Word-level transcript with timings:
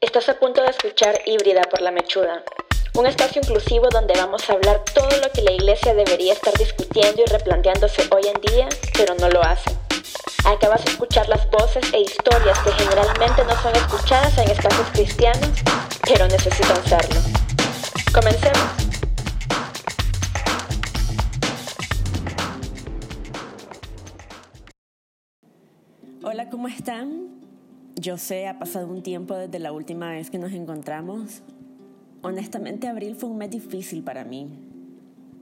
Estás 0.00 0.28
a 0.28 0.38
punto 0.38 0.62
de 0.62 0.70
escuchar 0.70 1.22
Híbrida 1.26 1.62
por 1.62 1.80
la 1.80 1.90
Mechuda, 1.90 2.44
un 2.94 3.06
espacio 3.06 3.42
inclusivo 3.42 3.88
donde 3.88 4.14
vamos 4.14 4.48
a 4.48 4.52
hablar 4.52 4.84
todo 4.94 5.10
lo 5.20 5.28
que 5.32 5.42
la 5.42 5.50
iglesia 5.50 5.92
debería 5.92 6.34
estar 6.34 6.54
discutiendo 6.54 7.20
y 7.20 7.24
replanteándose 7.24 8.02
hoy 8.14 8.22
en 8.32 8.40
día, 8.40 8.68
pero 8.96 9.16
no 9.16 9.28
lo 9.28 9.42
hace. 9.42 9.76
Acabas 10.44 10.84
de 10.84 10.92
escuchar 10.92 11.28
las 11.28 11.50
voces 11.50 11.92
e 11.92 12.02
historias 12.02 12.56
que 12.60 12.70
generalmente 12.70 13.44
no 13.44 13.60
son 13.60 13.74
escuchadas 13.74 14.38
en 14.38 14.48
espacios 14.52 14.86
cristianos, 14.92 15.50
pero 16.06 16.28
necesitan 16.28 16.84
serlo. 16.84 17.20
Comencemos. 18.14 18.62
Hola, 26.22 26.48
¿cómo 26.50 26.68
están? 26.68 27.37
Yo 28.00 28.16
sé, 28.16 28.46
ha 28.46 28.60
pasado 28.60 28.86
un 28.86 29.02
tiempo 29.02 29.34
desde 29.34 29.58
la 29.58 29.72
última 29.72 30.12
vez 30.12 30.30
que 30.30 30.38
nos 30.38 30.52
encontramos. 30.52 31.42
Honestamente, 32.22 32.86
abril 32.86 33.16
fue 33.16 33.28
un 33.28 33.38
mes 33.38 33.50
difícil 33.50 34.04
para 34.04 34.22
mí. 34.24 34.56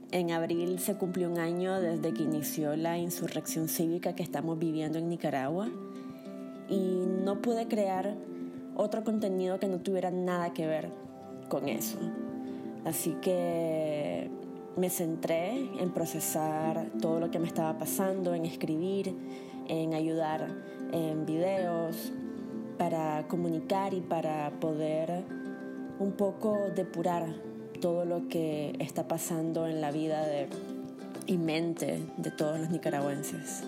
En 0.09 0.31
abril 0.31 0.79
se 0.79 0.95
cumplió 0.95 1.29
un 1.29 1.37
año 1.37 1.79
desde 1.79 2.15
que 2.15 2.23
inició 2.23 2.75
la 2.75 2.97
insurrección 2.97 3.67
cívica 3.67 4.15
que 4.15 4.23
estamos 4.23 4.57
viviendo 4.57 4.97
en 4.97 5.07
Nicaragua 5.07 5.69
y 6.67 7.03
no 7.23 7.43
pude 7.43 7.67
crear 7.67 8.15
otro 8.75 9.03
contenido 9.03 9.59
que 9.59 9.67
no 9.67 9.77
tuviera 9.77 10.09
nada 10.09 10.51
que 10.51 10.65
ver 10.65 10.89
con 11.49 11.69
eso. 11.69 11.99
Así 12.85 13.17
que 13.21 14.31
me 14.77 14.89
centré 14.89 15.69
en 15.79 15.91
procesar 15.93 16.89
todo 16.99 17.19
lo 17.19 17.29
que 17.29 17.37
me 17.37 17.45
estaba 17.45 17.77
pasando, 17.77 18.33
en 18.33 18.45
escribir, 18.45 19.13
en 19.67 19.93
ayudar 19.93 20.47
en 20.91 21.27
videos, 21.27 22.13
para 22.77 23.27
comunicar 23.27 23.93
y 23.93 24.01
para 24.01 24.51
poder 24.59 25.23
un 25.99 26.11
poco 26.13 26.57
depurar 26.75 27.25
todo 27.81 28.05
lo 28.05 28.27
que 28.27 28.75
está 28.79 29.07
pasando 29.07 29.67
en 29.67 29.81
la 29.81 29.91
vida 29.91 30.25
y 31.25 31.37
mente 31.37 32.03
de 32.17 32.31
todos 32.31 32.59
los 32.59 32.69
nicaragüenses. 32.69 33.63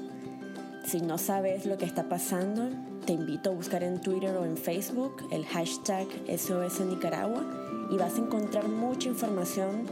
Si 0.85 1.01
no 1.01 1.17
sabes 1.17 1.65
lo 1.65 1.77
que 1.77 1.85
está 1.85 2.09
pasando, 2.09 2.69
te 3.05 3.13
invito 3.13 3.51
a 3.51 3.53
buscar 3.53 3.83
en 3.83 4.01
Twitter 4.01 4.35
o 4.37 4.45
en 4.45 4.57
Facebook 4.57 5.27
el 5.31 5.45
hashtag 5.45 6.07
SOS 6.27 6.81
Nicaragua 6.81 7.43
y 7.91 7.97
vas 7.97 8.15
a 8.15 8.19
encontrar 8.19 8.67
mucha 8.67 9.09
información 9.09 9.85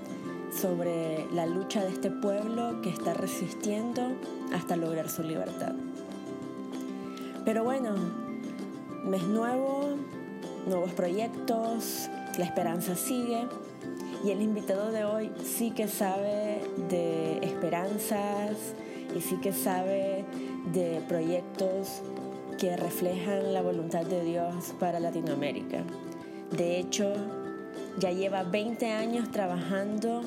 sobre 0.52 1.26
la 1.34 1.46
lucha 1.46 1.84
de 1.84 1.92
este 1.92 2.10
pueblo 2.10 2.82
que 2.82 2.90
está 2.90 3.14
resistiendo 3.14 4.02
hasta 4.54 4.76
lograr 4.76 5.10
su 5.10 5.24
libertad. 5.24 5.74
Pero 7.44 7.64
bueno, 7.64 7.96
mes 9.08 9.24
nuevo, 9.24 9.96
nuevos 10.68 10.92
proyectos, 10.92 12.10
la 12.38 12.44
esperanza 12.44 12.96
sigue 12.96 13.48
y 14.26 14.32
el 14.32 14.42
invitado 14.42 14.92
de 14.92 15.06
hoy 15.06 15.32
sí 15.44 15.72
que 15.72 15.88
sabe 15.88 16.62
de 16.90 17.38
esperanzas 17.42 18.58
y 19.16 19.22
sí 19.22 19.38
que 19.38 19.54
sabe 19.54 20.26
de 20.74 21.02
proyectos 21.08 22.02
que 22.60 22.76
reflejan 22.76 23.54
la 23.54 23.62
voluntad 23.62 24.06
de 24.06 24.24
Dios 24.24 24.74
para 24.80 25.00
Latinoamérica. 25.00 25.84
De 26.58 26.78
hecho, 26.78 27.14
ya 28.00 28.12
lleva 28.12 28.44
20 28.44 28.92
años 28.92 29.32
trabajando 29.32 30.22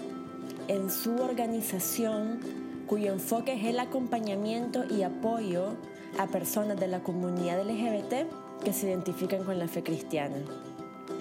en 0.69 0.91
su 0.91 1.17
organización 1.17 2.41
cuyo 2.87 3.13
enfoque 3.13 3.53
es 3.53 3.65
el 3.67 3.79
acompañamiento 3.79 4.85
y 4.89 5.03
apoyo 5.03 5.75
a 6.19 6.27
personas 6.29 6.79
de 6.81 6.89
la 6.89 7.01
comunidad 7.01 7.63
LGBT 7.63 8.50
que 8.61 8.73
se 8.73 8.89
identifican 8.89 9.45
con 9.45 9.59
la 9.59 9.69
fe 9.69 9.83
cristiana. 9.83 10.37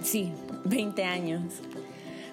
Sí, 0.03 0.31
20 0.65 1.03
años. 1.03 1.61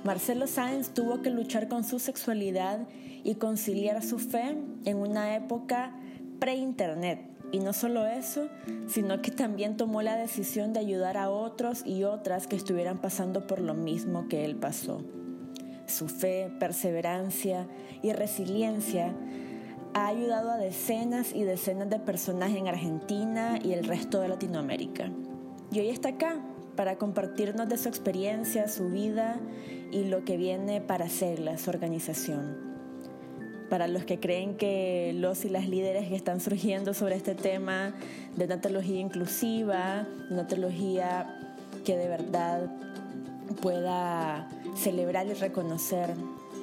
Marcelo 0.04 0.46
Sáenz 0.46 0.90
tuvo 0.90 1.22
que 1.22 1.30
luchar 1.30 1.68
con 1.68 1.84
su 1.84 1.98
sexualidad 1.98 2.86
y 3.24 3.34
conciliar 3.34 4.02
su 4.04 4.18
fe 4.18 4.56
en 4.84 4.96
una 4.98 5.34
época 5.34 5.92
pre-internet. 6.38 7.20
Y 7.52 7.58
no 7.60 7.72
solo 7.72 8.06
eso, 8.06 8.48
sino 8.88 9.22
que 9.22 9.30
también 9.30 9.76
tomó 9.76 10.02
la 10.02 10.16
decisión 10.16 10.72
de 10.72 10.80
ayudar 10.80 11.16
a 11.16 11.30
otros 11.30 11.84
y 11.86 12.04
otras 12.04 12.46
que 12.46 12.56
estuvieran 12.56 12.98
pasando 12.98 13.46
por 13.46 13.60
lo 13.60 13.74
mismo 13.74 14.28
que 14.28 14.44
él 14.44 14.56
pasó. 14.56 15.02
Su 15.86 16.08
fe, 16.08 16.52
perseverancia 16.58 17.66
y 18.02 18.12
resiliencia 18.12 19.14
ha 19.96 20.08
ayudado 20.08 20.50
a 20.50 20.58
decenas 20.58 21.32
y 21.32 21.44
decenas 21.44 21.88
de 21.88 21.98
personas 21.98 22.50
en 22.50 22.68
Argentina 22.68 23.58
y 23.64 23.72
el 23.72 23.82
resto 23.82 24.20
de 24.20 24.28
Latinoamérica. 24.28 25.10
Y 25.72 25.80
hoy 25.80 25.88
está 25.88 26.10
acá 26.10 26.38
para 26.76 26.98
compartirnos 26.98 27.66
de 27.66 27.78
su 27.78 27.88
experiencia, 27.88 28.68
su 28.68 28.90
vida 28.90 29.40
y 29.90 30.04
lo 30.04 30.22
que 30.22 30.36
viene 30.36 30.82
para 30.82 31.06
hacerla, 31.06 31.56
su 31.56 31.70
organización. 31.70 32.58
Para 33.70 33.88
los 33.88 34.04
que 34.04 34.20
creen 34.20 34.58
que 34.58 35.14
los 35.14 35.46
y 35.46 35.48
las 35.48 35.66
líderes 35.66 36.08
que 36.08 36.14
están 36.14 36.40
surgiendo 36.40 36.92
sobre 36.92 37.16
este 37.16 37.34
tema 37.34 37.94
de 38.36 38.44
una 38.44 38.60
teología 38.60 39.00
inclusiva, 39.00 40.06
una 40.30 40.46
teología 40.46 41.40
que 41.86 41.96
de 41.96 42.08
verdad 42.08 42.70
pueda 43.62 44.46
celebrar 44.76 45.26
y 45.26 45.32
reconocer 45.32 46.10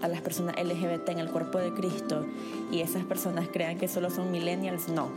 a 0.04 0.10
las 0.10 0.22
personas 0.22 0.56
LGBT 0.62 1.10
en 1.10 1.20
el 1.20 1.30
cuerpo 1.30 1.58
de 1.58 1.74
Cristo 1.74 2.26
y 2.72 2.82
esas 2.82 3.06
personas 3.06 3.48
crean 3.52 3.78
que 3.78 3.88
solo 3.88 4.10
son 4.10 4.32
millennials, 4.32 4.90
no. 4.90 5.10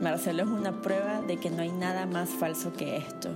Marcelo 0.00 0.44
es 0.44 0.48
una 0.48 0.80
prueba 0.80 1.20
de 1.20 1.36
que 1.36 1.50
no 1.50 1.60
hay 1.60 1.70
nada 1.70 2.06
más 2.06 2.30
falso 2.30 2.72
que 2.72 2.96
esto. 2.96 3.28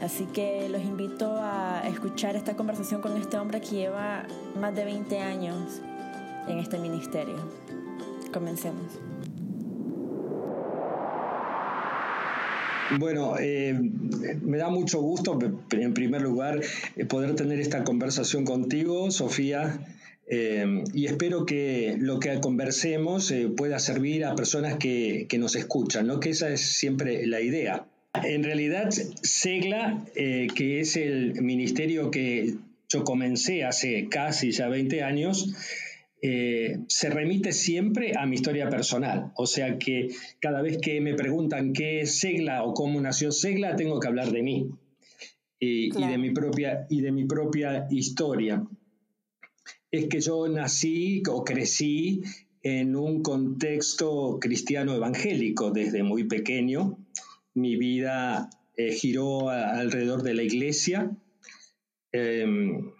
Así 0.00 0.26
que 0.26 0.68
los 0.68 0.82
invito 0.82 1.36
a 1.40 1.82
escuchar 1.88 2.36
esta 2.36 2.54
conversación 2.54 3.00
con 3.00 3.16
este 3.16 3.36
hombre 3.36 3.60
que 3.60 3.70
lleva 3.70 4.26
más 4.60 4.74
de 4.76 4.84
20 4.84 5.18
años 5.18 5.80
en 6.46 6.58
este 6.58 6.78
ministerio. 6.78 7.36
Comencemos. 8.32 9.00
Bueno, 12.98 13.36
eh, 13.40 13.74
me 14.42 14.58
da 14.58 14.68
mucho 14.68 15.00
gusto, 15.00 15.36
en 15.70 15.94
primer 15.94 16.22
lugar, 16.22 16.60
eh, 16.94 17.04
poder 17.04 17.34
tener 17.34 17.58
esta 17.58 17.82
conversación 17.82 18.44
contigo, 18.44 19.10
Sofía. 19.10 19.80
Eh, 20.28 20.84
y 20.92 21.06
espero 21.06 21.46
que 21.46 21.96
lo 21.98 22.18
que 22.18 22.40
conversemos 22.40 23.32
pueda 23.56 23.78
servir 23.78 24.24
a 24.24 24.34
personas 24.34 24.76
que, 24.76 25.28
nos 25.38 25.54
escuchan, 25.56 26.06
¿no? 26.06 26.20
que 26.20 26.30
esa 26.30 26.50
es 26.50 26.60
siempre 26.60 27.26
la 27.26 27.40
idea. 27.40 27.86
En 28.24 28.42
realidad, 28.42 28.90
SEGLA, 28.90 30.04
que 30.14 30.80
es 30.80 30.96
el 30.96 31.42
ministerio 31.42 32.10
que 32.10 32.54
yo 32.88 33.04
comencé 33.04 33.64
hace 33.64 34.08
casi 34.08 34.52
ya 34.52 34.68
20 34.68 35.02
años, 35.02 35.54
eh, 36.22 36.78
se 36.88 37.10
remite 37.10 37.52
siempre 37.52 38.12
a 38.16 38.26
mi 38.26 38.36
historia 38.36 38.68
personal. 38.68 39.32
O 39.36 39.46
sea 39.46 39.78
que 39.78 40.08
cada 40.40 40.62
vez 40.62 40.78
que 40.78 41.00
me 41.00 41.14
preguntan 41.14 41.72
qué 41.72 42.00
es 42.00 42.18
Segla 42.18 42.64
o 42.64 42.74
cómo 42.74 43.00
nació 43.00 43.32
Segla, 43.32 43.76
tengo 43.76 44.00
que 44.00 44.08
hablar 44.08 44.30
de 44.30 44.42
mí 44.42 44.70
y, 45.58 45.90
de, 45.90 46.18
mi 46.18 46.30
propia, 46.30 46.86
y 46.88 47.00
de 47.00 47.12
mi 47.12 47.26
propia 47.26 47.86
historia. 47.90 48.64
Es 49.96 50.08
que 50.08 50.20
yo 50.20 50.46
nací 50.46 51.22
o 51.26 51.42
crecí 51.42 52.20
en 52.62 52.96
un 52.96 53.22
contexto 53.22 54.38
cristiano 54.38 54.94
evangélico 54.94 55.70
desde 55.70 56.02
muy 56.02 56.24
pequeño. 56.24 56.98
Mi 57.54 57.76
vida 57.76 58.50
eh, 58.76 58.92
giró 58.92 59.48
alrededor 59.48 60.22
de 60.22 60.34
la 60.34 60.42
iglesia. 60.42 61.16
Em, 62.12 62.92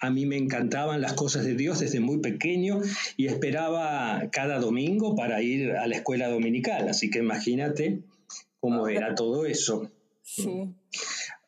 a 0.00 0.10
mí 0.10 0.26
me 0.26 0.36
encantaban 0.36 1.00
las 1.00 1.12
cosas 1.12 1.44
de 1.44 1.54
Dios 1.54 1.78
desde 1.78 2.00
muy 2.00 2.18
pequeño 2.18 2.80
y 3.16 3.26
esperaba 3.26 4.30
cada 4.32 4.58
domingo 4.58 5.14
para 5.14 5.40
ir 5.42 5.70
a 5.76 5.86
la 5.86 5.94
escuela 5.94 6.28
dominical. 6.28 6.88
Así 6.88 7.08
que 7.08 7.20
imagínate 7.20 8.02
cómo 8.58 8.88
era 8.88 9.14
todo 9.14 9.46
eso. 9.46 9.92
Sí. 10.22 10.74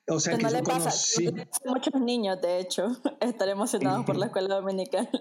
O 0.08 0.20
sea 0.20 0.36
que 0.36 0.42
no 0.42 0.50
le 0.50 0.62
pasa. 0.62 0.90
Muchos 1.64 2.00
niños, 2.00 2.40
de 2.40 2.58
hecho, 2.58 2.96
estar 3.20 3.48
emocionados 3.48 4.04
por 4.04 4.16
la 4.16 4.26
escuela 4.26 4.56
dominical. 4.56 5.08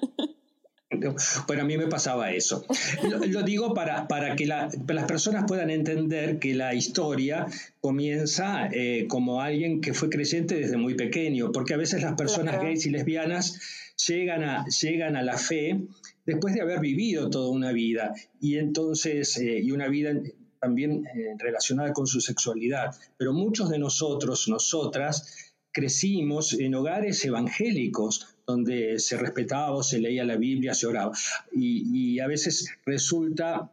Bueno, 1.48 1.64
a 1.64 1.66
mí 1.66 1.78
me 1.78 1.88
pasaba 1.88 2.32
eso. 2.34 2.66
Lo, 3.04 3.44
digo 3.44 3.74
para, 3.74 4.10
para 4.10 4.36
que 4.36 4.46
las 4.46 4.76
personas 5.08 5.46
puedan 5.48 5.70
entender 5.70 6.38
que 6.38 6.54
la 6.54 6.74
historia 6.76 7.48
comienza 7.80 8.68
eh, 8.72 9.06
como 9.08 9.42
alguien 9.42 9.80
que 9.80 9.94
fue 9.94 10.10
creyente 10.10 10.56
desde 10.56 10.76
muy 10.76 10.96
pequeño, 10.96 11.54
porque 11.54 11.74
a 11.74 11.78
veces 11.78 12.04
las 12.04 12.16
personas 12.16 12.62
gays 12.62 12.86
y 12.86 12.90
lesbianas 12.90 13.58
llegan 14.06 14.44
a, 14.44 14.66
llegan 14.66 15.16
a 15.16 15.24
la 15.24 15.38
fe 15.38 15.80
después 16.26 16.54
de 16.54 16.62
haber 16.62 16.82
vivido 16.82 17.30
toda 17.30 17.50
una 17.50 17.72
vida 17.72 18.14
y 18.40 18.58
entonces, 18.58 19.38
eh, 19.38 19.60
y 19.64 19.72
una 19.72 19.88
vida 19.88 20.14
también 20.62 21.06
eh, 21.08 21.36
relacionada 21.40 21.92
con 21.92 22.06
su 22.06 22.22
sexualidad. 22.22 22.96
Pero 23.18 23.34
muchos 23.34 23.70
de 23.70 23.80
nosotros, 23.80 24.48
nosotras, 24.48 25.54
crecimos 25.72 26.54
en 26.54 26.76
hogares 26.76 27.26
evangélicos 27.26 28.36
donde 28.46 29.00
se 29.00 29.18
respetaba, 29.18 29.82
se 29.84 30.00
leía 30.00 30.24
la 30.24 30.38
Biblia, 30.38 30.74
se 30.74 30.88
oraba. 30.88 31.14
Y, 31.52 32.20
a 32.20 32.28
veces 32.28 32.70
resulta, 32.86 33.72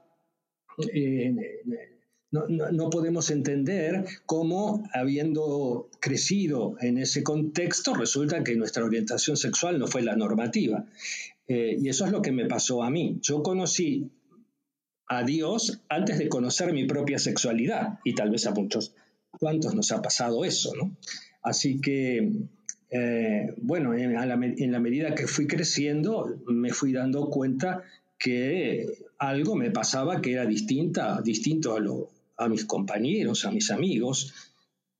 eh, 0.93 1.35
no, 2.31 2.91
podemos 2.91 3.31
entender 3.31 4.05
cómo, 4.25 4.89
habiendo 4.95 5.91
crecido 6.01 6.77
en 6.81 6.99
ese 6.99 7.23
contexto, 7.23 7.95
resulta 7.95 8.45
que 8.45 8.57
nuestra 8.57 8.85
orientación 8.85 9.37
sexual 9.37 9.79
no 9.79 9.87
fue 9.87 10.03
la 10.03 10.17
normativa. 10.17 10.87
Eh, 11.49 11.77
y 11.81 11.89
eso 11.89 12.05
es 12.05 12.13
lo 12.13 12.23
que 12.23 12.33
me 12.33 12.47
pasó 12.47 12.83
a 12.83 12.91
mí. 12.91 13.19
Yo 13.23 13.43
conocí 13.43 14.11
a 15.09 15.23
Dios 15.23 15.81
antes 15.89 16.19
de 16.19 16.29
conocer 16.29 16.73
mi 16.73 16.85
propia 16.85 17.19
sexualidad, 17.19 17.99
y 18.05 18.15
tal 18.15 18.31
vez 18.31 18.47
a 18.47 18.53
muchos 18.53 18.95
cuantos 19.31 19.75
nos 19.75 19.91
ha 19.93 20.03
pasado 20.03 20.45
eso, 20.45 20.73
¿no? 20.77 20.97
Así 21.43 21.81
que, 21.81 22.31
eh, 22.91 23.55
bueno, 23.57 23.95
en, 23.95 24.17
en 24.17 24.73
la 24.73 24.81
medida 24.81 25.15
que 25.15 25.27
fui 25.27 25.47
creciendo, 25.47 26.39
me 26.47 26.71
fui 26.71 26.93
dando 26.93 27.31
cuenta 27.31 27.85
que 28.19 28.87
algo 29.19 29.55
me 29.55 29.71
pasaba 29.71 30.21
que 30.21 30.33
era 30.33 30.45
distinta, 30.45 31.21
distinto 31.23 31.75
a 31.75 31.81
lo, 31.81 32.11
a 32.37 32.49
mis 32.49 32.65
compañeros, 32.65 33.45
a 33.45 33.51
mis 33.51 33.71
amigos, 33.71 34.35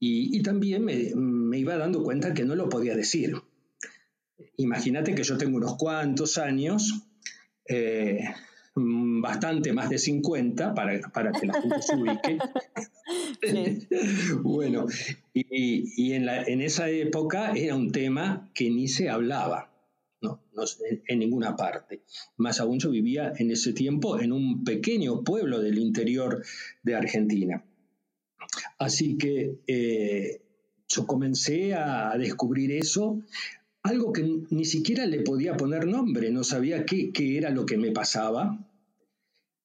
y, 0.01 0.43
también 0.43 0.85
me, 0.85 1.59
iba 1.59 1.77
dando 1.77 2.05
cuenta 2.05 2.33
que 2.33 2.45
no 2.45 2.55
lo 2.55 2.69
podía 2.69 2.95
decir. 2.95 3.35
Imagínate 4.57 5.15
que 5.15 5.25
yo 5.25 5.37
tengo 5.37 5.57
unos 5.57 5.77
cuantos 5.77 6.39
años, 6.39 7.03
eh, 7.69 8.21
bastante 9.21 9.73
más 9.73 9.91
de 9.91 9.99
50, 9.99 10.75
para, 10.75 11.01
que 11.33 11.47
la 11.47 11.61
gente 11.61 11.83
se 11.83 11.97
ubique. 11.97 12.39
bueno, 14.43 14.87
y, 15.35 16.13
en, 16.13 16.29
en 16.29 16.61
esa 16.61 16.89
época 16.91 17.53
era 17.53 17.75
un 17.75 17.91
tema 17.91 18.51
que 18.55 18.71
ni 18.71 18.89
se 18.89 19.09
hablaba 19.09 19.73
no, 20.21 20.41
en, 21.07 21.19
ninguna 21.19 21.57
parte. 21.57 22.03
Más 22.37 22.61
aún 22.61 22.79
yo 22.79 22.91
vivía 22.91 23.33
en 23.37 23.51
ese 23.51 23.73
tiempo 23.73 24.19
en 24.21 24.33
un 24.33 24.65
pequeño 24.65 25.23
pueblo 25.23 25.61
del 25.61 25.79
interior 25.79 26.43
de 26.83 26.95
Argentina. 26.95 27.65
Así 28.79 29.17
que 29.17 29.61
eh, 29.67 30.43
yo 30.89 31.07
comencé 31.07 31.75
a 31.75 32.17
descubrir 32.19 32.73
eso, 32.73 33.21
algo 33.83 34.13
que 34.13 34.23
ni 34.51 34.65
siquiera 34.65 35.07
le 35.07 35.21
podía 35.21 35.57
poner 35.57 35.87
nombre, 35.87 36.31
no 36.31 36.45
sabía 36.45 36.85
qué, 36.85 37.13
era 37.37 37.51
lo 37.51 37.67
que 37.67 37.77
me 37.77 37.93
pasaba. 37.93 38.68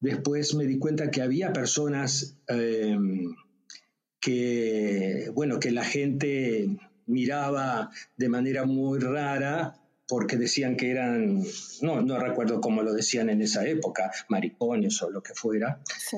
Después 0.03 0.53
me 0.53 0.65
di 0.65 0.79
cuenta 0.79 1.09
que 1.09 1.21
había 1.21 1.53
personas 1.53 2.35
eh, 2.49 2.97
que, 4.19 5.31
bueno, 5.33 5.61
que 5.61 5.71
la 5.71 5.85
gente 5.85 6.67
miraba 7.05 7.89
de 8.17 8.27
manera 8.27 8.65
muy 8.65 8.99
rara 8.99 9.79
porque 10.05 10.35
decían 10.35 10.75
que 10.75 10.91
eran, 10.91 11.41
no, 11.81 12.01
no 12.01 12.19
recuerdo 12.19 12.59
cómo 12.59 12.83
lo 12.83 12.93
decían 12.93 13.29
en 13.29 13.41
esa 13.41 13.65
época, 13.65 14.11
maricones 14.27 15.01
o 15.03 15.09
lo 15.09 15.23
que 15.23 15.33
fuera. 15.35 15.79
Sí. 15.97 16.17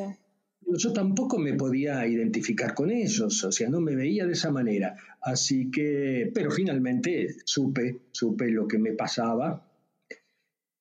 Yo 0.65 0.91
tampoco 0.91 1.37
me 1.37 1.53
podía 1.53 2.07
identificar 2.07 2.73
con 2.73 2.89
ellos, 2.89 3.43
o 3.43 3.51
sea, 3.51 3.69
no 3.69 3.81
me 3.81 3.95
veía 3.95 4.25
de 4.25 4.33
esa 4.33 4.49
manera. 4.49 4.95
Así 5.21 5.69
que, 5.69 6.31
pero 6.33 6.49
finalmente 6.49 7.35
supe, 7.45 7.99
supe 8.11 8.49
lo 8.49 8.67
que 8.67 8.79
me 8.79 8.93
pasaba 8.93 9.63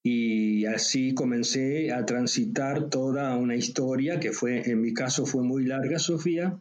y 0.06 0.66
así 0.66 1.14
comencé 1.14 1.90
a 1.90 2.04
transitar 2.04 2.90
toda 2.90 3.36
una 3.38 3.56
historia 3.56 4.20
que 4.20 4.32
fue, 4.32 4.70
en 4.70 4.82
mi 4.82 4.92
caso 4.92 5.24
fue 5.24 5.42
muy 5.42 5.64
larga, 5.64 5.98
Sofía. 5.98 6.60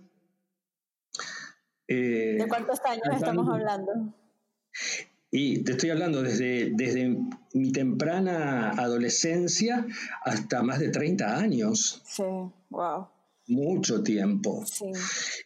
¿De 1.85 2.45
cuántos 2.47 2.79
años 2.85 3.03
estamos 3.13 3.45
hablando? 3.49 3.91
Y 5.29 5.63
te 5.65 5.73
estoy 5.73 5.89
hablando 5.89 6.23
desde, 6.23 6.71
desde 6.73 7.17
mi 7.53 7.73
temprana 7.73 8.69
adolescencia 8.69 9.85
hasta 10.23 10.63
más 10.63 10.79
de 10.79 10.87
30 10.89 11.37
años. 11.37 12.01
Sí, 12.05 12.23
wow. 12.69 13.07
Mucho 13.47 14.03
tiempo. 14.03 14.63
Sí. 14.65 14.85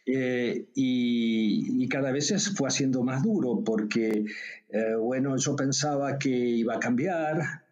Eh, 0.06 0.68
y, 0.76 1.88
cada 1.88 2.12
vez 2.12 2.54
fue 2.54 2.68
haciendo 2.68 3.02
más 3.02 3.24
duro 3.24 3.64
porque, 3.64 4.24
eh, 4.68 4.94
bueno, 4.94 5.36
yo 5.36 5.56
pensaba 5.56 6.16
que 6.16 6.28
iba 6.28 6.76
a 6.76 6.78
cambiar, 6.78 7.64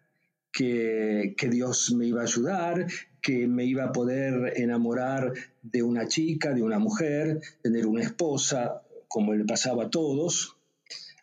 que, 0.57 1.49
Dios 1.49 1.93
me 1.95 2.07
iba 2.07 2.21
a 2.21 2.25
ayudar, 2.25 2.87
que 3.21 3.47
me 3.47 3.65
iba 3.65 3.85
a 3.85 3.91
poder 3.91 4.53
enamorar 4.55 5.33
de 5.61 5.83
una 5.83 6.07
chica, 6.07 6.53
de 6.53 6.63
una 6.63 6.79
mujer, 6.79 7.41
tener 7.61 7.85
una 7.85 8.01
esposa, 8.01 8.81
como 9.07 9.33
le 9.33 9.45
pasaba 9.45 9.85
a 9.85 9.89
todos 9.89 10.57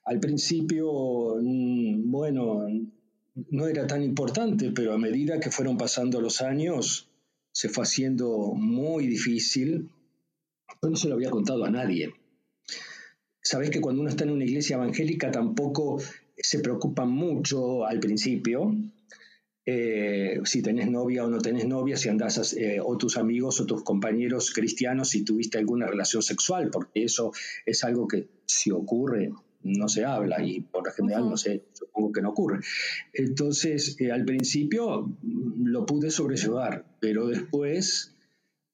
al 0.04 0.20
principio, 0.20 1.36
mm, 1.40 2.10
bueno, 2.10 2.66
no 3.50 3.66
era 3.66 3.86
tan 3.86 4.02
importante, 4.02 4.70
pero 4.70 4.92
a 4.92 4.98
medida 4.98 5.40
que 5.40 5.50
fueron 5.50 5.78
pasando 5.78 6.20
los 6.20 6.42
años, 6.42 7.08
se 7.52 7.68
fue 7.68 7.84
haciendo 7.84 8.52
muy 8.54 9.06
difícil. 9.06 9.88
Yo 10.82 10.90
no 10.90 10.96
se 10.96 11.08
lo 11.08 11.14
había 11.14 11.30
contado 11.30 11.64
a 11.64 11.70
nadie. 11.70 12.12
Sabes 13.40 13.70
que 13.70 13.80
cuando 13.80 14.02
uno 14.02 14.10
está 14.10 14.24
en 14.24 14.30
una 14.30 14.44
iglesia 14.44 14.76
evangélica 14.76 15.30
tampoco 15.30 15.98
se 16.36 16.58
preocupan 16.60 17.10
mucho 17.10 17.86
al 17.86 18.00
principio, 18.00 18.74
eh, 19.66 20.40
si 20.44 20.60
tenés 20.60 20.90
novia 20.90 21.24
o 21.24 21.30
no 21.30 21.38
tenés 21.38 21.66
novia, 21.66 21.96
si 21.96 22.08
andás, 22.10 22.52
eh, 22.54 22.80
o 22.82 22.98
tus 22.98 23.16
amigos 23.16 23.60
o 23.60 23.66
tus 23.66 23.82
compañeros 23.82 24.52
cristianos, 24.52 25.08
si 25.08 25.24
tuviste 25.24 25.58
alguna 25.58 25.86
relación 25.86 26.22
sexual, 26.22 26.70
porque 26.70 27.04
eso 27.04 27.32
es 27.64 27.82
algo 27.84 28.06
que 28.06 28.28
si 28.44 28.70
ocurre, 28.70 29.32
no 29.62 29.88
se 29.88 30.04
habla 30.04 30.44
y 30.44 30.60
por 30.60 30.86
lo 30.86 30.92
general 30.92 31.30
no 31.30 31.38
sé, 31.38 31.64
supongo 31.72 32.12
que 32.12 32.20
no 32.20 32.30
ocurre. 32.30 32.60
Entonces, 33.14 33.98
eh, 33.98 34.12
al 34.12 34.26
principio 34.26 35.16
lo 35.22 35.86
pude 35.86 36.10
sobrellevar, 36.10 36.84
pero 37.00 37.28
después 37.28 38.14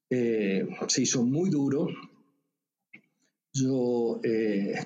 eh, 0.09 0.67
se 0.87 1.03
hizo 1.03 1.23
muy 1.23 1.49
duro. 1.49 1.87
Yo 3.53 4.21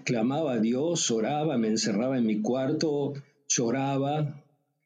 clamaba 0.04 0.54
a 0.54 0.60
Dios, 0.60 1.12
oraba, 1.12 1.58
me 1.58 1.68
encerraba 1.68 2.18
en 2.18 2.26
mi 2.26 2.42
cuarto, 2.42 3.14
lloraba, 3.48 4.45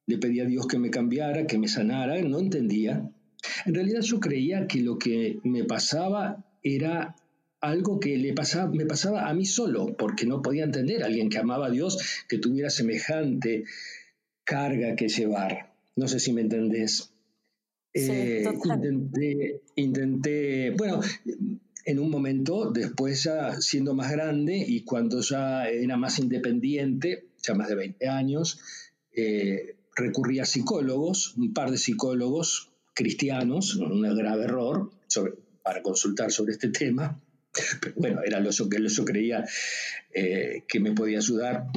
le 0.10 0.18
pedía 0.18 0.44
a 0.44 0.48
Dios 0.48 0.66
que 0.66 0.80
me 0.80 0.90
cambiara, 0.90 1.46
que 1.46 1.60
me 1.60 1.68
sanara, 1.68 2.20
no 2.24 2.40
entendía. 2.40 3.12
En 3.68 3.74
realidad 3.76 4.02
yo 4.02 4.20
creía 4.20 4.66
que 4.66 4.82
lo 4.82 4.98
que 4.98 5.40
me 5.44 5.66
pasaba 5.66 6.44
era 6.64 7.16
algo 7.62 8.00
que 8.00 8.18
le 8.18 8.34
pasaba, 8.34 8.72
me 8.72 8.88
pasaba 8.88 9.30
a 9.30 9.34
mí 9.36 9.46
solo, 9.46 9.96
porque 9.96 10.26
no 10.26 10.42
podía 10.42 10.64
entender 10.64 11.04
a 11.04 11.06
alguien 11.06 11.30
que 11.30 11.38
amaba 11.38 11.68
a 11.68 11.70
Dios 11.70 12.24
que 12.28 12.40
tuviera 12.40 12.72
semejante 12.72 13.66
carga 14.44 14.96
que 14.96 15.10
llevar. 15.10 15.76
No 15.96 16.08
sé 16.08 16.20
si 16.20 16.34
me 16.34 16.42
entendés. 16.42 17.14
Eh, 17.94 18.44
intenté, 18.64 19.62
intenté, 19.76 20.72
bueno, 20.72 21.02
en 21.86 22.00
un 22.00 22.10
momento, 22.10 22.72
después 22.72 23.26
ya 23.26 23.62
siendo 23.62 23.94
más 23.94 24.12
grande 24.12 24.58
y 24.58 24.82
cuando 24.82 25.22
ya 25.22 25.70
era 25.70 25.98
más 25.98 26.18
independiente, 26.18 27.28
ya 27.44 27.54
más 27.54 27.70
de 27.70 27.76
20 27.76 28.08
años, 28.08 28.60
eh, 29.16 29.76
recurrí 30.00 30.40
a 30.40 30.46
psicólogos, 30.46 31.36
un 31.38 31.54
par 31.54 31.72
de 31.72 31.78
psicólogos 31.78 32.70
cristianos, 32.94 33.76
un 33.76 34.02
grave 34.16 34.44
error, 34.46 34.90
para 35.64 35.82
consultar 35.82 36.32
sobre 36.32 36.54
este 36.54 36.70
tema. 36.70 37.20
Pero 37.82 37.94
bueno, 37.96 38.22
era 38.26 38.40
lo 38.40 38.50
que 38.50 38.88
yo 38.88 39.06
creía 39.06 39.46
eh, 40.14 40.64
que 40.68 40.80
me 40.80 40.92
podía 40.92 41.18
ayudar. 41.20 41.68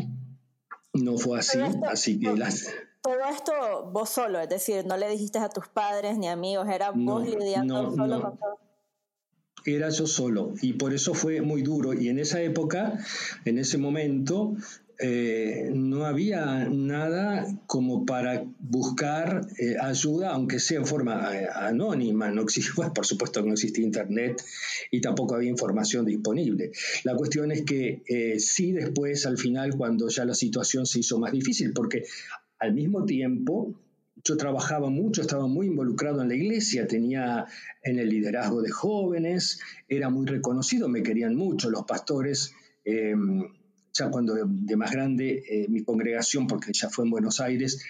No 0.95 1.17
fue 1.17 1.39
así, 1.39 1.59
así 1.89 2.21
que 2.21 2.37
las... 2.37 2.69
Todo 3.03 3.19
esto 3.31 3.91
vos 3.93 4.11
solo, 4.11 4.41
es 4.41 4.49
decir, 4.49 4.87
no 4.87 4.97
le 4.97 5.09
dijiste 5.09 5.39
a 5.39 5.49
tus 5.49 5.67
padres 5.69 6.19
ni 6.19 6.29
amigos, 6.29 6.69
era 6.69 6.91
vos 6.91 7.27
lidiando 7.27 7.95
solo 7.97 8.23
con 8.23 8.39
todo. 8.39 8.59
Era 9.65 9.91
yo 9.91 10.07
solo 10.07 10.55
y 10.61 10.75
por 10.75 10.93
eso 10.93 11.15
fue 11.15 11.41
muy 11.41 11.63
duro. 11.63 11.95
Y 11.95 12.09
en 12.09 12.19
esa 12.19 12.41
época, 12.41 12.99
en 13.45 13.59
ese 13.59 13.79
momento, 13.79 14.57
eh, 15.05 15.73
no 15.75 16.07
había 16.07 16.69
nada 16.69 17.45
como 17.67 18.07
para 18.07 18.45
buscar 18.61 19.45
eh, 19.59 19.75
ayuda, 19.81 20.31
aunque 20.31 20.61
sea 20.61 20.79
en 20.79 20.87
forma 20.87 21.37
eh, 21.37 21.49
anónima. 21.53 22.31
No 22.31 22.43
existía, 22.43 22.73
por 22.95 23.05
supuesto 23.05 23.43
que 23.43 23.49
no 23.49 23.55
existía 23.55 23.85
Internet 23.85 24.41
y 24.93 25.01
tampoco 25.01 25.35
había 25.35 25.51
información 25.51 26.07
disponible. 26.07 26.71
La 27.03 27.17
cuestión 27.17 27.51
es 27.51 27.63
que 27.63 28.03
sí 28.39 28.71
después, 28.71 29.27
al 29.27 29.39
final, 29.39 29.77
cuando 29.77 30.09
ya 30.09 30.25
la 30.25 30.35
situación 30.35 30.87
se 30.87 31.01
hizo 31.01 31.19
más 31.19 31.33
difícil, 31.33 31.73
porque 31.73 32.05
al 32.61 32.73
mismo 32.73 33.05
tiempo 33.05 33.75
yo 34.25 34.37
trabajaba 34.37 34.89
mucho, 34.89 35.21
estaba 35.21 35.49
muy 35.49 35.67
involucrado 35.67 36.23
en 36.23 36.29
la 36.29 36.37
iglesia, 36.37 36.87
tenía 36.87 37.47
en 37.83 37.99
el 37.99 38.09
liderazgo 38.09 38.63
de 38.63 38.71
jóvenes, 38.71 39.59
era 39.89 40.11
muy 40.11 40.27
reconocido, 40.27 40.89
me 40.89 41.03
querían 41.03 41.35
mucho 41.35 41.71
los 41.71 41.83
pastores 41.87 42.55
ya 43.93 44.11
cuando 44.11 44.35
de 44.35 44.77
más 44.77 44.91
grande, 44.91 45.45
eh, 45.49 45.67
mi 45.69 45.83
congregación, 45.83 46.47
porque 46.47 46.73
ya 46.73 46.89
fue 46.89 47.05
en 47.05 47.11
Buenos 47.11 47.41
Aires, 47.41 47.85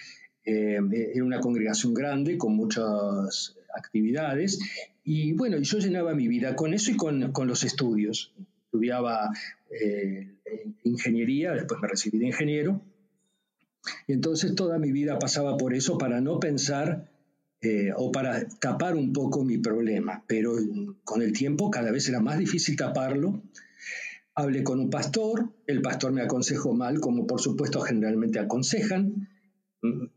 eh, 0.44 0.78
era 1.14 1.24
una 1.24 1.40
congregación 1.40 1.94
grande 1.94 2.36
con 2.36 2.56
muchas 2.56 3.56
actividades. 3.74 4.58
Y 5.04 5.32
bueno, 5.32 5.58
yo 5.58 5.78
llenaba 5.78 6.14
mi 6.14 6.28
vida 6.28 6.56
con 6.56 6.74
eso 6.74 6.90
y 6.90 6.96
con, 6.96 7.32
con 7.32 7.46
los 7.48 7.64
estudios. 7.64 8.32
Estudiaba 8.64 9.30
eh, 9.70 10.28
ingeniería, 10.84 11.52
después 11.52 11.80
me 11.80 11.88
recibí 11.88 12.18
de 12.18 12.26
ingeniero. 12.26 12.82
Y 14.06 14.12
entonces 14.12 14.54
toda 14.54 14.78
mi 14.78 14.92
vida 14.92 15.18
pasaba 15.18 15.56
por 15.56 15.74
eso 15.74 15.98
para 15.98 16.20
no 16.20 16.38
pensar 16.38 17.10
eh, 17.60 17.92
o 17.96 18.10
para 18.10 18.48
tapar 18.48 18.96
un 18.96 19.12
poco 19.12 19.44
mi 19.44 19.58
problema, 19.58 20.24
pero 20.26 20.54
con 21.04 21.22
el 21.22 21.32
tiempo 21.32 21.70
cada 21.70 21.92
vez 21.92 22.08
era 22.08 22.20
más 22.20 22.38
difícil 22.38 22.76
taparlo. 22.76 23.40
Hablé 24.34 24.62
con 24.62 24.80
un 24.80 24.90
pastor, 24.90 25.52
el 25.66 25.82
pastor 25.82 26.12
me 26.12 26.22
aconsejó 26.22 26.72
mal, 26.72 27.00
como 27.00 27.26
por 27.26 27.40
supuesto 27.40 27.80
generalmente 27.80 28.38
aconsejan. 28.38 29.28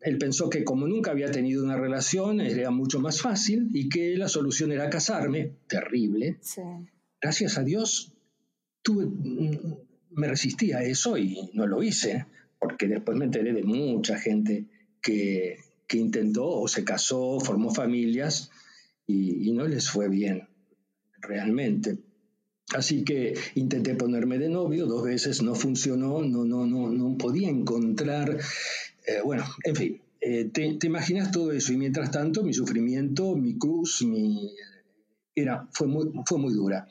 Él 0.02 0.18
pensó 0.18 0.50
que 0.50 0.64
como 0.64 0.88
nunca 0.88 1.12
había 1.12 1.32
tenido 1.32 1.64
una 1.64 1.76
relación 1.76 2.40
era 2.40 2.72
mucho 2.72 3.00
más 3.00 3.22
fácil 3.22 3.70
y 3.74 3.90
que 3.90 4.16
la 4.16 4.30
solución 4.30 4.72
era 4.72 4.90
casarme. 4.90 5.54
Terrible. 5.68 6.38
Gracias 7.22 7.58
a 7.58 7.64
Dios 7.64 8.14
tuve, 8.82 9.08
me 10.12 10.28
resistí 10.28 10.72
a 10.72 10.84
eso 10.84 11.18
y 11.18 11.50
no 11.54 11.66
lo 11.66 11.82
hice, 11.82 12.26
porque 12.60 12.88
después 12.88 13.18
me 13.18 13.26
enteré 13.26 13.54
de 13.54 13.64
mucha 13.64 14.18
gente 14.20 14.66
que 15.02 15.58
que 15.88 15.98
intentó 15.98 16.48
o 16.48 16.68
se 16.68 16.84
casó, 16.84 17.40
formó 17.40 17.72
familias 17.72 18.52
y, 19.08 19.52
no 19.52 19.68
les 19.68 19.90
fue 19.90 20.10
bien, 20.10 20.48
realmente. 21.22 22.00
Así 22.74 23.04
que 23.04 23.36
intenté 23.54 23.94
ponerme 23.94 24.40
de 24.40 24.50
novio 24.50 24.88
dos 24.88 25.04
veces, 25.04 25.44
no 25.44 25.54
funcionó, 25.54 26.24
no, 26.24 26.46
no, 26.46 26.66
no, 26.66 26.90
no 26.90 27.18
podía 27.18 27.48
encontrar, 27.48 28.40
eh, 29.06 29.22
bueno, 29.24 29.46
en 29.64 29.76
fin, 29.76 30.02
eh, 30.20 30.50
te, 30.52 30.88
imaginas 30.88 31.32
todo 31.32 31.52
eso 31.52 31.74
y 31.74 31.78
mientras 31.78 32.10
tanto 32.10 32.44
mi 32.44 32.54
sufrimiento, 32.54 33.36
mi 33.36 33.58
cruz, 33.60 34.02
mi, 34.02 34.52
era, 35.36 35.68
fue, 35.72 35.88
muy, 35.88 36.12
fue 36.26 36.40
muy 36.40 36.54
dura. 36.54 36.88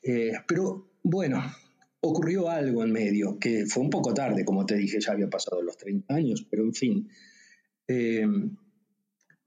Eh, 0.00 0.32
pero 0.46 0.92
bueno, 1.02 1.42
ocurrió 2.00 2.48
algo 2.48 2.84
en 2.84 2.92
medio, 2.92 3.36
que 3.40 3.66
fue 3.66 3.82
un 3.82 3.90
poco 3.90 4.14
tarde, 4.14 4.44
como 4.44 4.64
te 4.64 4.76
dije, 4.76 5.00
ya 5.00 5.10
había 5.10 5.28
pasado 5.28 5.60
los 5.60 5.76
30 5.76 6.14
años, 6.14 6.46
pero 6.48 6.62
en 6.62 6.72
fin, 6.72 7.10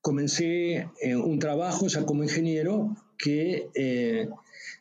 comencé 0.02 0.90
un 1.16 1.40
trabajo 1.40 1.88
ya 1.88 2.06
como 2.06 2.24
ingeniero 2.24 2.96
que 3.20 3.70
eh, 3.76 4.28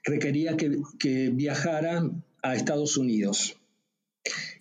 requería 0.05 0.57
que, 0.57 1.31
viajara 1.31 2.11
a 2.43 2.55
Estados 2.55 2.97
Unidos. 2.97 3.59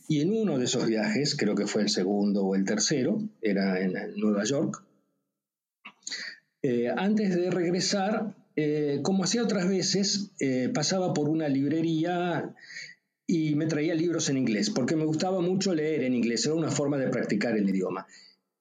Y 0.10 0.20
en 0.22 0.34
uno 0.34 0.58
de 0.58 0.66
esos 0.66 0.86
viajes, 0.86 1.36
creo 1.36 1.56
que 1.56 1.68
fue 1.68 1.84
el 1.84 1.90
segundo 1.90 2.44
o 2.44 2.56
el 2.56 2.66
tercero, 2.66 3.22
era 3.42 3.80
en, 3.80 3.94
Nueva 4.18 4.44
York, 4.44 4.84
antes 6.98 7.34
de 7.34 7.50
regresar, 7.50 8.36
como 9.04 9.24
hacía 9.24 9.44
otras 9.44 9.70
veces, 9.70 10.32
pasaba 10.74 11.14
por 11.14 11.30
una 11.30 11.48
librería 11.48 12.54
y 13.28 13.56
me 13.56 13.66
traía 13.66 13.94
libros 13.94 14.30
en 14.30 14.38
inglés, 14.38 14.70
porque 14.70 14.96
me 14.96 15.04
gustaba 15.04 15.42
mucho 15.42 15.76
leer 15.76 16.04
en 16.04 16.16
inglés, 16.16 16.46
era 16.46 16.56
una 16.56 16.72
forma 16.72 16.98
de 16.98 17.10
practicar 17.10 17.58
el 17.58 17.70
idioma. 17.70 18.08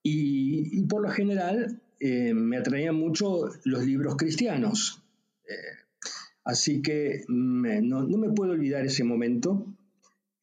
Y, 0.02 0.82
por 0.86 1.02
lo 1.02 1.08
general 1.08 1.80
eh, 2.00 2.34
me 2.34 2.58
atraían 2.58 2.96
mucho 2.96 3.48
los 3.64 3.84
libros 3.84 4.16
cristianos. 4.16 5.02
Eh, 5.48 6.08
así 6.44 6.82
que 6.82 7.24
no, 7.28 8.06
me 8.06 8.30
puedo 8.30 8.52
olvidar 8.52 8.84
ese 8.86 9.04
momento. 9.04 9.66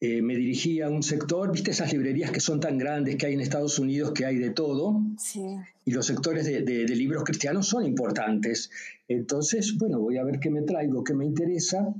Eh, 0.00 0.20
me 0.20 0.36
dirigí 0.36 0.80
a 0.82 0.90
un 0.90 1.02
sector, 1.02 1.50
viste 1.52 1.70
esas 1.70 1.92
librerías 1.92 2.30
que 2.30 2.40
son 2.40 2.60
tan 2.60 2.76
grandes 2.76 3.16
que 3.16 3.26
hay 3.26 3.34
en 3.34 3.40
Estados 3.40 3.78
Unidos, 3.78 4.12
que 4.12 4.26
hay 4.26 4.36
de 4.36 4.50
todo. 4.50 5.00
Sí. 5.18 5.40
Y 5.84 5.92
los 5.92 6.06
sectores 6.06 6.44
de, 6.44 6.62
de 6.62 6.96
libros 6.96 7.24
cristianos 7.24 7.68
son 7.68 7.86
importantes. 7.86 8.70
Entonces, 9.08 9.76
bueno, 9.78 10.00
voy 10.00 10.18
a 10.18 10.24
ver 10.24 10.40
qué 10.40 10.50
me 10.50 10.62
traigo, 10.62 11.04
qué 11.04 11.14
me 11.14 11.24
interesa. 11.24 11.94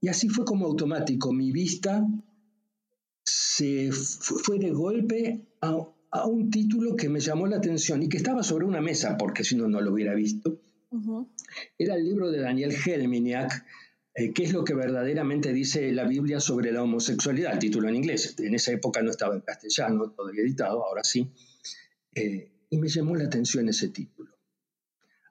Y 0.00 0.08
así 0.08 0.28
fue 0.28 0.44
como 0.44 0.66
automático. 0.66 1.32
Mi 1.32 1.52
vista 1.52 2.06
se 3.24 3.90
fue 3.90 4.58
de 4.58 4.70
golpe 4.70 5.46
a, 5.60 5.78
a 6.10 6.26
un 6.26 6.50
título 6.50 6.94
que 6.94 7.08
me 7.08 7.20
llamó 7.20 7.46
la 7.46 7.56
atención 7.56 8.02
y 8.02 8.08
que 8.08 8.18
estaba 8.18 8.42
sobre 8.42 8.66
una 8.66 8.80
mesa, 8.80 9.16
porque 9.16 9.44
si 9.44 9.56
no, 9.56 9.68
no 9.68 9.80
lo 9.80 9.92
hubiera 9.92 10.14
visto. 10.14 10.60
Era 11.78 11.94
el 11.96 12.04
libro 12.04 12.30
de 12.30 12.40
Daniel 12.40 12.74
Helminiak, 12.86 13.64
eh, 14.16 14.32
¿Qué 14.32 14.44
es 14.44 14.52
lo 14.52 14.64
que 14.64 14.74
verdaderamente 14.74 15.52
dice 15.52 15.90
la 15.90 16.04
Biblia 16.04 16.38
sobre 16.38 16.70
la 16.70 16.84
homosexualidad? 16.84 17.52
El 17.52 17.58
título 17.58 17.88
en 17.88 17.96
inglés. 17.96 18.36
En 18.38 18.54
esa 18.54 18.70
época 18.70 19.02
no 19.02 19.10
estaba 19.10 19.34
en 19.34 19.40
castellano, 19.40 20.12
todavía 20.12 20.42
editado, 20.42 20.84
ahora 20.84 21.02
sí. 21.02 21.32
Eh, 22.14 22.52
y 22.70 22.78
me 22.78 22.88
llamó 22.88 23.16
la 23.16 23.24
atención 23.24 23.68
ese 23.68 23.88
título. 23.88 24.36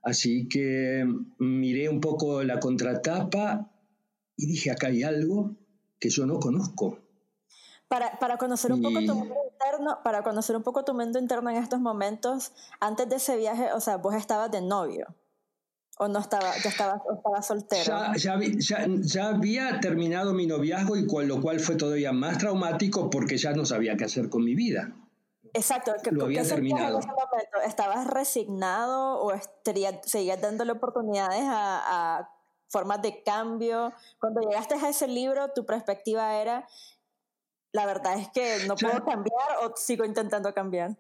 Así 0.02 0.50
que 0.50 1.06
miré 1.40 1.88
un 1.88 2.02
poco 2.02 2.44
la 2.44 2.60
contratapa 2.60 3.72
y 4.36 4.48
dije, 4.48 4.70
acá 4.70 4.88
hay 4.88 5.04
algo 5.04 5.56
que 5.98 6.10
yo 6.10 6.26
no 6.26 6.42
conozco. 6.42 7.00
Para, 7.88 8.20
para 8.20 8.38
conocer 8.38 8.74
un 8.74 8.82
poco 8.82 9.00
tu 9.06 9.30
para 10.04 10.24
conocer 10.24 10.58
un 10.58 10.64
poco 10.64 10.84
tu 10.84 10.94
mundo 10.94 11.20
interno 11.20 11.50
en 11.50 11.56
estos 11.56 11.80
momentos, 11.80 12.52
antes 12.82 13.08
de 13.08 13.16
ese 13.16 13.38
viaje, 13.38 13.72
o 13.72 13.80
sea, 13.80 13.96
vos 13.96 14.14
estabas 14.14 14.52
de 14.52 14.62
novio. 14.62 15.16
¿O 16.00 16.08
no 16.08 16.20
estaba, 16.20 16.52
ya 16.58 16.70
estabas, 16.70 17.46
soltero? 17.46 17.84
Ya, 17.84 18.14
ya, 18.16 18.88
ya, 19.02 19.28
había 19.28 19.80
terminado 19.80 20.34
mi 20.34 20.48
noviazgo 20.48 20.98
y 20.98 21.06
con 21.06 21.28
lo 21.28 21.40
cual 21.40 21.60
fue 21.60 21.76
todavía 21.76 22.12
más 22.12 22.40
traumático 22.40 23.10
porque 23.10 23.38
ya 23.38 23.54
no 23.54 23.66
sabía 23.66 23.96
qué 23.96 24.06
hacer 24.06 24.30
con 24.30 24.44
mi 24.44 24.56
vida. 24.56 24.92
Exacto, 25.54 25.94
que 26.04 26.12
lo 26.12 26.26
había 26.26 26.44
terminado. 26.44 26.98
En 26.98 27.04
ese 27.04 27.08
momento? 27.10 27.62
¿Estabas 27.66 28.08
resignado 28.08 29.22
o 29.24 29.34
seguías 30.06 30.42
dándole 30.42 30.72
oportunidades 30.72 31.44
a, 31.44 32.18
a 32.18 32.30
formas 32.70 33.04
de 33.04 33.22
cambio? 33.22 33.94
Cuando 34.20 34.42
llegaste 34.42 34.74
a 34.74 34.90
ese 34.90 35.08
libro, 35.08 35.52
tu 35.54 35.64
perspectiva 35.64 36.42
era 36.42 36.68
la 37.74 37.88
verdad 37.88 38.20
es 38.20 38.30
que 38.30 38.68
no 38.68 38.76
puedo 38.76 39.04
cambiar 39.04 39.58
o 39.64 39.74
sigo 39.76 40.06
intentando 40.06 40.54
cambiar. 40.54 40.96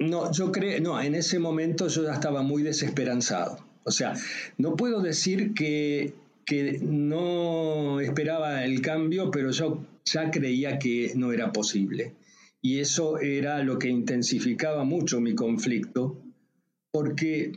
No, 0.00 0.30
yo 0.32 0.52
creo, 0.52 0.80
no, 0.80 1.00
en 1.00 1.14
ese 1.14 1.38
momento 1.38 1.88
yo 1.88 2.04
ya 2.04 2.12
estaba 2.12 2.42
muy 2.42 2.62
desesperanzado. 2.62 3.58
O 3.88 3.90
sea, 3.90 4.14
no 4.56 4.76
puedo 4.76 5.00
decir 5.00 5.54
que, 5.54 6.14
que 6.44 6.78
no 6.80 8.00
esperaba 8.00 8.64
el 8.64 8.80
cambio, 8.80 9.30
pero 9.30 9.50
yo 9.50 9.84
ya 10.04 10.30
creía 10.30 10.78
que 10.78 11.12
no 11.16 11.32
era 11.32 11.52
posible. 11.52 12.14
Y 12.60 12.78
eso 12.78 13.18
era 13.18 13.62
lo 13.62 13.78
que 13.78 13.88
intensificaba 13.88 14.84
mucho 14.84 15.20
mi 15.20 15.34
conflicto, 15.34 16.22
porque 16.90 17.52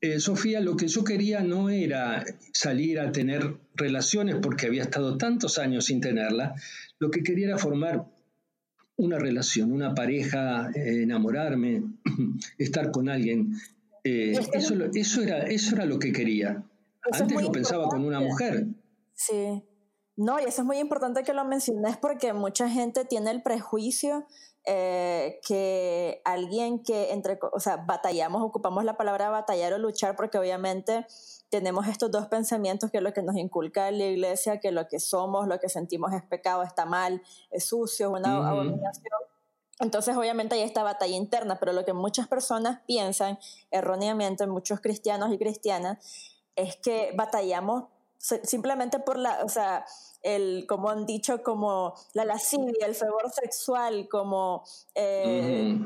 eh, 0.00 0.20
Sofía, 0.20 0.60
lo 0.60 0.76
que 0.76 0.86
yo 0.86 1.02
quería 1.02 1.42
no 1.42 1.70
era 1.70 2.24
salir 2.52 3.00
a 3.00 3.10
tener 3.10 3.56
relaciones 3.74 4.36
porque 4.40 4.66
había 4.66 4.82
estado 4.82 5.16
tantos 5.18 5.58
años 5.58 5.86
sin 5.86 6.00
tenerla, 6.00 6.54
lo 6.98 7.10
que 7.10 7.22
quería 7.22 7.48
era 7.48 7.58
formar 7.58 8.06
una 8.96 9.18
relación, 9.18 9.72
una 9.72 9.94
pareja, 9.94 10.70
eh, 10.74 11.02
enamorarme, 11.02 11.82
estar 12.58 12.90
con 12.90 13.08
alguien. 13.08 13.54
Eh, 14.08 14.32
eso, 14.52 14.74
eso, 14.94 15.22
era, 15.22 15.38
eso 15.46 15.74
era 15.74 15.84
lo 15.84 15.98
que 15.98 16.12
quería. 16.12 16.64
Antes 17.12 17.42
lo 17.42 17.52
pensaba 17.52 17.88
con 17.88 18.04
una 18.04 18.20
mujer. 18.20 18.66
Sí. 19.14 19.62
No, 20.16 20.40
y 20.40 20.44
eso 20.44 20.62
es 20.62 20.66
muy 20.66 20.78
importante 20.78 21.22
que 21.22 21.32
lo 21.32 21.44
menciones 21.44 21.96
porque 21.96 22.32
mucha 22.32 22.68
gente 22.68 23.04
tiene 23.04 23.30
el 23.30 23.42
prejuicio 23.42 24.26
eh, 24.64 25.38
que 25.46 26.20
alguien 26.24 26.82
que 26.82 27.12
entre, 27.12 27.38
o 27.52 27.60
sea, 27.60 27.76
batallamos, 27.76 28.42
ocupamos 28.42 28.84
la 28.84 28.96
palabra 28.96 29.30
batallar 29.30 29.72
o 29.74 29.78
luchar 29.78 30.16
porque 30.16 30.36
obviamente 30.36 31.06
tenemos 31.50 31.86
estos 31.86 32.10
dos 32.10 32.26
pensamientos 32.26 32.90
que 32.90 32.98
es 32.98 33.02
lo 33.02 33.12
que 33.12 33.22
nos 33.22 33.36
inculca 33.36 33.90
la 33.90 34.06
iglesia, 34.06 34.58
que 34.58 34.72
lo 34.72 34.88
que 34.88 34.98
somos, 34.98 35.46
lo 35.46 35.58
que 35.60 35.68
sentimos 35.68 36.12
es 36.12 36.22
pecado, 36.24 36.64
está 36.64 36.84
mal, 36.84 37.22
es 37.50 37.64
sucio, 37.64 38.08
es 38.08 38.20
una 38.20 38.48
abominación. 38.48 39.18
Entonces, 39.80 40.16
obviamente, 40.16 40.54
hay 40.54 40.62
esta 40.62 40.82
batalla 40.82 41.16
interna, 41.16 41.58
pero 41.58 41.72
lo 41.72 41.84
que 41.84 41.92
muchas 41.92 42.26
personas 42.26 42.80
piensan 42.86 43.38
erróneamente, 43.70 44.46
muchos 44.46 44.80
cristianos 44.80 45.32
y 45.32 45.38
cristianas, 45.38 45.98
es 46.56 46.76
que 46.76 47.12
batallamos 47.14 47.84
simplemente 48.18 48.98
por 48.98 49.16
la, 49.16 49.44
o 49.44 49.48
sea, 49.48 49.84
el, 50.22 50.66
como 50.68 50.90
han 50.90 51.06
dicho, 51.06 51.42
como 51.42 51.94
la 52.12 52.24
lascivia, 52.24 52.86
el 52.86 52.94
fervor 52.94 53.30
sexual, 53.30 54.08
como 54.08 54.64
eh, 54.94 55.78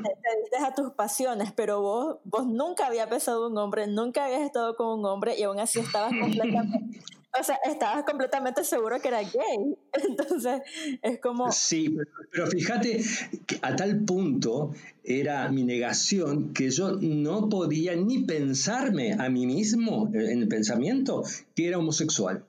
te, 0.49 0.57
a 0.57 0.73
tus 0.73 0.91
pasiones, 0.91 1.51
pero 1.51 1.81
vos, 1.81 2.17
vos 2.23 2.47
nunca 2.47 2.87
habías 2.87 3.09
besado 3.09 3.45
a 3.45 3.47
un 3.49 3.57
hombre, 3.57 3.85
nunca 3.87 4.25
habías 4.25 4.41
estado 4.41 4.75
con 4.75 4.99
un 4.99 5.05
hombre 5.05 5.37
y 5.37 5.43
aún 5.43 5.59
así 5.59 5.79
estabas 5.79 6.11
completamente, 6.19 6.99
o 7.39 7.43
sea, 7.43 7.57
estabas 7.65 8.03
completamente 8.03 8.63
seguro 8.63 8.99
que 9.01 9.07
era 9.07 9.21
gay. 9.21 9.75
Entonces, 10.07 10.61
es 11.01 11.19
como... 11.19 11.51
Sí, 11.51 11.97
pero 12.31 12.47
fíjate 12.47 13.03
que 13.45 13.59
a 13.61 13.75
tal 13.75 14.03
punto 14.05 14.73
era 15.03 15.49
mi 15.49 15.63
negación 15.63 16.53
que 16.53 16.69
yo 16.69 16.97
no 17.01 17.49
podía 17.49 17.95
ni 17.95 18.19
pensarme 18.19 19.13
a 19.13 19.29
mí 19.29 19.45
mismo 19.45 20.09
en 20.13 20.41
el 20.41 20.47
pensamiento 20.47 21.23
que 21.55 21.67
era 21.67 21.79
homosexual. 21.79 22.45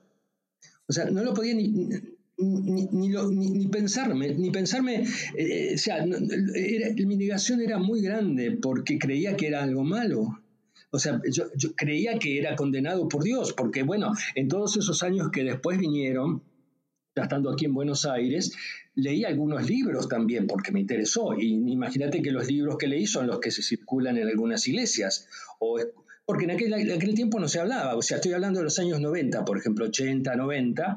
O 0.87 0.93
sea, 0.93 1.05
no 1.05 1.23
lo 1.23 1.33
podía 1.33 1.55
ni, 1.55 1.67
ni, 2.37 2.87
ni, 2.87 3.67
pensarme, 3.67 4.35
ni 4.35 4.51
pensarme, 4.51 5.05
eh, 5.35 5.71
o 5.73 5.77
sea, 5.77 6.05
mi 6.05 7.17
negación 7.17 7.61
era 7.61 7.79
muy 7.79 8.01
grande 8.01 8.51
porque 8.51 8.99
creía 8.99 9.35
que 9.35 9.47
era 9.47 9.63
algo 9.63 9.83
malo. 9.83 10.39
O 10.95 10.99
sea, 10.99 11.21
yo, 11.29 11.45
creía 11.75 12.17
que 12.17 12.39
era 12.39 12.55
condenado 12.55 13.09
por 13.09 13.21
Dios, 13.21 13.51
porque 13.51 13.83
bueno, 13.83 14.13
en 14.33 14.47
todos 14.47 14.77
esos 14.77 15.03
años 15.03 15.29
que 15.29 15.43
después 15.43 15.77
vinieron, 15.77 16.41
ya 17.13 17.23
estando 17.23 17.51
aquí 17.51 17.65
en 17.65 17.73
Buenos 17.73 18.05
Aires, 18.05 18.53
leí 18.95 19.25
algunos 19.25 19.69
libros 19.69 20.07
también 20.07 20.47
porque 20.47 20.71
me 20.71 20.79
interesó. 20.79 21.35
Y 21.37 21.69
imagínate 21.69 22.21
que 22.21 22.31
los 22.31 22.47
libros 22.47 22.77
que 22.77 22.87
leí 22.87 23.07
son 23.07 23.27
los 23.27 23.39
que 23.41 23.51
se 23.51 23.61
circulan 23.61 24.17
en 24.17 24.29
algunas 24.29 24.65
iglesias. 24.69 25.27
O, 25.59 25.77
porque 26.25 26.45
en 26.45 26.51
aquel, 26.51 26.73
en 26.73 26.91
aquel 26.91 27.13
tiempo 27.13 27.41
no 27.41 27.49
se 27.49 27.59
hablaba. 27.59 27.97
O 27.97 28.01
sea, 28.01 28.15
estoy 28.15 28.31
hablando 28.31 28.59
de 28.59 28.63
los 28.63 28.79
años 28.79 29.01
90, 29.01 29.43
por 29.43 29.57
ejemplo, 29.57 29.85
80, 29.87 30.33
90. 30.33 30.95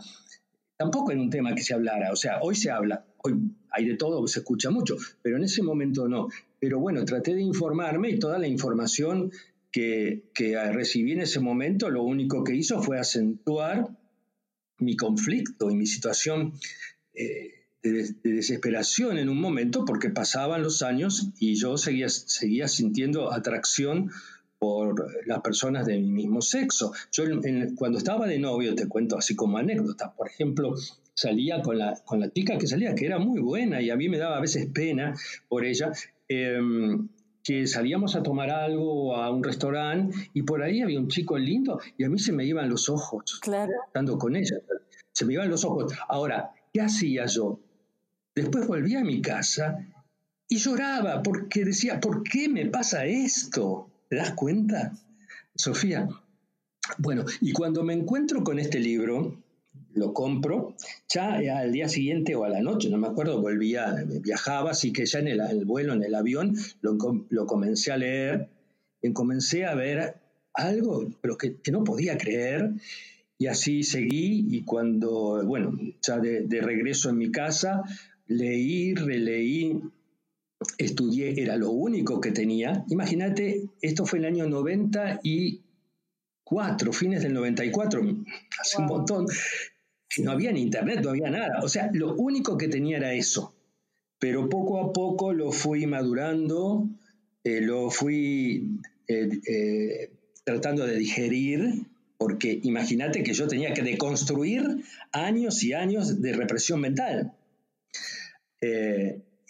Tampoco 0.77 1.11
era 1.11 1.21
un 1.21 1.31
tema 1.31 1.57
que 1.57 1.63
se 1.63 1.75
hablara. 1.75 2.13
O 2.13 2.17
sea, 2.17 2.39
hoy 2.41 2.55
se 2.55 2.71
habla. 2.71 3.05
Hoy 3.25 3.35
hay 3.73 3.85
de 3.85 3.97
todo, 3.97 4.25
se 4.29 4.39
escucha 4.39 4.71
mucho. 4.71 4.95
Pero 5.23 5.39
en 5.39 5.43
ese 5.43 5.65
momento 5.65 6.07
no. 6.07 6.29
Pero 6.61 6.79
bueno, 6.79 7.05
traté 7.05 7.35
de 7.35 7.43
informarme 7.43 8.11
y 8.11 8.19
toda 8.21 8.39
la 8.39 8.47
información 8.47 9.33
que, 10.35 10.73
recibí 10.73 11.13
en 11.13 11.21
ese 11.21 11.41
momento 11.41 11.91
lo 11.91 12.03
único 12.03 12.45
que 12.45 12.55
hizo 12.55 12.83
fue 12.83 12.99
acentuar 12.99 13.89
mi 14.79 14.97
conflicto 14.97 15.71
y 15.71 15.77
mi 15.77 15.87
situación 15.87 16.55
eh, 17.15 17.67
de, 17.83 18.15
desesperación 18.23 19.19
en 19.19 19.29
un 19.29 19.41
momento 19.41 19.85
porque 19.85 20.11
pasaban 20.11 20.63
los 20.63 20.83
años 20.83 21.31
y 21.39 21.55
yo 21.55 21.77
seguía, 21.77 22.09
seguía 22.09 22.69
sintiendo 22.69 23.33
atracción 23.33 24.11
por 24.59 25.27
las 25.27 25.41
personas 25.41 25.87
de 25.87 25.99
mi 25.99 26.11
mismo 26.11 26.43
sexo. 26.43 26.93
Yo 27.13 27.25
cuando 27.77 27.99
estaba 27.99 28.27
de 28.27 28.41
novio, 28.41 28.75
te 28.75 28.89
cuento 28.89 29.17
así 29.17 29.37
como 29.37 29.59
anécdota, 29.59 30.13
por 30.13 30.29
ejemplo, 30.29 30.75
salía 31.15 31.63
con 31.63 31.79
la, 31.79 31.95
con 32.05 32.19
la 32.19 32.33
chica 32.33 32.59
que 32.59 32.67
salía, 32.67 32.95
que 32.97 33.07
era 33.07 33.19
muy 33.19 33.41
buena 33.41 33.81
y 33.81 33.91
a 33.91 33.97
mí 33.97 34.09
me 34.09 34.19
daba 34.19 34.39
a 34.39 34.41
veces 34.41 34.67
pena 34.73 35.15
por 35.49 35.65
ella. 35.65 35.93
Em, 36.29 37.09
que 37.49 37.67
salíamos 37.67 38.15
a 38.15 38.23
tomar 38.23 38.51
algo 38.51 39.17
a 39.17 39.31
un 39.31 39.43
restaurante 39.43 40.15
y 40.35 40.43
por 40.43 40.63
ahí 40.63 40.83
había 40.83 40.99
un 40.99 41.09
chico 41.09 41.39
lindo 41.39 41.81
y 41.97 42.05
a 42.05 42.11
mí 42.11 42.19
se 42.19 42.31
me 42.31 42.45
iban 42.45 42.69
los 42.69 42.91
ojos. 42.91 43.41
Claro. 43.41 43.73
Estando 43.87 44.19
con 44.19 44.37
ella. 44.37 44.59
Se 45.13 45.25
me 45.25 45.33
iban 45.33 45.49
los 45.49 45.65
ojos. 45.65 45.95
Ahora, 46.11 46.53
¿qué 46.75 46.83
hacía 46.83 47.25
yo? 47.25 47.59
Después 48.35 48.67
volví 48.67 48.97
a 48.97 49.03
mi 49.03 49.23
casa 49.23 49.79
y 50.47 50.59
lloraba 50.59 51.23
porque 51.23 51.65
decía, 51.65 52.01
¿por 52.01 52.23
qué 52.23 52.51
me 52.51 52.67
pasa 52.67 53.07
esto? 53.07 53.89
¿Te 54.11 54.17
das 54.17 54.33
cuenta, 54.33 54.93
Sofía? 55.55 56.07
Bueno, 56.99 57.25
y 57.41 57.53
cuando 57.53 57.83
me 57.83 57.95
encuentro 57.95 58.45
con 58.45 58.59
este 58.59 58.79
libro, 58.79 59.43
lo 59.99 60.13
compro, 60.13 60.75
ya 61.09 61.39
al 61.59 61.73
día 61.73 61.89
siguiente 61.89 62.35
o 62.35 62.45
a 62.45 62.49
la 62.49 62.61
noche, 62.61 62.89
no 62.89 62.99
me 62.99 63.09
acuerdo, 63.09 63.41
volvía, 63.41 63.95
viajaba, 64.23 64.71
así 64.71 64.93
que 64.93 65.07
ya 65.07 65.19
en 65.19 65.29
el, 65.29 65.65
vuelo, 65.65 65.93
en 65.93 66.03
el 66.03 66.15
avión, 66.15 66.57
lo, 66.81 67.47
comencé 67.47 67.93
a 67.93 67.97
leer 67.97 68.49
y 69.03 69.13
comencé 69.13 69.65
a 69.65 69.75
ver 69.75 70.17
algo, 70.55 71.09
pero 71.21 71.37
que, 71.37 71.57
no 71.71 71.85
podía 71.85 72.17
creer, 72.17 72.73
y 73.39 73.47
así 73.47 73.83
seguí, 73.83 74.47
y 74.51 74.65
cuando, 74.65 75.45
bueno, 75.45 75.79
ya 76.03 76.19
de, 76.19 76.43
de 76.43 76.61
regreso 76.61 77.11
en 77.11 77.19
mi 77.19 77.31
casa, 77.31 77.83
leí, 78.27 78.95
releí, 78.95 79.81
estudié, 80.77 81.41
era 81.41 81.57
lo 81.57 81.71
único 81.71 82.21
que 82.21 82.33
tenía. 82.33 82.85
Imagínate, 82.89 83.71
esto 83.81 84.05
fue 84.07 84.19
en 84.19 84.25
el 84.27 84.35
año 84.35 84.49
94, 84.49 86.93
fines 86.93 87.23
del 87.23 87.33
94, 87.35 88.03
hace 88.61 88.79
un 88.79 88.87
montón 88.87 89.27
no 90.17 90.33
había 90.33 90.53
ni 90.53 90.63
internet, 90.63 91.01
no 91.03 91.11
había 91.11 91.31
nada. 91.31 91.61
O 91.63 91.69
sea, 91.69 91.91
lo 91.93 92.15
único 92.15 92.57
que 92.57 92.69
tenía 92.69 92.97
era 92.97 93.13
eso. 93.13 93.55
Pero 94.19 94.49
poco 94.49 94.81
a 94.81 94.93
poco 94.93 95.33
lo 95.33 95.53
fui 95.53 95.87
madurando, 95.87 96.89
eh, 97.45 97.61
lo 97.61 97.91
fui 97.91 98.81
eh, 99.07 99.29
eh, 99.47 100.11
tratando 100.45 100.87
de 100.87 100.97
digerir, 100.97 101.87
porque 102.17 102.59
imagínate 102.65 103.23
que 103.23 103.33
yo 103.33 103.47
tenía 103.47 103.73
que 103.75 103.83
deconstruir 103.83 104.83
años 105.13 105.63
y 105.63 105.73
años 105.73 106.21
de 106.21 106.33
represión 106.33 106.81
mental. 106.81 107.33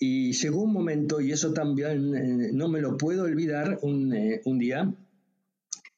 y 0.01 0.33
llegó 0.33 0.63
un 0.63 0.73
momento, 0.73 1.21
y 1.21 1.33
eso 1.33 1.53
también 1.53 2.57
no 2.57 2.69
me 2.69 2.81
lo 2.81 2.97
puedo 2.97 3.25
olvidar, 3.25 3.79
un, 3.83 4.15
un 4.45 4.59
día, 4.59 4.93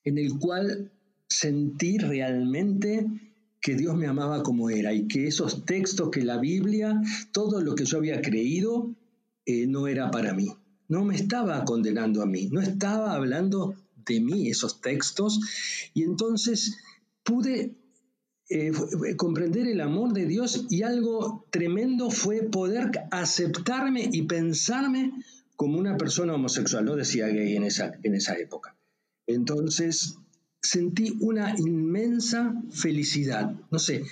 en 0.04 0.18
el 0.18 0.38
cual 0.38 0.90
sentí 1.28 1.98
realmente 1.98 3.06
que 3.60 3.74
Dios 3.74 3.96
me 3.96 4.06
amaba 4.06 4.42
como 4.42 4.70
era 4.70 4.92
y 4.92 5.06
que 5.06 5.26
esos 5.26 5.64
textos, 5.64 6.10
que 6.10 6.24
la 6.24 6.38
Biblia, 6.38 7.00
todo 7.32 7.60
lo 7.60 7.74
que 7.74 7.84
yo 7.84 7.98
había 7.98 8.22
creído, 8.22 8.94
eh, 9.44 9.66
no 9.66 9.86
era 9.86 10.10
para 10.10 10.32
mí. 10.32 10.48
No 10.88 11.04
me 11.04 11.14
estaba 11.14 11.64
condenando 11.64 12.22
a 12.22 12.26
mí, 12.26 12.48
no 12.50 12.60
estaba 12.60 13.14
hablando 13.14 13.74
de 14.06 14.20
mí 14.20 14.48
esos 14.48 14.80
textos. 14.80 15.40
Y 15.94 16.02
entonces 16.02 16.78
pude 17.22 17.76
eh, 18.48 18.72
comprender 19.16 19.68
el 19.68 19.80
amor 19.80 20.12
de 20.12 20.26
Dios 20.26 20.66
y 20.70 20.82
algo 20.82 21.46
tremendo 21.50 22.10
fue 22.10 22.42
poder 22.42 22.90
aceptarme 23.10 24.08
y 24.10 24.22
pensarme 24.22 25.12
como 25.54 25.78
una 25.78 25.96
persona 25.96 26.34
homosexual, 26.34 26.86
no 26.86 26.96
decía 26.96 27.28
gay 27.28 27.54
en 27.54 27.64
esa, 27.64 27.92
en 28.02 28.14
esa 28.14 28.34
época. 28.38 28.76
Entonces, 29.26 30.16
sentí 30.62 31.16
una 31.20 31.54
inmensa 31.58 32.54
felicidad. 32.70 33.54
No 33.70 33.78
sé, 33.78 34.04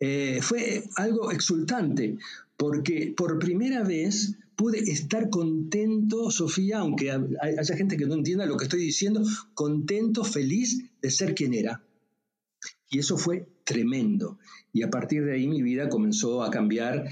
eh, 0.00 0.40
fue 0.42 0.84
algo 0.96 1.30
exultante, 1.32 2.18
porque 2.56 3.14
por 3.16 3.38
primera 3.38 3.82
vez 3.82 4.34
pude 4.56 4.78
estar 4.78 5.28
contento, 5.30 6.30
Sofía, 6.30 6.78
aunque 6.78 7.10
haya 7.10 7.76
gente 7.76 7.96
que 7.96 8.06
no 8.06 8.14
entienda 8.14 8.46
lo 8.46 8.56
que 8.56 8.64
estoy 8.64 8.80
diciendo, 8.80 9.22
contento, 9.54 10.24
feliz 10.24 10.84
de 11.02 11.10
ser 11.10 11.34
quien 11.34 11.54
era. 11.54 11.82
Y 12.88 12.98
eso 13.00 13.18
fue 13.18 13.48
tremendo. 13.64 14.38
Y 14.72 14.82
a 14.82 14.90
partir 14.90 15.24
de 15.24 15.34
ahí 15.34 15.48
mi 15.48 15.62
vida 15.62 15.88
comenzó 15.88 16.42
a 16.42 16.50
cambiar. 16.50 17.08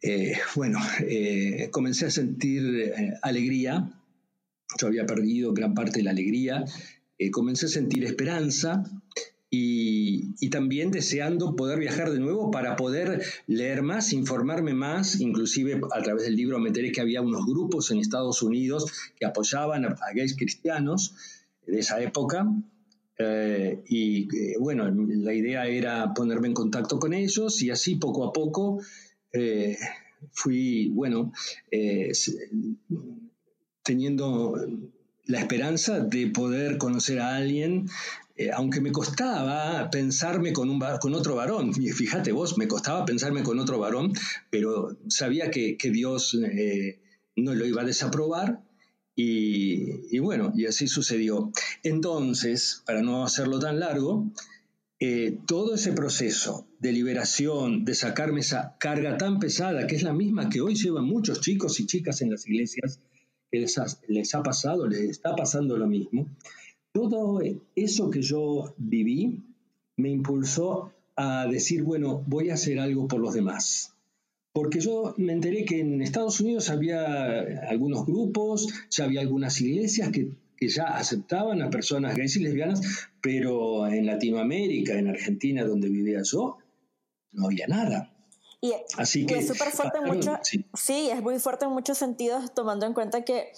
Eh, 0.00 0.38
bueno, 0.54 0.78
eh, 1.00 1.68
comencé 1.72 2.06
a 2.06 2.10
sentir 2.10 2.92
alegría. 3.22 3.90
Yo 4.78 4.86
había 4.86 5.06
perdido 5.06 5.52
gran 5.52 5.74
parte 5.74 5.98
de 5.98 6.04
la 6.04 6.10
alegría 6.10 6.64
eh, 7.18 7.30
comencé 7.30 7.66
a 7.66 7.68
sentir 7.68 8.04
esperanza 8.04 8.82
y, 9.50 10.48
también 10.50 10.92
deseando 10.92 11.56
poder 11.56 11.78
viajar 11.80 12.10
de 12.10 12.20
nuevo 12.20 12.50
para 12.50 12.76
poder 12.76 13.22
leer 13.48 13.82
más, 13.82 14.12
informarme 14.12 14.72
más, 14.72 15.20
inclusive 15.20 15.80
a 15.92 16.02
través 16.02 16.24
del 16.24 16.36
libro 16.36 16.60
me 16.60 16.68
enteré 16.68 16.92
que 16.92 17.00
había 17.00 17.22
unos 17.22 17.44
grupos 17.44 17.90
en 17.90 17.98
Estados 17.98 18.42
Unidos 18.42 18.92
que 19.18 19.26
apoyaban 19.26 19.84
a, 19.84 19.96
gays 20.14 20.36
cristianos 20.36 21.14
de 21.66 21.80
esa 21.80 22.00
época. 22.00 22.46
Eh, 23.18 23.82
y 23.88 24.28
eh, 24.36 24.56
bueno, 24.60 24.88
la 24.90 25.34
idea 25.34 25.66
era 25.66 26.14
ponerme 26.14 26.48
en 26.48 26.54
contacto 26.54 26.98
con 27.00 27.14
ellos 27.14 27.60
y 27.62 27.70
así 27.70 27.96
poco 27.96 28.24
a 28.28 28.32
poco 28.32 28.80
fui, 30.32 30.88
bueno, 30.90 31.32
teniendo 33.82 34.54
la 35.26 35.40
esperanza 35.40 36.00
de 36.00 36.26
poder 36.28 36.78
conocer 36.78 37.20
a 37.20 37.36
alguien, 37.36 37.88
eh, 38.36 38.50
aunque 38.52 38.80
me 38.80 38.92
costaba 38.92 39.90
pensarme 39.90 40.52
con, 40.52 40.68
un, 40.68 40.82
con 41.00 41.14
otro 41.14 41.36
varón. 41.36 41.72
Fíjate 41.72 42.32
vos, 42.32 42.58
me 42.58 42.68
costaba 42.68 43.04
pensarme 43.04 43.42
con 43.42 43.58
otro 43.58 43.78
varón, 43.78 44.12
pero 44.50 44.96
sabía 45.08 45.50
que, 45.50 45.76
Dios 45.92 46.34
eh, 46.34 46.98
no 47.36 47.54
lo 47.54 47.64
iba 47.66 47.82
a 47.82 47.86
desaprobar. 47.86 48.60
Y, 49.16 50.18
bueno, 50.18 50.52
y 50.56 50.66
así 50.66 50.88
sucedió. 50.88 51.52
Entonces, 51.84 52.82
para 52.84 53.00
no 53.00 53.24
hacerlo 53.24 53.60
tan 53.60 53.78
largo, 53.78 54.28
eh, 54.98 55.38
todo 55.46 55.76
ese 55.76 55.92
proceso 55.92 56.66
de 56.80 56.90
liberación, 56.90 57.84
de 57.84 57.94
sacarme 57.94 58.40
esa 58.40 58.76
carga 58.78 59.16
tan 59.16 59.38
pesada, 59.38 59.86
que 59.86 59.94
es 59.94 60.02
la 60.02 60.12
misma 60.12 60.48
que 60.48 60.60
hoy 60.60 60.74
llevan 60.74 61.04
muchos 61.04 61.40
chicos 61.40 61.78
y 61.78 61.86
chicas 61.86 62.22
en 62.22 62.30
las 62.32 62.44
iglesias, 62.48 62.98
les 63.60 64.34
ha, 64.34 64.42
pasado, 64.42 64.86
les 64.86 65.00
está 65.02 65.34
pasando 65.34 65.76
lo 65.76 65.86
mismo. 65.86 66.28
Todo 66.92 67.40
eso 67.74 68.10
que 68.10 68.22
yo 68.22 68.74
viví 68.76 69.42
me 69.96 70.10
impulsó 70.10 70.92
a 71.16 71.46
decir, 71.46 71.82
bueno, 71.82 72.22
voy 72.26 72.50
a 72.50 72.54
hacer 72.54 72.78
algo 72.78 73.08
por 73.08 73.20
los 73.20 73.34
demás. 73.34 73.94
Porque 74.52 74.80
yo 74.80 75.14
me 75.16 75.32
enteré 75.32 75.64
que 75.64 75.80
en 75.80 76.00
Estados 76.00 76.40
Unidos 76.40 76.70
había 76.70 77.40
algunos 77.68 78.06
grupos, 78.06 78.68
ya 78.90 79.04
había 79.04 79.20
algunas 79.20 79.60
iglesias 79.60 80.10
que, 80.10 80.30
que 80.56 80.68
ya 80.68 80.96
aceptaban 80.96 81.60
a 81.62 81.70
personas 81.70 82.16
gays 82.16 82.36
y 82.36 82.40
lesbianas, 82.40 83.08
pero 83.20 83.88
en 83.88 84.06
Latinoamérica, 84.06 84.96
en 84.96 85.08
Argentina, 85.08 85.64
donde 85.64 85.88
vivía 85.88 86.22
yo, 86.22 86.58
no 87.32 87.46
había 87.46 87.66
nada. 87.66 88.13
Y, 88.64 88.74
Así 88.96 89.26
que, 89.26 89.36
es 89.36 89.46
súper 89.46 89.72
fuerte 89.72 89.98
en 89.98 90.04
mucho, 90.04 90.38
sí. 90.72 91.10
es 91.10 91.20
muy 91.20 91.38
fuerte 91.38 91.66
en 91.66 91.72
muchos 91.72 91.98
sentidos, 91.98 92.54
tomando 92.54 92.86
en 92.86 92.94
cuenta 92.94 93.22
que 93.22 93.52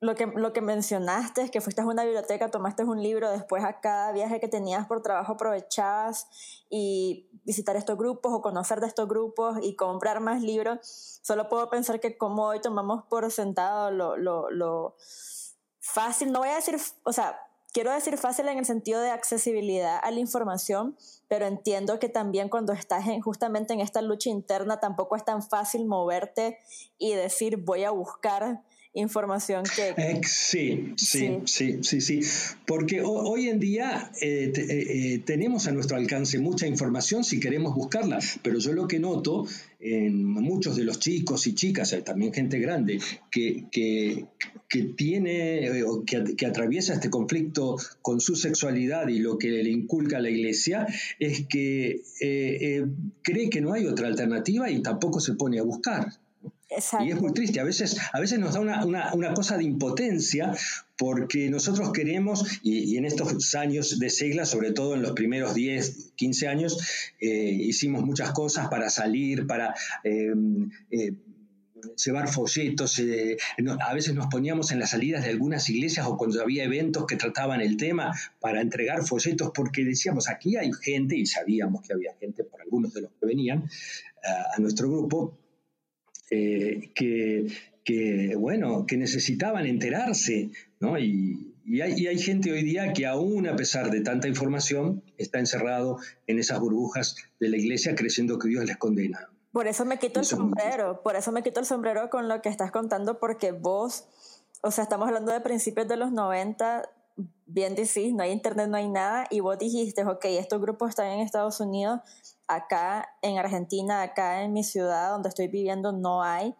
lo 0.00 0.16
que, 0.16 0.26
lo 0.26 0.52
que 0.52 0.60
mencionaste 0.60 1.42
es 1.42 1.50
que 1.52 1.60
fuiste 1.60 1.82
a 1.82 1.86
una 1.86 2.02
biblioteca, 2.02 2.50
tomaste 2.50 2.82
un 2.82 3.00
libro, 3.00 3.30
después 3.30 3.62
a 3.62 3.78
cada 3.78 4.10
viaje 4.10 4.40
que 4.40 4.48
tenías 4.48 4.88
por 4.88 5.00
trabajo 5.00 5.34
aprovechabas 5.34 6.26
y 6.68 7.30
visitar 7.44 7.76
estos 7.76 7.96
grupos 7.96 8.32
o 8.32 8.42
conocer 8.42 8.80
de 8.80 8.88
estos 8.88 9.08
grupos 9.08 9.58
y 9.62 9.76
comprar 9.76 10.18
más 10.18 10.42
libros. 10.42 11.20
Solo 11.22 11.48
puedo 11.48 11.70
pensar 11.70 12.00
que 12.00 12.18
como 12.18 12.46
hoy 12.46 12.60
tomamos 12.60 13.04
por 13.04 13.30
sentado 13.30 13.92
lo, 13.92 14.16
lo, 14.16 14.50
lo 14.50 14.96
fácil, 15.78 16.32
no 16.32 16.40
voy 16.40 16.48
a 16.48 16.56
decir, 16.56 16.76
o 17.04 17.12
sea, 17.12 17.38
quiero 17.78 17.92
decir 17.92 18.18
fácil 18.18 18.48
en 18.48 18.58
el 18.58 18.64
sentido 18.64 19.00
de 19.00 19.10
accesibilidad 19.10 20.00
a 20.02 20.10
la 20.10 20.18
información, 20.18 20.96
pero 21.28 21.46
entiendo 21.46 22.00
que 22.00 22.08
también 22.08 22.48
cuando 22.48 22.72
estás 22.72 23.04
justamente 23.22 23.72
en 23.72 23.78
esta 23.78 24.02
lucha 24.02 24.30
interna 24.30 24.80
tampoco 24.80 25.14
es 25.14 25.24
tan 25.24 25.44
fácil 25.44 25.86
moverte 25.86 26.58
y 26.98 27.12
decir 27.12 27.58
voy 27.58 27.84
a 27.84 27.92
buscar 27.92 28.64
información 28.98 29.64
que... 29.74 29.94
Eh, 29.96 30.20
sí, 30.24 30.92
sí, 30.96 31.38
sí, 31.44 31.78
sí, 31.82 32.00
sí, 32.00 32.20
porque 32.66 33.00
hoy 33.02 33.48
en 33.48 33.58
día 33.58 34.10
eh, 34.20 34.52
eh, 34.56 35.22
tenemos 35.24 35.66
a 35.66 35.72
nuestro 35.72 35.96
alcance 35.96 36.38
mucha 36.38 36.66
información 36.66 37.24
si 37.24 37.40
queremos 37.40 37.74
buscarla, 37.74 38.18
pero 38.42 38.58
yo 38.58 38.72
lo 38.72 38.86
que 38.88 38.98
noto 38.98 39.46
en 39.80 40.24
muchos 40.24 40.76
de 40.76 40.84
los 40.84 40.98
chicos 40.98 41.46
y 41.46 41.54
chicas, 41.54 41.96
también 42.04 42.32
gente 42.32 42.58
grande, 42.58 43.00
que, 43.30 43.66
que, 43.70 44.26
que 44.68 44.82
tiene 44.82 45.82
o 45.82 46.04
que, 46.04 46.34
que, 46.36 46.46
atraviesa 46.46 46.94
este 46.94 47.10
conflicto 47.10 47.76
con 48.02 48.20
su 48.20 48.34
sexualidad 48.34 49.06
y 49.08 49.20
lo 49.20 49.38
que 49.38 49.50
le 49.50 49.70
inculca 49.70 50.20
la 50.20 50.30
iglesia, 50.30 50.86
es 51.20 51.46
que 51.46 52.02
cree 53.22 53.50
que 53.50 53.60
no 53.60 53.72
hay 53.72 53.86
otra 53.86 54.08
alternativa 54.08 54.68
y 54.70 54.82
tampoco 54.82 55.20
se 55.20 55.34
pone 55.34 55.60
a 55.60 55.62
buscar. 55.62 56.08
Y 57.00 57.10
es 57.10 57.20
muy 57.20 57.32
triste, 57.32 57.60
a 57.60 57.64
veces, 57.64 57.96
a 58.12 58.20
veces 58.20 58.38
nos 58.38 58.52
da 58.52 58.60
una, 58.60 59.34
cosa 59.34 59.56
de 59.56 59.64
impotencia 59.64 60.52
porque 60.98 61.48
nosotros 61.48 61.92
queremos, 61.92 62.60
y, 62.62 62.96
en 62.98 63.06
estos 63.06 63.54
años 63.54 63.98
de 63.98 64.10
sigla, 64.10 64.44
sobre 64.44 64.72
todo 64.72 64.94
en 64.94 65.02
los 65.02 65.12
primeros 65.12 65.54
10, 65.54 66.12
15 66.16 66.48
años, 66.48 66.78
eh, 67.20 67.28
hicimos 67.28 68.04
muchas 68.04 68.32
cosas 68.32 68.68
para 68.68 68.90
salir, 68.90 69.46
para... 69.46 69.74
Em, 70.04 70.70
eh, 70.90 71.12
llevar 72.04 72.26
folletos, 72.26 72.98
eh, 72.98 73.36
a 73.80 73.94
veces 73.94 74.12
nos 74.12 74.26
poníamos 74.26 74.72
en 74.72 74.80
las 74.80 74.90
salidas 74.90 75.22
de 75.22 75.30
algunas 75.30 75.70
iglesias 75.70 76.06
o 76.08 76.16
cuando 76.16 76.42
había 76.42 76.64
eventos 76.64 77.06
que 77.06 77.14
trataban 77.14 77.60
el 77.60 77.76
tema 77.76 78.12
para 78.40 78.60
entregar 78.60 79.04
folletos 79.06 79.52
porque 79.54 79.84
decíamos, 79.84 80.28
aquí 80.28 80.56
hay 80.56 80.72
gente, 80.72 81.16
y 81.16 81.24
sabíamos 81.24 81.82
que 81.86 81.92
había 81.92 82.16
gente 82.18 82.42
por 82.42 82.60
algunos 82.62 82.92
de 82.94 83.02
los 83.02 83.12
que 83.12 83.26
venían 83.26 83.70
a 84.56 84.60
nuestro 84.60 84.90
grupo, 84.90 85.38
eh, 86.30 86.90
que, 86.94 88.34
bueno, 88.36 88.84
que 88.86 88.96
necesitaban 88.96 89.66
enterarse, 89.66 90.50
¿no? 90.80 90.98
Y, 90.98 91.54
hay, 91.82 92.18
gente 92.18 92.50
hoy 92.50 92.62
día 92.62 92.94
que 92.94 93.04
aún 93.04 93.46
a 93.46 93.54
pesar 93.54 93.90
de 93.90 94.00
tanta 94.00 94.26
información 94.26 95.02
está 95.18 95.38
encerrado 95.38 95.98
en 96.26 96.38
esas 96.38 96.58
burbujas 96.60 97.16
de 97.38 97.50
la 97.50 97.58
iglesia 97.58 97.94
creyendo 97.94 98.38
que 98.38 98.48
Dios 98.48 98.64
les 98.64 98.78
condena. 98.78 99.28
Por 99.52 99.66
eso 99.66 99.84
me 99.84 99.98
quito 99.98 100.20
el 100.20 100.24
sombrero, 100.24 101.02
por 101.02 101.14
eso 101.16 101.30
me 101.30 101.42
quito 101.42 101.60
el 101.60 101.66
sombrero 101.66 102.08
con 102.08 102.26
lo 102.26 102.40
que 102.40 102.48
estás 102.48 102.70
contando, 102.70 103.18
porque 103.18 103.52
vos, 103.52 104.06
o 104.62 104.70
sea, 104.70 104.84
estamos 104.84 105.08
hablando 105.08 105.30
de 105.30 105.40
principios 105.40 105.86
de 105.88 105.98
los 105.98 106.10
90, 106.10 106.88
bien 107.46 107.74
decís, 107.74 108.14
no 108.14 108.22
hay 108.22 108.30
internet, 108.30 108.68
no 108.68 108.76
hay 108.76 108.88
nada, 108.88 109.26
y 109.30 109.40
vos 109.40 109.58
dijiste, 109.58 110.04
ok, 110.04 110.24
estos 110.26 110.60
grupos 110.60 110.90
están 110.90 111.06
en 111.08 111.20
Estados 111.20 111.60
Unidos, 111.60 112.00
acá 112.46 113.08
en 113.22 113.38
Argentina, 113.38 114.02
acá 114.02 114.42
en 114.42 114.52
mi 114.52 114.64
ciudad 114.64 115.10
donde 115.10 115.28
estoy 115.28 115.48
viviendo 115.48 115.92
no 115.92 116.22
hay, 116.22 116.54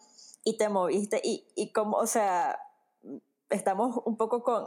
y 0.44 0.57
te 0.57 0.68
moviste, 0.68 1.21
y, 1.23 1.47
y 1.55 1.73
como, 1.73 1.97
o 1.99 2.07
sea, 2.07 2.59
estamos 3.51 4.01
un 4.05 4.16
poco 4.16 4.42
con, 4.42 4.66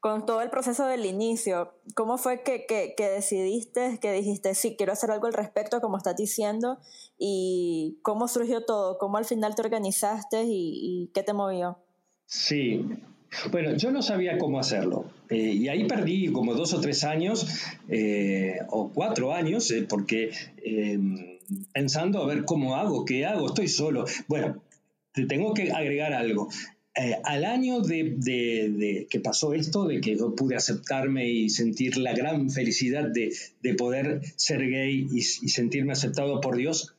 con 0.00 0.26
todo 0.26 0.42
el 0.42 0.50
proceso 0.50 0.84
del 0.86 1.06
inicio, 1.06 1.72
¿cómo 1.94 2.18
fue 2.18 2.42
que, 2.42 2.66
que, 2.66 2.94
que, 2.96 3.08
decidiste, 3.08 3.98
que 4.00 4.12
dijiste, 4.12 4.54
sí, 4.54 4.76
quiero 4.76 4.92
hacer 4.92 5.10
algo 5.10 5.26
al 5.26 5.32
respecto, 5.32 5.80
como 5.80 5.96
estás 5.96 6.16
diciendo, 6.16 6.78
y 7.18 7.98
cómo 8.02 8.28
surgió 8.28 8.64
todo, 8.64 8.98
cómo 8.98 9.16
al 9.16 9.24
final 9.24 9.54
te 9.54 9.62
organizaste 9.62 10.42
y, 10.42 11.04
y 11.04 11.10
qué 11.14 11.22
te 11.22 11.32
movió? 11.32 11.78
Sí, 12.26 12.84
bueno, 13.50 13.76
yo 13.76 13.90
no 13.90 14.02
sabía 14.02 14.38
cómo 14.38 14.58
hacerlo. 14.58 15.10
Eh, 15.30 15.52
y 15.52 15.68
ahí 15.68 15.84
perdí 15.84 16.28
como 16.32 16.54
dos 16.54 16.74
o 16.74 16.80
tres 16.80 17.04
años, 17.04 17.46
eh, 17.88 18.58
o 18.68 18.90
cuatro 18.92 19.32
años, 19.32 19.70
eh, 19.70 19.86
porque 19.88 20.30
pensando 21.72 22.22
a 22.22 22.26
ver 22.26 22.44
cómo 22.44 22.76
hago, 22.76 23.04
qué 23.04 23.26
hago, 23.26 23.46
estoy 23.46 23.68
solo. 23.68 24.04
Bueno, 24.28 24.62
te 25.12 25.26
tengo 25.26 25.54
que 25.54 25.72
agregar 25.72 26.12
algo. 26.12 26.48
al 27.24 27.44
año 27.44 27.80
de, 27.80 29.06
que 29.10 29.20
pasó 29.20 29.52
esto, 29.52 29.86
de 29.86 30.00
que 30.00 30.16
yo 30.16 30.34
pude 30.34 30.56
aceptarme 30.56 31.28
y 31.28 31.50
sentir 31.50 31.96
la 31.96 32.14
gran 32.14 32.50
felicidad 32.50 33.08
de, 33.08 33.74
poder 33.74 34.20
ser 34.36 34.68
gay 34.68 35.08
y 35.10 35.20
sentirme 35.22 35.92
aceptado 35.92 36.40
por 36.40 36.56
Dios, 36.56 36.94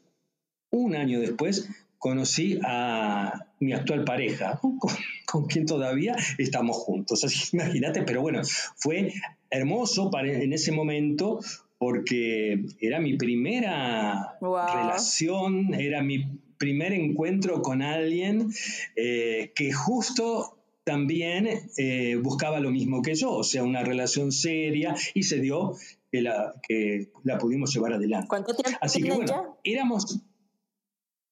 un 0.70 0.96
año 0.96 1.22
después 1.22 1.70
conocí 2.06 2.60
a 2.64 3.48
mi 3.60 3.74
actual 3.74 4.04
pareja, 4.04 4.62
con, 5.26 5.48
quien 5.48 5.66
todavía 5.66 6.16
estamos 6.38 6.78
juntos. 6.78 7.24
Así 7.24 7.58
imagínate, 7.58 8.04
pero 8.04 8.22
bueno, 8.22 8.42
fue 8.76 9.12
hermoso 9.50 10.12
para, 10.12 10.32
en 10.32 10.54
ese 10.54 10.72
momento 10.72 11.40
porque 11.80 12.64
era 12.80 13.00
mi 13.00 13.18
primera 13.18 14.38
relación, 14.40 15.74
era 15.74 16.04
mi 16.04 16.28
primer 16.60 16.94
encuentro 16.94 17.64
con 17.64 17.82
alguien 17.82 18.52
eh, 18.96 19.52
que 19.56 19.74
justo 19.74 20.60
también 20.84 21.48
eh, 21.76 22.18
buscaba 22.22 22.60
lo 22.60 22.70
mismo 22.70 23.02
que 23.02 23.16
yo, 23.16 23.32
o 23.32 23.44
sea, 23.44 23.64
una 23.64 23.84
relación 23.84 24.32
seria 24.32 24.94
y 25.16 25.24
se 25.24 25.40
dio 25.40 25.74
que 26.12 26.22
la, 26.22 26.54
que 26.68 27.10
la 27.24 27.40
pudimos 27.40 27.74
llevar 27.74 27.94
adelante. 27.94 28.28
¿Cuánto 28.30 28.56
tiempo 28.56 28.78
Así 28.80 29.02
que 29.02 29.12
bueno, 29.12 29.58
éramos 29.64 30.22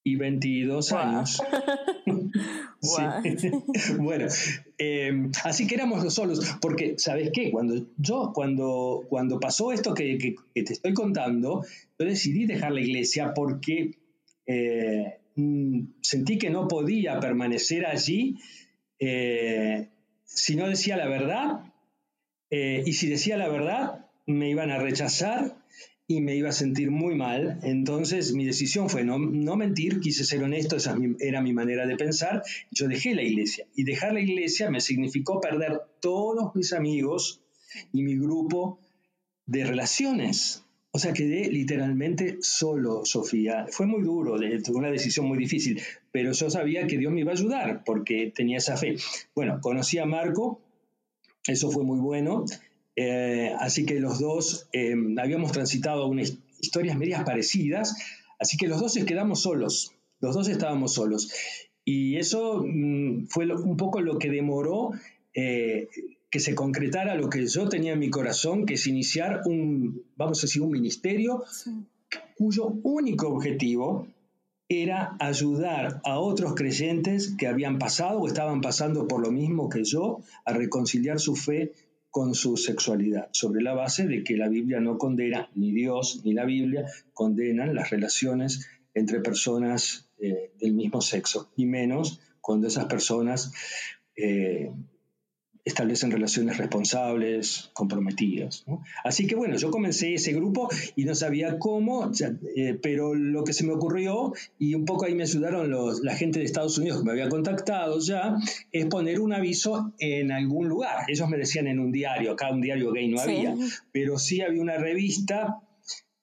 y 0.04 0.16
22 0.16 0.92
años. 0.92 1.42
bueno, 3.98 4.26
em, 4.78 5.32
así 5.42 5.66
que 5.66 5.74
éramos 5.74 6.04
los 6.04 6.14
solos, 6.14 6.56
porque, 6.60 6.94
¿sabes 6.98 7.30
qué? 7.32 7.50
Cuando 7.50 7.86
yo, 7.96 8.32
cuando, 8.34 9.04
cuando 9.08 9.40
pasó 9.40 9.72
esto 9.72 9.94
que, 9.94 10.36
te 10.52 10.72
estoy 10.72 10.92
contando, 10.92 11.64
yo 11.98 12.06
decidí 12.06 12.44
dejar 12.44 12.72
la 12.72 12.82
iglesia 12.82 13.32
porque 13.34 13.98
eh, 14.46 15.18
mm, 15.36 15.80
sentí 16.02 16.36
que 16.36 16.50
no 16.50 16.68
podía 16.68 17.18
permanecer 17.18 17.86
allí 17.86 18.36
eh, 18.98 19.88
si 20.24 20.56
no 20.56 20.68
decía 20.68 20.96
la 20.96 21.06
verdad, 21.06 21.72
eh, 22.50 22.82
y 22.86 22.92
si 22.94 23.08
decía 23.08 23.36
la 23.36 23.48
verdad, 23.48 24.06
me 24.26 24.48
iban 24.48 24.70
a 24.70 24.78
rechazar 24.78 25.56
y 26.06 26.20
me 26.20 26.36
iba 26.36 26.50
a 26.50 26.52
sentir 26.52 26.90
muy 26.90 27.14
mal. 27.14 27.58
Entonces 27.62 28.34
mi 28.34 28.44
decisión 28.44 28.90
fue 28.90 29.04
no, 29.04 29.18
no 29.18 29.56
mentir, 29.56 30.00
quise 30.00 30.24
ser 30.24 30.42
honesto, 30.42 30.76
esa 30.76 30.96
era 31.20 31.40
mi 31.40 31.52
manera 31.52 31.86
de 31.86 31.96
pensar. 31.96 32.42
Yo 32.70 32.88
dejé 32.88 33.14
la 33.14 33.22
iglesia 33.22 33.66
y 33.74 33.84
dejar 33.84 34.12
la 34.12 34.20
iglesia 34.20 34.70
me 34.70 34.80
significó 34.80 35.40
perder 35.40 35.80
todos 36.00 36.54
mis 36.54 36.72
amigos 36.72 37.40
y 37.92 38.02
mi 38.02 38.16
grupo 38.16 38.78
de 39.46 39.64
relaciones. 39.64 40.64
O 40.96 40.98
sea, 41.00 41.12
quedé 41.12 41.50
literalmente 41.50 42.38
solo, 42.40 43.04
Sofía. 43.04 43.66
Fue 43.68 43.84
muy 43.84 44.02
duro, 44.02 44.36
tuve 44.36 44.76
una 44.76 44.92
decisión 44.92 45.26
muy 45.26 45.36
difícil, 45.36 45.82
pero 46.12 46.30
yo 46.30 46.50
sabía 46.50 46.86
que 46.86 46.98
Dios 46.98 47.12
me 47.12 47.20
iba 47.20 47.32
a 47.32 47.34
ayudar 47.34 47.82
porque 47.84 48.32
tenía 48.32 48.58
esa 48.58 48.76
fe. 48.76 48.96
Bueno, 49.34 49.58
conocí 49.60 49.98
a 49.98 50.06
Marco, 50.06 50.60
eso 51.48 51.68
fue 51.70 51.82
muy 51.82 51.98
bueno. 51.98 52.44
Eh, 52.96 53.52
así 53.58 53.84
que 53.84 53.98
los 54.00 54.20
dos 54.20 54.68
eh, 54.72 54.94
habíamos 55.18 55.52
transitado 55.52 56.06
unas 56.06 56.36
historias 56.60 56.96
medias 56.96 57.24
parecidas, 57.24 57.96
así 58.38 58.56
que 58.56 58.68
los 58.68 58.80
dos 58.80 58.94
quedamos 59.04 59.42
solos, 59.42 59.92
los 60.20 60.34
dos 60.34 60.48
estábamos 60.48 60.94
solos. 60.94 61.32
Y 61.84 62.16
eso 62.16 62.64
mm, 62.66 63.26
fue 63.26 63.46
un 63.54 63.76
poco 63.76 64.00
lo 64.00 64.18
que 64.18 64.30
demoró 64.30 64.92
eh, 65.34 65.88
que 66.30 66.40
se 66.40 66.54
concretara 66.54 67.14
lo 67.14 67.28
que 67.28 67.46
yo 67.46 67.68
tenía 67.68 67.92
en 67.92 67.98
mi 67.98 68.10
corazón, 68.10 68.66
que 68.66 68.74
es 68.74 68.86
iniciar 68.86 69.42
un, 69.44 70.02
vamos 70.16 70.38
a 70.38 70.42
decir, 70.42 70.62
un 70.62 70.72
ministerio 70.72 71.44
cuyo 72.36 72.74
único 72.82 73.28
objetivo 73.28 74.08
era 74.68 75.16
ayudar 75.20 76.00
a 76.04 76.18
otros 76.18 76.54
creyentes 76.54 77.34
que 77.38 77.46
habían 77.46 77.78
pasado 77.78 78.18
o 78.20 78.26
estaban 78.26 78.60
pasando 78.60 79.06
por 79.06 79.20
lo 79.20 79.30
mismo 79.30 79.68
que 79.68 79.84
yo 79.84 80.20
a 80.44 80.52
reconciliar 80.52 81.20
su 81.20 81.36
fe 81.36 81.72
con 82.14 82.36
su 82.36 82.56
sexualidad, 82.56 83.28
sobre 83.32 83.60
la 83.60 83.74
base 83.74 84.06
de 84.06 84.22
que 84.22 84.36
la 84.36 84.48
Biblia 84.48 84.78
no 84.78 84.98
condena, 84.98 85.50
ni 85.56 85.72
Dios 85.72 86.20
ni 86.22 86.32
la 86.32 86.44
Biblia 86.44 86.86
condenan 87.12 87.74
las 87.74 87.90
relaciones 87.90 88.68
entre 88.94 89.18
personas 89.18 90.08
eh, 90.20 90.52
del 90.60 90.74
mismo 90.74 91.00
sexo, 91.00 91.50
y 91.56 91.66
menos 91.66 92.20
cuando 92.40 92.68
esas 92.68 92.84
personas 92.84 93.52
eh, 94.14 94.70
establecen 95.64 96.10
relaciones 96.10 96.58
responsables, 96.58 97.70
comprometidas. 97.72 98.64
Así 99.02 99.26
que 99.26 99.34
bueno, 99.34 99.56
yo 99.56 99.70
comencé 99.70 100.14
ese 100.14 100.32
grupo 100.32 100.68
y 100.94 101.04
no 101.04 101.14
sabía 101.14 101.58
cómo, 101.58 102.10
eh, 102.56 102.78
pero 102.82 103.14
lo 103.14 103.44
que 103.44 103.54
se 103.54 103.64
me 103.64 103.72
ocurrió, 103.72 104.34
y 104.58 104.74
un 104.74 104.84
poco 104.84 105.06
ahí 105.06 105.14
me 105.14 105.22
ayudaron 105.22 105.70
los, 105.70 106.02
la 106.02 106.14
gente 106.16 106.38
de 106.38 106.44
Estados 106.44 106.76
Unidos 106.76 106.98
que 106.98 107.04
me 107.04 107.12
había 107.12 107.28
contactado 107.28 107.98
ya, 108.00 108.36
es 108.72 108.86
poner 108.86 109.20
un 109.20 109.32
aviso 109.32 109.94
en 109.98 110.32
algún 110.32 110.68
lugar. 110.68 111.04
Ellos 111.08 111.28
me 111.28 111.38
decían 111.38 111.66
en 111.66 111.78
un 111.78 111.92
diario, 111.92 112.32
acá 112.32 112.50
un 112.50 112.60
diario 112.60 112.92
gay 112.92 113.08
no 113.08 113.20
había, 113.20 113.54
pero 113.90 114.18
sí 114.18 114.42
había 114.42 114.60
una 114.60 114.76
revista 114.76 115.60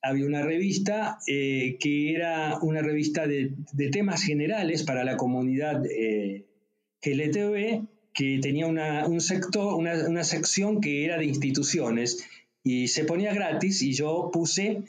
había 0.03 0.25
una 0.25 0.41
revista 0.41 1.19
eh, 1.27 1.77
que 1.79 2.15
era 2.15 2.57
una 2.63 2.81
revista 2.81 3.27
de, 3.27 3.53
temas 3.91 4.23
generales 4.23 4.81
para 4.81 5.03
la 5.03 5.15
comunidad 5.15 5.85
eh, 5.85 6.47
LTV 7.03 7.87
que 8.13 8.39
tenía 8.41 8.67
una, 8.67 9.05
un 9.07 9.21
sector, 9.21 9.75
una, 9.75 10.07
una 10.07 10.23
sección 10.23 10.81
que 10.81 11.05
era 11.05 11.17
de 11.17 11.25
instituciones 11.25 12.25
y 12.63 12.87
se 12.87 13.05
ponía 13.05 13.33
gratis 13.33 13.81
y 13.81 13.93
yo 13.93 14.29
puse 14.31 14.83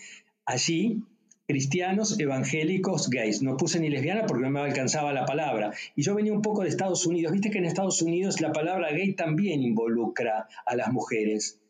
allí 0.44 1.02
cristianos, 1.46 2.18
evangélicos, 2.18 3.10
gays. 3.10 3.42
No 3.42 3.56
puse 3.56 3.78
ni 3.80 3.90
lesbiana 3.90 4.26
porque 4.26 4.42
no 4.44 4.50
me 4.50 4.60
alcanzaba 4.60 5.12
la 5.12 5.26
palabra. 5.26 5.72
Y 5.96 6.02
yo 6.02 6.14
venía 6.14 6.32
un 6.32 6.42
poco 6.42 6.62
de 6.62 6.68
Estados 6.68 7.06
Unidos. 7.06 7.32
Viste 7.32 7.50
que 7.50 7.58
en 7.58 7.66
Estados 7.66 8.00
Unidos 8.02 8.40
la 8.40 8.52
palabra 8.52 8.90
gay 8.90 9.12
también 9.14 9.62
involucra 9.62 10.48
a 10.64 10.76
las 10.76 10.92
mujeres. 10.92 11.60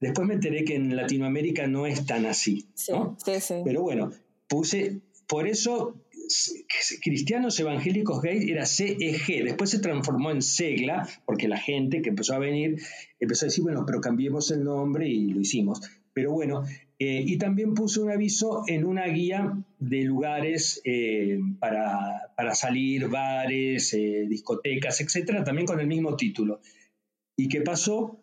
Después 0.00 0.28
me 0.28 0.34
enteré 0.34 0.64
que 0.64 0.74
en 0.76 0.94
Latinoamérica 0.94 1.66
no 1.66 1.86
es 1.86 2.06
tan 2.06 2.26
así. 2.26 2.66
Sí, 2.74 2.92
sí, 3.40 3.54
Pero 3.64 3.82
bueno, 3.82 4.12
puse, 4.48 5.00
por 5.26 5.48
eso 5.48 5.94
cristianos 7.02 7.58
evangélicos 7.60 8.22
gays 8.22 8.48
era 8.48 8.66
CEG, 8.66 9.44
después 9.44 9.70
se 9.70 9.78
transformó 9.78 10.30
en 10.30 10.42
SEGLA, 10.42 11.08
porque 11.24 11.48
la 11.48 11.58
gente 11.58 12.02
que 12.02 12.10
empezó 12.10 12.34
a 12.34 12.38
venir 12.38 12.80
empezó 13.20 13.46
a 13.46 13.48
decir, 13.48 13.64
bueno, 13.64 13.84
pero 13.86 14.00
cambiemos 14.00 14.50
el 14.50 14.64
nombre 14.64 15.08
y 15.08 15.28
lo 15.28 15.40
hicimos. 15.40 15.80
Pero 16.12 16.30
bueno, 16.30 16.64
eh, 16.98 17.24
y 17.26 17.38
también 17.38 17.74
puse 17.74 18.00
un 18.00 18.10
aviso 18.10 18.62
en 18.68 18.84
una 18.84 19.06
guía 19.06 19.52
de 19.78 20.04
lugares 20.04 20.80
eh, 20.84 21.38
para, 21.58 22.54
salir, 22.54 23.08
bares, 23.08 23.92
eh, 23.94 24.26
discotecas, 24.28 25.00
etcétera, 25.00 25.42
también 25.42 25.66
con 25.66 25.80
el 25.80 25.88
mismo 25.88 26.16
título. 26.16 26.60
¿Y 27.36 27.48
qué 27.48 27.62
pasó? 27.62 28.20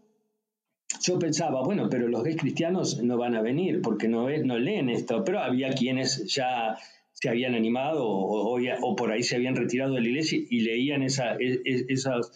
Yo 1.02 1.20
pensaba, 1.20 1.64
bueno, 1.64 1.90
pero 1.90 2.08
los 2.08 2.24
gays 2.24 2.38
cristianos 2.38 3.04
no 3.04 3.18
van 3.18 3.36
a 3.36 3.42
venir 3.42 3.82
porque 3.82 4.08
no, 4.08 4.30
no 4.30 4.58
leen 4.58 4.90
esto, 4.90 5.24
pero 5.26 5.40
había 5.40 5.72
quienes 5.74 6.34
ya 6.34 6.78
se 7.22 7.30
habían 7.30 7.54
animado 7.54 8.04
o, 8.04 8.60
o, 8.60 8.96
por 8.96 9.12
ahí 9.12 9.22
se 9.22 9.36
habían 9.36 9.56
retirado 9.56 9.94
de 9.94 10.02
la 10.02 10.08
iglesia 10.08 10.40
y 10.50 10.62
leían 10.62 11.04
esa, 11.04 11.36
e, 11.36 11.62
e, 11.64 11.86
esas 11.90 12.32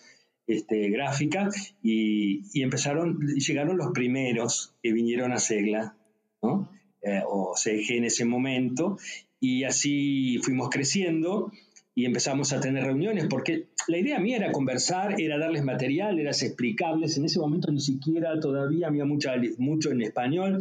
este, 0.45 0.89
gráficas 0.89 1.75
y, 1.81 2.43
y, 2.53 2.61
empezaron, 2.61 3.19
llegaron 3.19 3.77
los 3.77 3.91
primeros 3.93 4.75
que 4.83 4.93
vinieron 4.93 5.33
a 5.33 5.39
Segla, 5.39 5.97
¿no? 6.43 6.69
Eh, 7.01 7.21
o 7.27 7.55
CG 7.55 7.97
en 7.97 8.05
ese 8.05 8.25
momento, 8.25 8.97
y 9.39 9.63
así 9.63 10.37
fuimos 10.43 10.69
creciendo 10.69 11.51
y 11.97 12.03
empezamos 12.03 12.51
a 12.51 12.59
tener 12.59 12.83
reuniones, 12.83 13.27
porque 13.29 13.69
la 13.87 13.97
idea 13.97 14.19
mía 14.19 14.35
era 14.35 14.51
conversar, 14.51 15.19
era 15.19 15.37
darles 15.37 15.63
material, 15.63 16.19
era 16.19 16.31
explicables. 16.31 17.17
En 17.17 17.23
ese 17.23 17.39
momento 17.39 17.71
ni 17.71 17.79
siquiera 17.79 18.37
todavía 18.37 18.87
había 18.87 19.05
mucha, 19.05 19.35
mucho 19.57 19.91
en 19.91 20.01
español, 20.01 20.59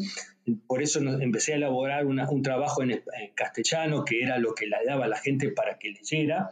por 0.68 0.81
eso 0.81 1.01
empecé 1.01 1.55
a 1.55 1.57
elaborar 1.57 2.07
un 2.07 2.42
trabajo 2.42 2.85
en, 2.85 3.03
castellano, 3.35 4.05
que 4.05 4.23
era 4.23 4.38
lo 4.38 4.55
que 4.55 4.66
le 4.66 4.77
daba 4.87 5.07
a 5.07 5.09
la 5.09 5.16
gente 5.16 5.51
para 5.51 5.77
que 5.77 5.90
leyera 5.90 6.51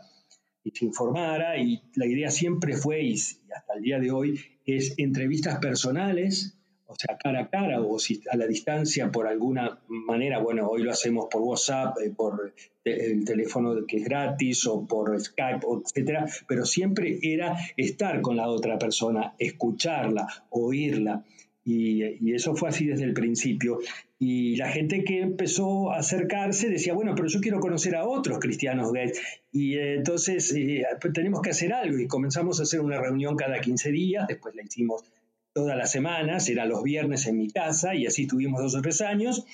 y 0.64 0.72
se 0.72 0.84
informara. 0.84 1.58
Y 1.58 1.82
la 1.94 2.06
idea 2.06 2.30
siempre 2.30 2.76
fue, 2.76 3.02
y 3.02 3.14
hasta 3.14 3.74
el 3.76 3.82
día 3.82 4.00
de 4.00 4.10
hoy, 4.10 4.40
es 4.66 4.94
entrevistas 4.98 5.58
personales, 5.60 6.58
o 6.92 6.94
sea, 6.96 7.16
cara 7.16 7.40
a 7.40 7.48
cara 7.48 7.80
o 7.80 7.98
si 7.98 8.20
a 8.30 8.36
la 8.36 8.46
distancia 8.46 9.10
por 9.10 9.26
alguna 9.26 9.78
manera, 9.88 10.38
bueno, 10.40 10.68
hoy 10.68 10.82
lo 10.82 10.90
hacemos 10.90 11.26
por 11.30 11.40
WhatsApp, 11.40 11.96
eh, 12.04 12.10
por 12.14 12.52
el 12.84 13.24
teléfono 13.24 13.86
que 13.86 13.98
es 13.98 14.04
gratis 14.04 14.66
o 14.66 14.86
por 14.86 15.18
Skype, 15.18 15.66
etcétera, 15.84 16.26
pero 16.46 16.64
siempre 16.66 17.18
era 17.22 17.56
estar 17.76 18.20
con 18.20 18.36
la 18.36 18.48
otra 18.48 18.78
persona, 18.78 19.34
escucharla, 19.38 20.26
oírla. 20.50 21.24
Y, 21.64 22.34
eso 22.34 22.56
fue 22.56 22.70
así 22.70 22.86
desde 22.86 23.04
el 23.04 23.12
principio. 23.12 23.78
Y 24.18 24.56
la 24.56 24.68
gente 24.68 25.04
que 25.04 25.20
empezó 25.20 25.92
a 25.92 25.98
acercarse 25.98 26.68
decía, 26.68 26.92
bueno, 26.92 27.14
pero 27.14 27.28
yo 27.28 27.40
quiero 27.40 27.60
conocer 27.60 27.94
a 27.94 28.04
otros 28.04 28.40
cristianos 28.40 28.92
gays. 28.92 29.20
Y 29.52 29.76
eh, 29.76 29.94
entonces 29.94 30.52
eh, 30.56 30.84
tenemos 31.14 31.40
que 31.40 31.50
hacer 31.50 31.72
algo. 31.72 31.98
Y 31.98 32.08
comenzamos 32.08 32.58
a 32.58 32.64
hacer 32.64 32.80
una 32.80 33.00
reunión 33.00 33.36
cada 33.36 33.60
15 33.60 33.92
días, 33.92 34.26
después 34.26 34.56
la 34.56 34.62
hicimos 34.62 35.04
todas 35.52 35.76
las 35.76 35.90
semanas, 35.90 36.48
era 36.48 36.66
los 36.66 36.82
viernes 36.82 37.26
en 37.26 37.36
mi 37.36 37.50
casa, 37.50 37.94
y 37.94 38.06
así 38.06 38.26
tuvimos 38.26 38.62
dos 38.62 38.74
o 38.74 38.82
tres 38.82 39.00
años. 39.00 39.44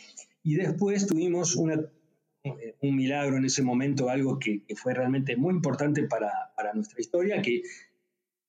Y 0.42 0.54
después 0.54 1.06
tuvimos 1.06 1.56
un 1.56 2.96
milagro 2.96 3.36
en 3.36 3.44
ese 3.44 3.62
momento, 3.62 4.08
algo 4.08 4.38
que, 4.38 4.62
fue 4.76 4.94
realmente 4.94 5.36
muy 5.36 5.54
importante 5.54 6.04
para, 6.04 6.52
para 6.56 6.72
nuestra 6.72 7.00
historia, 7.00 7.42
que 7.42 7.62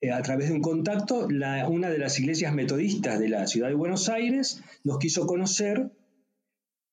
eh, 0.01 0.11
a 0.11 0.21
través 0.21 0.47
de 0.47 0.55
un 0.55 0.61
contacto, 0.61 1.27
una 1.27 1.89
de 1.89 1.97
las 1.97 2.19
iglesias 2.19 2.53
metodistas 2.53 3.19
de 3.19 3.27
la 3.27 3.47
ciudad 3.47 3.67
de 3.67 3.75
Buenos 3.75 4.07
Aires 4.07 4.63
nos 4.83 4.97
quiso 4.97 5.27
conocer. 5.27 5.91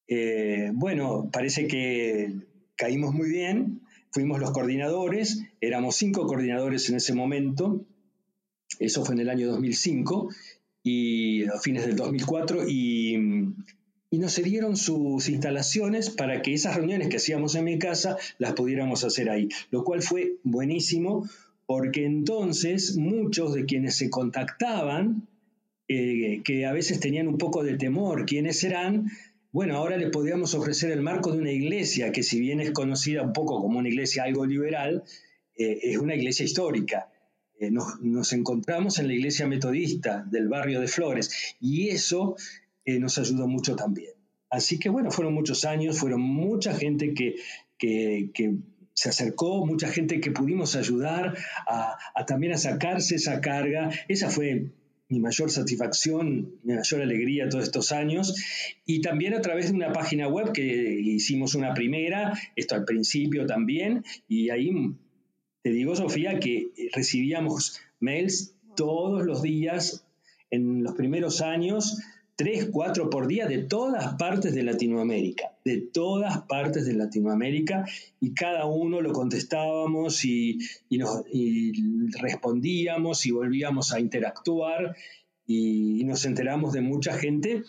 Eh, 0.09 0.71
bueno, 0.75 1.31
parece 1.33 1.69
que 1.69 2.35
caímos 2.75 3.14
muy 3.14 3.29
bien, 3.29 3.83
fuimos 4.11 4.40
los 4.40 4.51
coordinadores, 4.51 5.45
éramos 5.61 5.97
cinco 5.97 6.27
coordinadores 6.27 6.88
en 6.90 6.97
ese 6.97 7.14
momento, 7.14 7.87
eso 8.78 9.04
fue 9.04 9.14
en 9.14 9.22
el 9.22 9.28
año 9.28 9.48
2005 9.48 10.30
y 10.82 11.44
a 11.44 11.58
fines 11.58 11.86
del 11.86 11.96
2004 11.96 12.68
y, 12.68 13.16
y 14.10 14.18
nos 14.18 14.34
cedieron 14.34 14.76
sus 14.76 15.28
instalaciones 15.28 16.10
para 16.10 16.42
que 16.42 16.54
esas 16.54 16.76
reuniones 16.76 17.08
que 17.08 17.16
hacíamos 17.16 17.54
en 17.54 17.64
mi 17.64 17.78
casa 17.78 18.16
las 18.38 18.52
pudiéramos 18.52 19.04
hacer 19.04 19.30
ahí, 19.30 19.48
lo 19.70 19.84
cual 19.84 20.02
fue 20.02 20.36
buenísimo 20.44 21.28
porque 21.66 22.04
entonces 22.04 22.96
muchos 22.96 23.52
de 23.54 23.64
quienes 23.66 23.96
se 23.96 24.08
contactaban, 24.08 25.28
eh, 25.88 26.42
que 26.44 26.64
a 26.66 26.72
veces 26.72 27.00
tenían 27.00 27.28
un 27.28 27.38
poco 27.38 27.64
de 27.64 27.76
temor, 27.76 28.24
quiénes 28.24 28.62
eran, 28.62 29.10
bueno, 29.52 29.76
ahora 29.76 29.96
les 29.96 30.10
podíamos 30.10 30.54
ofrecer 30.54 30.90
el 30.92 31.02
marco 31.02 31.32
de 31.32 31.38
una 31.38 31.50
iglesia 31.50 32.12
que 32.12 32.22
si 32.22 32.38
bien 32.38 32.60
es 32.60 32.70
conocida 32.70 33.22
un 33.22 33.32
poco 33.32 33.60
como 33.60 33.78
una 33.78 33.88
iglesia 33.88 34.24
algo 34.24 34.46
liberal, 34.46 35.02
eh, 35.56 35.78
es 35.82 35.98
una 35.98 36.14
iglesia 36.14 36.44
histórica. 36.44 37.08
Eh, 37.59 37.71
nos, 37.71 38.01
nos, 38.01 38.33
encontramos 38.33 38.99
en 38.99 39.09
la 39.09 39.14
iglesia 39.14 39.47
metodista 39.47 40.25
del 40.31 40.49
barrio 40.49 40.81
de 40.81 40.88
Flores 40.88 41.57
y 41.61 41.88
eso 41.88 42.37
nos 42.87 43.19
ayudó 43.19 43.49
mucho 43.49 43.75
también. 43.75 44.12
Así 44.49 44.79
que 44.79 44.88
bueno, 44.88 45.11
fueron 45.11 45.35
muchos 45.35 45.64
años, 45.64 45.99
fueron 45.99 46.21
mucha 46.21 46.73
gente 46.73 47.14
que, 47.14 47.35
que, 47.79 48.31
que 48.33 48.55
se 48.97 49.11
acercó 49.11 49.66
mucha 49.66 49.88
gente 49.88 50.21
que 50.21 50.31
pudimos 50.31 50.75
ayudar 50.75 51.37
a, 51.69 51.99
también 52.27 52.55
a 52.55 52.57
sacarse 52.57 53.16
esa 53.16 53.42
carga. 53.42 53.90
Esa 54.09 54.31
fue 54.31 54.71
mi 55.11 55.21
mayor 55.21 55.51
satisfacción, 55.51 56.55
mi 56.62 56.75
mayor 56.75 57.03
alegría 57.03 57.47
todos 57.51 57.64
estos 57.64 57.92
años. 57.92 58.35
Y 58.87 59.03
también 59.03 59.35
a 59.35 59.42
través 59.42 59.69
de 59.69 59.75
una 59.75 59.92
página 59.92 60.29
web 60.29 60.53
que 60.53 60.64
hicimos 60.64 61.55
una 61.55 61.75
primera, 61.75 62.33
esto 62.57 62.75
al 62.75 62.87
principio 62.87 63.45
también, 63.45 64.03
y 64.29 64.49
ahí 64.49 64.73
te 65.66 65.72
digo, 65.72 65.96
Sofía, 65.96 66.38
que 66.38 66.70
recibíamos 66.92 67.81
mails 67.98 68.55
todos 68.76 69.26
los 69.26 69.42
días 69.42 70.07
en 70.48 70.85
los 70.85 70.94
primeros 70.94 71.40
años 71.40 71.98
tres, 72.37 72.68
cuatro 72.70 73.11
por 73.11 73.26
día 73.26 73.48
de 73.48 73.64
todas 73.64 74.14
partes 74.14 74.55
de 74.55 74.62
Latinoamérica, 74.62 75.57
de 75.64 75.79
todas 75.79 76.42
partes 76.42 76.87
de 76.87 76.94
Latinoamérica, 76.94 77.85
y 78.20 78.33
cada 78.33 78.66
uno 78.66 79.00
lo 79.00 79.12
contestábamos 79.12 80.24
y, 80.24 80.61
nos, 80.88 81.24
respondíamos 82.20 83.26
y 83.26 83.33
volvíamos 83.33 83.92
a 83.92 83.98
interactuar 83.98 84.94
y, 85.48 86.05
nos 86.05 86.26
enteramos 86.26 86.74
de 86.74 86.81
mucha 86.81 87.18
gente 87.18 87.64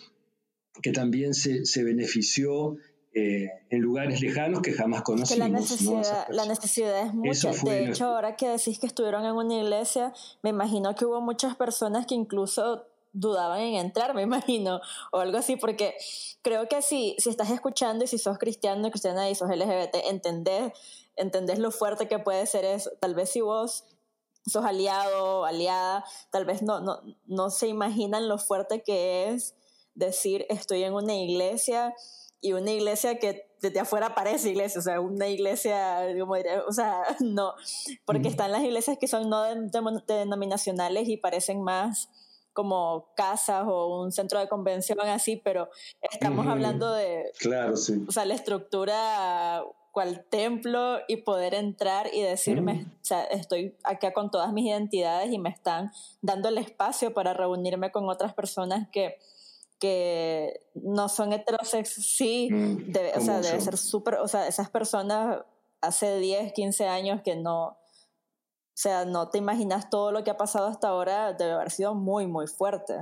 que 0.82 0.92
también 0.92 1.34
se, 1.34 1.82
benefició 1.82 2.76
eh, 3.18 3.62
en 3.70 3.80
lugares 3.80 4.20
lejanos 4.20 4.62
que 4.62 4.72
jamás 4.72 5.02
conocimos. 5.02 5.38
la, 5.38 5.48
necesidad, 5.48 6.26
la 6.30 6.46
necesidad 6.46 7.06
es 7.06 7.14
mucha. 7.14 7.50
De 7.50 7.88
hecho, 7.88 8.06
ahora 8.06 8.36
que 8.36 8.48
decís 8.48 8.78
que 8.78 8.86
estuvieron 8.86 9.24
en 9.24 9.34
una 9.34 9.54
iglesia, 9.54 10.12
me 10.42 10.50
imagino 10.50 10.94
que 10.94 11.04
hubo 11.04 11.20
muchas 11.20 11.56
personas 11.56 12.06
que 12.06 12.14
incluso 12.14 12.86
dudaban 13.12 13.60
en 13.60 13.74
entrar, 13.74 14.14
me 14.14 14.22
imagino, 14.30 14.80
o 15.12 15.18
algo 15.18 15.38
así, 15.38 15.56
porque 15.56 15.94
creo 16.42 16.68
que 16.68 16.80
si, 16.80 17.16
si 17.18 17.30
estás 17.30 17.50
escuchando 17.50 18.04
y 18.04 18.06
si 18.06 18.18
sos 18.18 18.38
cristiano, 18.38 18.88
cristiana 18.90 19.28
y 19.28 19.34
sos 19.34 19.50
LGBT, 19.50 19.96
entendés, 20.08 20.72
entendés 21.16 21.58
lo 21.58 21.70
fuerte 21.70 22.06
que 22.08 22.18
puede 22.18 22.46
ser 22.46 22.64
eso. 22.64 22.90
Tal 23.00 23.14
vez 23.14 23.30
si 23.30 23.40
vos 23.40 23.84
sos 24.46 24.64
aliado 24.64 25.40
o 25.40 25.44
aliada, 25.44 26.04
tal 26.30 26.44
vez 26.44 26.62
no, 26.62 26.80
no, 26.80 27.00
no 27.26 27.50
se 27.50 27.66
imaginan 27.66 28.28
lo 28.28 28.38
fuerte 28.38 28.82
que 28.82 29.28
es 29.28 29.54
decir 29.94 30.46
estoy 30.48 30.84
en 30.84 30.94
una 30.94 31.14
iglesia 31.14 31.94
y 32.40 32.52
una 32.52 32.70
iglesia 32.70 33.18
que 33.18 33.48
desde 33.60 33.80
afuera 33.80 34.14
parece 34.14 34.50
iglesia, 34.50 34.78
o 34.78 34.82
sea, 34.82 35.00
una 35.00 35.28
iglesia, 35.28 36.06
como 36.18 36.34
o 36.66 36.72
sea, 36.72 37.02
no, 37.20 37.54
porque 38.04 38.28
están 38.28 38.52
las 38.52 38.62
iglesias 38.62 38.98
que 38.98 39.08
son 39.08 39.28
no 39.28 39.42
denominacionales 40.06 41.08
y 41.08 41.16
parecen 41.16 41.62
más 41.62 42.08
como 42.52 43.12
casas 43.14 43.64
o 43.66 44.00
un 44.00 44.10
centro 44.10 44.40
de 44.40 44.48
convención 44.48 44.98
así, 45.00 45.36
pero 45.36 45.68
estamos 46.02 46.46
hablando 46.46 46.92
de, 46.92 47.30
claro, 47.38 47.76
sí. 47.76 48.04
o 48.08 48.10
sea, 48.10 48.24
la 48.24 48.34
estructura 48.34 49.62
cual 49.92 50.24
templo 50.28 50.98
y 51.08 51.18
poder 51.18 51.54
entrar 51.54 52.12
y 52.12 52.22
decirme, 52.22 52.86
o 53.00 53.04
sea, 53.04 53.24
estoy 53.24 53.76
acá 53.84 54.12
con 54.12 54.30
todas 54.30 54.52
mis 54.52 54.66
identidades 54.66 55.32
y 55.32 55.38
me 55.38 55.50
están 55.50 55.92
dando 56.20 56.48
el 56.48 56.58
espacio 56.58 57.14
para 57.14 57.32
reunirme 57.32 57.90
con 57.90 58.08
otras 58.08 58.34
personas 58.34 58.88
que, 58.92 59.18
que 59.78 60.60
no 60.74 61.08
son 61.08 61.32
heterosexuales, 61.32 62.06
sí, 62.06 62.48
mm, 62.50 62.92
o 63.16 63.20
sea, 63.20 63.40
debe 63.40 63.60
ser 63.60 63.76
súper, 63.76 64.14
o 64.16 64.28
sea, 64.28 64.48
esas 64.48 64.70
personas 64.70 65.42
hace 65.80 66.18
10, 66.18 66.52
15 66.52 66.86
años 66.86 67.20
que 67.22 67.36
no, 67.36 67.66
O 67.68 68.80
sea, 68.80 69.04
no 69.04 69.28
te 69.28 69.38
imaginas 69.38 69.90
todo 69.90 70.12
lo 70.12 70.22
que 70.22 70.30
ha 70.30 70.36
pasado 70.36 70.68
hasta 70.68 70.88
ahora, 70.88 71.32
debe 71.32 71.52
haber 71.52 71.70
sido 71.70 71.94
muy, 71.94 72.26
muy 72.26 72.46
fuerte. 72.46 72.94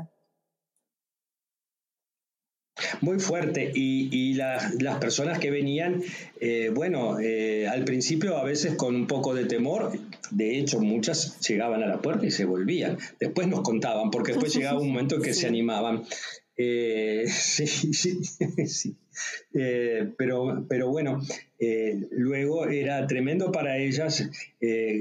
Muy 3.01 3.19
fuerte. 3.19 3.73
Y, 3.75 4.35
las 4.35 4.99
personas 5.01 5.39
que 5.39 5.51
venían, 5.51 6.03
eh, 6.41 6.71
bueno, 6.75 7.19
eh, 7.19 7.67
al 7.69 7.85
principio 7.85 8.37
a 8.37 8.45
veces 8.45 8.75
con 8.75 8.95
un 8.95 9.07
poco 9.07 9.35
de 9.35 9.47
temor, 9.47 9.93
de 10.31 10.59
hecho 10.59 10.81
muchas 10.81 11.41
llegaban 11.47 11.83
a 11.83 11.87
la 11.87 12.03
puerta 12.03 12.27
y 12.27 12.31
se 12.31 12.45
volvían. 12.45 12.99
Después 13.19 13.49
nos 13.49 13.63
contaban, 13.63 14.11
porque 14.11 14.33
después 14.33 14.55
llegaba 14.57 14.81
un 14.81 14.89
momento 14.89 15.17
en 15.17 15.23
que 15.23 15.35
se 15.35 15.47
animaban. 15.47 16.05
Eh, 16.57 17.25
sí, 17.29 17.67
sí, 17.67 18.25
sí. 18.67 18.97
pero, 20.17 20.65
pero 20.69 20.89
bueno, 20.91 21.23
luego 22.11 22.67
era 22.69 23.07
tremendo 23.07 23.53
para 23.53 23.79
ellas 23.79 24.29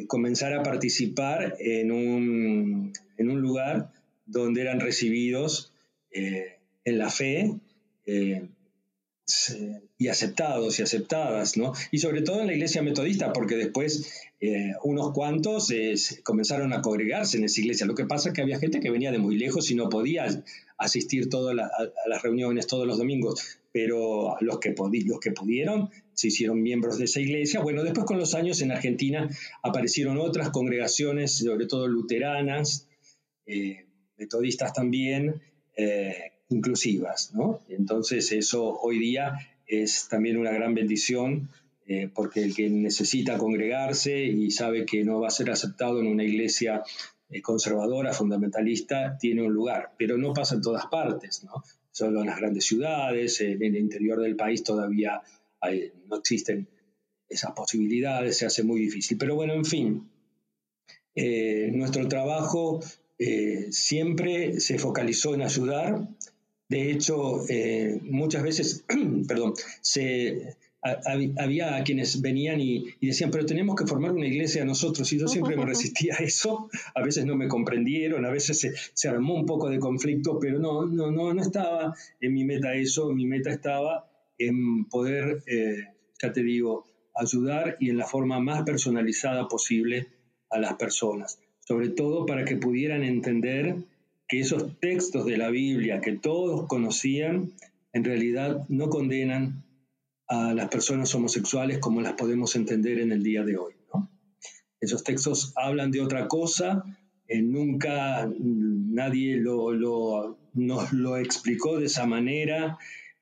comenzar 0.07 0.53
a 0.53 0.63
participar 0.63 1.55
en 1.59 1.91
un, 1.91 2.93
en 3.17 3.29
un 3.29 3.41
lugar 3.41 3.91
donde 4.25 4.61
eran 4.61 4.79
recibidos 4.79 5.71
en 6.11 6.97
la 6.97 7.09
fe 7.09 7.59
eh, 8.05 8.47
y 9.97 10.07
aceptados 10.07 10.79
y 10.79 10.83
aceptadas, 10.83 11.57
¿no? 11.57 11.73
Y 11.91 11.97
sobre 11.97 12.21
todo 12.21 12.41
en 12.41 12.47
la 12.47 12.53
iglesia 12.53 12.83
metodista, 12.83 13.33
porque 13.33 13.55
después 13.55 14.29
eh, 14.39 14.73
unos 14.83 15.13
cuantos 15.13 15.71
eh, 15.71 15.95
comenzaron 16.23 16.73
a 16.73 16.81
congregarse 16.81 17.37
en 17.37 17.45
esa 17.45 17.61
iglesia. 17.61 17.87
Lo 17.87 17.95
que 17.95 18.05
pasa 18.05 18.29
es 18.29 18.35
que 18.35 18.41
había 18.41 18.59
gente 18.59 18.79
que 18.79 18.91
venía 18.91 19.11
de 19.11 19.17
muy 19.17 19.35
lejos 19.37 19.71
y 19.71 19.75
no 19.75 19.89
podía 19.89 20.27
asistir 20.77 21.29
a, 21.33 21.53
las 22.07 22.21
reuniones 22.21 22.67
todos 22.67 22.85
los 22.85 22.99
domingos, 22.99 23.59
pero 23.71 24.35
los 24.41 24.59
que, 24.59 24.75
los 25.05 25.19
que 25.19 25.31
pudieron 25.31 25.89
se 26.13 26.27
hicieron 26.27 26.61
miembros 26.61 26.99
de 26.99 27.05
esa 27.05 27.19
iglesia. 27.19 27.61
Bueno, 27.61 27.83
después 27.83 28.05
con 28.05 28.19
los 28.19 28.35
años 28.35 28.61
en 28.61 28.71
Argentina 28.71 29.27
aparecieron 29.63 30.19
otras 30.19 30.51
congregaciones, 30.51 31.39
sobre 31.39 31.65
todo 31.65 31.87
luteranas, 31.87 32.87
metodistas 34.17 34.71
también, 34.73 35.41
inclusivas, 36.49 37.33
¿no? 37.33 37.61
Entonces 37.69 38.31
eso 38.31 38.79
hoy 38.81 38.99
día 38.99 39.37
es 39.67 40.07
también 40.09 40.37
una 40.37 40.51
gran 40.51 40.73
bendición 40.73 41.49
eh, 41.87 42.09
porque 42.13 42.43
el 42.43 42.55
que 42.55 42.67
necesita 42.67 43.37
congregarse 43.37 44.23
y 44.23 44.49
sabe 44.49 44.85
que 44.85 45.03
no 45.03 45.19
va 45.19 45.27
a 45.27 45.31
ser 45.31 45.51
aceptado 45.51 45.99
en 45.99 46.07
una 46.07 46.23
iglesia 46.23 46.83
eh, 47.29 47.41
conservadora, 47.43 48.11
fundamentalista, 48.11 49.17
tiene 49.19 49.43
un 49.43 49.53
lugar, 49.53 49.93
pero 49.97 50.17
no 50.17 50.33
pasa 50.33 50.55
en 50.55 50.61
todas 50.61 50.87
partes, 50.87 51.43
¿no? 51.43 51.63
Solo 51.91 52.21
en 52.21 52.27
las 52.27 52.37
grandes 52.37 52.65
ciudades, 52.65 53.39
en 53.39 53.61
el 53.61 53.77
interior 53.77 54.19
del 54.19 54.35
país 54.35 54.63
todavía 54.63 55.21
no 56.09 56.17
existen 56.17 56.67
esas 57.29 57.53
posibilidades, 57.53 58.37
se 58.37 58.45
hace 58.45 58.63
muy 58.63 58.81
difícil. 58.81 59.17
Pero 59.17 59.35
bueno, 59.35 59.53
en 59.53 59.65
fin, 59.65 60.09
eh, 61.15 61.71
nuestro 61.73 62.07
trabajo 62.07 62.81
siempre 63.69 64.59
se 64.59 64.77
focalizó 64.77 65.33
en 65.33 65.43
ayudar 65.43 66.05
de 66.67 66.91
hecho, 66.91 67.47
eh, 67.49 67.99
muchas 68.03 68.43
veces, 68.43 68.85
perdón, 69.27 69.53
se, 69.81 70.57
había 71.37 71.83
quienes 71.83 72.21
venían 72.21 72.59
y, 72.59 72.85
decían, 73.01 73.31
pero 73.31 73.45
tenemos 73.45 73.75
que 73.75 73.87
formar 73.87 74.11
una 74.11 74.27
iglesia 74.27 74.63
nosotros, 74.65 75.11
y 75.13 75.19
yo 75.19 75.27
siempre 75.27 75.55
me 75.55 75.65
resistía 75.65 76.15
a 76.15 76.23
eso, 76.23 76.69
a 76.93 77.01
veces 77.01 77.25
no 77.25 77.35
me 77.35 77.47
comprendieron, 77.47 78.25
a 78.25 78.29
veces 78.29 78.71
se, 78.93 79.09
armó 79.09 79.35
un 79.35 79.45
poco 79.45 79.69
de 79.69 79.79
conflicto, 79.79 80.39
pero 80.39 80.59
no, 80.59 80.85
no, 80.85 81.11
no, 81.11 81.33
no 81.33 81.41
estaba 81.41 81.95
en 82.21 82.33
mi 82.33 82.45
meta 82.45 82.73
eso, 82.75 83.11
mi 83.13 83.25
meta 83.25 83.51
estaba 83.51 84.09
en 84.37 84.85
poder, 84.85 85.43
eh, 85.47 85.85
ya 86.21 86.31
te 86.31 86.43
digo, 86.43 86.85
ayudar 87.15 87.77
y 87.79 87.89
en 87.89 87.97
la 87.97 88.05
forma 88.05 88.39
más 88.39 88.63
personalizada 88.63 89.47
posible 89.47 90.07
a 90.49 90.59
las 90.59 90.73
personas, 90.75 91.39
sobre 91.59 91.89
todo 91.89 92.25
para 92.25 92.45
que 92.45 92.57
pudieran 92.57 93.03
entender 93.03 93.77
que 94.27 94.39
esos 94.39 94.79
textos 94.79 95.25
de 95.25 95.37
la 95.37 95.49
Biblia 95.49 96.01
que 96.01 96.13
todos 96.13 96.67
conocían, 96.67 97.53
en 97.93 98.03
realidad 98.03 98.65
no 98.69 98.89
condenan 98.89 99.63
a 100.27 100.53
las 100.53 100.69
personas 100.69 101.13
homosexuales 101.13 101.77
como 101.79 102.01
las 102.01 102.13
podemos 102.13 102.55
entender 102.55 102.99
en 102.99 103.11
el 103.11 103.23
día 103.23 103.43
de 103.43 103.57
hoy. 103.57 103.73
Esos 104.81 105.03
textos 105.03 105.53
hablan 105.55 105.91
de 105.91 106.01
otra 106.01 106.27
cosa, 106.27 106.83
eh, 107.27 107.41
nunca 107.41 108.29
nadie 108.39 109.37
lo, 109.37 110.37
nos 110.53 110.93
lo 110.93 111.17
explicó 111.17 111.79
de 111.79 111.85
esa 111.85 112.05
manera, 112.05 112.77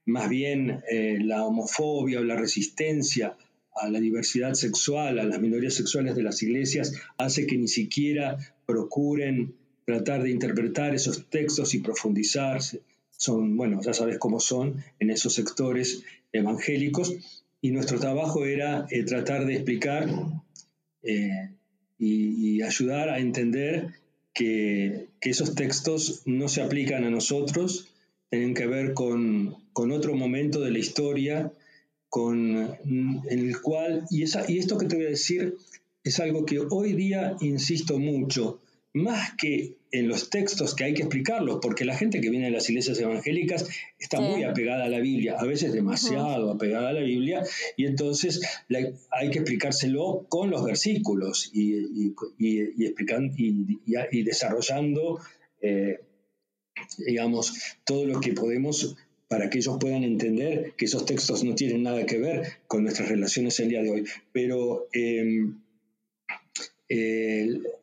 más 0.06 0.30
bien 0.30 0.82
eh, 0.90 1.20
la 1.22 1.46
homofobia 1.46 2.20
o 2.20 2.24
la 2.24 2.36
resistencia 2.36 3.38
a 3.76 3.90
la 3.90 4.00
diversidad 4.00 4.54
sexual, 4.54 5.20
a 5.20 5.24
las 5.24 5.40
minorías 5.40 5.74
sexuales 5.74 6.16
de 6.16 6.24
las 6.24 6.42
iglesias, 6.44 6.94
hace 7.18 7.48
que 7.48 7.58
ni 7.58 7.68
siquiera 7.68 8.38
procuren 8.66 9.56
tratar 9.86 10.24
de 10.24 10.32
interpretar 10.32 10.96
esos 10.96 11.30
textos 11.30 11.74
y 11.74 11.80
profundizar. 11.80 12.62
Son, 13.12 13.56
bueno, 13.58 13.82
ya 13.82 13.94
sabes 13.94 14.18
cómo 14.18 14.40
son 14.40 14.84
en 15.00 15.10
esos 15.10 15.34
sectores 15.34 16.04
evangélicos. 16.32 17.14
Y 17.62 17.72
nuestro 17.72 18.00
trabajo 18.00 18.46
era 18.46 18.86
eh, 18.90 19.04
tratar 19.04 19.46
de 19.46 19.56
explicar 19.56 20.10
eh, 21.04 21.50
y, 21.98 22.62
ayudar 22.62 23.10
a 23.10 23.20
entender 23.20 23.94
que, 24.34 25.08
esos 25.22 25.56
textos 25.56 26.24
no 26.26 26.50
se 26.50 26.62
aplican 26.62 27.06
a 27.06 27.10
nosotros, 27.10 27.88
tienen 28.30 28.54
que 28.54 28.68
ver 28.68 28.94
con, 28.94 29.56
otro 29.74 30.14
momento 30.16 30.60
de 30.60 30.72
la 30.72 30.80
historia, 30.80 31.54
con, 32.10 32.76
en 32.86 33.24
el 33.30 33.62
cual, 33.62 34.06
y, 34.10 34.24
esa, 34.24 34.44
y 34.50 34.58
esto 34.58 34.78
que 34.78 34.86
te 34.86 34.98
voy 34.98 35.06
a 35.06 35.10
decir 35.10 35.56
es 36.04 36.20
algo 36.20 36.46
que 36.46 36.60
hoy 36.60 36.94
día 36.94 37.38
insisto 37.40 37.98
mucho, 37.98 38.60
más 38.94 39.34
que 39.36 39.76
en 39.92 40.08
los 40.08 40.30
textos 40.30 40.76
que 40.76 40.84
hay 40.84 40.94
que 40.94 41.02
explicarlos, 41.02 41.60
porque 41.62 41.84
la 41.84 41.98
gente 41.98 42.22
que 42.22 42.30
viene 42.30 42.46
de 42.46 42.52
las 42.52 42.70
iglesias 42.70 43.00
evangélicas 43.00 43.68
está 44.00 44.20
muy 44.22 44.44
apegada 44.44 44.86
a 44.86 44.90
la 44.90 45.00
Biblia, 45.00 45.36
a 45.38 45.46
veces 45.46 45.74
demasiado 45.74 46.52
apegada 46.52 46.90
a 46.90 46.94
la 46.94 47.02
Biblia, 47.02 47.44
y 47.76 47.86
entonces 47.86 48.42
hay 49.12 49.30
que 49.32 49.40
explicárselo 49.40 50.26
con 50.30 50.52
los 50.52 50.64
versículos 50.64 51.50
y, 51.54 52.14
explicando, 52.86 53.34
y, 53.36 54.24
desarrollando, 54.24 55.20
eh, 55.62 56.00
digamos, 57.06 57.54
todo 57.84 58.06
lo 58.06 58.20
que 58.20 58.34
podemos 58.34 58.96
para 59.28 59.50
que 59.50 59.58
ellos 59.58 59.78
puedan 59.80 60.04
entender 60.04 60.74
que 60.78 60.86
esos 60.86 61.08
textos 61.08 61.44
no 61.44 61.56
tienen 61.56 61.82
nada 61.82 62.06
que 62.06 62.20
ver 62.20 62.60
con 62.68 62.84
nuestras 62.84 63.10
relaciones 63.10 63.60
el 63.60 63.70
día 63.70 63.82
de 63.82 63.90
hoy. 63.90 64.04
Pero 64.32 64.88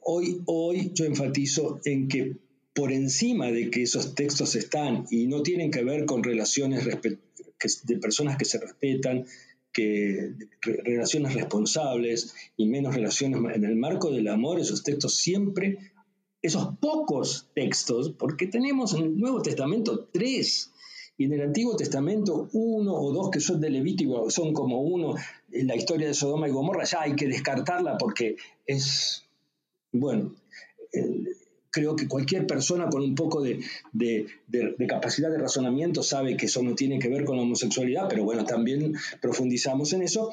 hoy, 0.03 0.43
hoy 0.47 0.93
yo 0.95 1.05
enfatizo 1.05 1.81
en 1.85 2.09
que 2.09 2.37
por 2.75 2.93
encima 2.93 3.51
de 3.51 3.71
que 3.71 3.83
esos 3.83 4.15
textos 4.15 4.55
están 4.55 5.07
y 5.11 5.27
no 5.27 5.43
tienen 5.43 5.71
que 5.71 5.85
ver 5.85 6.05
con 6.05 6.23
relaciones 6.23 6.85
de 6.85 7.97
personas 7.99 8.37
que 8.37 8.45
se 8.45 8.59
respetan, 8.59 9.27
que 9.73 10.33
relaciones 10.61 11.35
responsables 11.35 12.35
y 12.57 12.67
menos 12.67 12.95
relaciones 12.95 13.41
en 13.55 13.65
el 13.65 13.77
marco 13.77 14.11
del 14.11 14.29
amor, 14.29 14.61
esos 14.61 14.83
textos 14.83 15.15
siempre, 15.15 15.79
esos 16.43 16.77
pocos 16.81 17.51
textos, 17.55 18.15
porque 18.19 18.47
tenemos 18.47 18.95
en 18.95 19.03
el 19.03 19.19
Nuevo 19.19 19.43
Testamento 19.43 20.09
tres 20.13 20.73
y 21.21 21.25
en 21.27 21.35
el 21.35 21.43
Antiguo 21.43 21.77
Testamento 21.77 22.49
uno 22.55 22.95
o 22.95 23.13
dos 23.13 23.29
que 23.31 23.41
son 23.41 23.61
de 23.61 23.69
Levítico, 23.69 24.31
son 24.31 24.55
como 24.55 24.81
uno, 24.81 25.17
en 25.53 25.67
la 25.67 25.77
historia 25.77 26.09
de 26.09 26.15
Sodoma 26.15 26.49
y 26.49 26.51
Gomorra, 26.51 26.85
ya 26.85 27.03
hay 27.03 27.15
que 27.15 27.29
descartarla 27.29 27.99
porque 27.99 28.37
es, 28.65 29.23
bueno, 29.93 30.35
creo 31.71 31.95
que 31.95 32.09
cualquier 32.09 32.47
persona 32.47 32.89
con 32.89 33.03
un 33.03 33.15
poco 33.15 33.43
de, 33.43 33.61
capacidad 34.89 35.31
de 35.31 35.37
razonamiento 35.37 36.03
sabe 36.03 36.39
que 36.39 36.47
eso 36.47 36.63
no 36.63 36.75
tiene 36.75 36.99
que 36.99 37.11
ver 37.11 37.27
con 37.27 37.37
la 37.37 37.43
homosexualidad, 37.43 38.09
pero 38.09 38.25
bueno, 38.25 38.47
también 38.47 38.95
profundizamos 39.21 39.93
en 39.93 40.01
eso. 40.01 40.31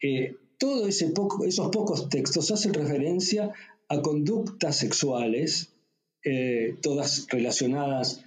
Eh, 0.00 0.36
todos 0.58 0.88
ese 0.88 1.12
esos 1.44 1.70
pocos 1.70 2.08
textos 2.08 2.52
hacen 2.52 2.72
referencia 2.72 3.52
a 3.88 4.00
conductas 4.00 4.76
sexuales, 4.76 5.70
eh, 6.22 6.76
todas 6.82 7.26
relacionadas 7.30 8.24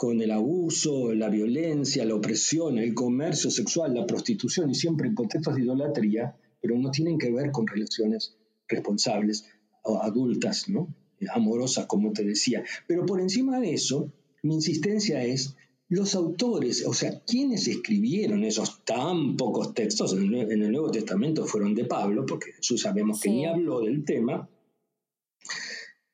con 0.00 0.22
el 0.22 0.30
abuso, 0.30 1.12
la 1.12 1.28
violencia, 1.28 2.06
la 2.06 2.14
opresión, 2.14 2.78
el 2.78 2.94
comercio 2.94 3.50
sexual, 3.50 3.92
la 3.92 4.06
prostitución 4.06 4.70
y 4.70 4.74
siempre 4.74 5.06
en 5.06 5.14
contextos 5.14 5.54
de 5.54 5.60
idolatría, 5.60 6.34
pero 6.58 6.78
no 6.78 6.90
tienen 6.90 7.18
que 7.18 7.30
ver 7.30 7.50
con 7.50 7.66
relaciones 7.66 8.34
responsables 8.66 9.44
o 9.82 10.00
adultas, 10.00 10.70
¿no? 10.70 10.88
amorosas, 11.34 11.84
como 11.84 12.14
te 12.14 12.24
decía. 12.24 12.64
Pero 12.86 13.04
por 13.04 13.20
encima 13.20 13.60
de 13.60 13.74
eso, 13.74 14.10
mi 14.42 14.54
insistencia 14.54 15.22
es 15.22 15.54
los 15.90 16.14
autores, 16.14 16.86
o 16.86 16.94
sea, 16.94 17.20
quienes 17.26 17.68
escribieron 17.68 18.42
esos 18.42 18.82
tan 18.86 19.36
pocos 19.36 19.74
textos 19.74 20.14
en 20.14 20.34
el, 20.34 20.72
Nuevo 20.72 20.90
Testamento 20.90 21.44
fueron 21.44 21.74
de 21.74 21.84
Pablo, 21.84 22.24
porque 22.24 22.52
Jesús 22.52 22.80
sabemos 22.80 23.20
que 23.20 23.28
ni 23.28 23.44
habló 23.44 23.82
del 23.82 24.02
tema, 24.06 24.48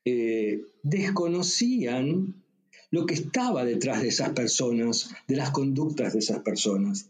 eh, 0.03 0.61
desconocían 0.83 2.43
lo 2.91 3.05
que 3.05 3.13
estaba 3.13 3.65
detrás 3.65 4.01
de 4.01 4.09
esas 4.09 4.29
personas, 4.29 5.09
de 5.27 5.35
las 5.35 5.51
conductas 5.51 6.13
de 6.13 6.19
esas 6.19 6.39
personas. 6.39 7.09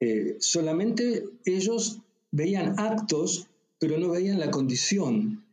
Eh, 0.00 0.36
solamente 0.40 1.24
ellos 1.44 2.00
veían 2.32 2.78
actos, 2.78 3.46
pero 3.78 3.98
no 3.98 4.10
veían 4.10 4.38
la 4.38 4.50
condición 4.50 5.44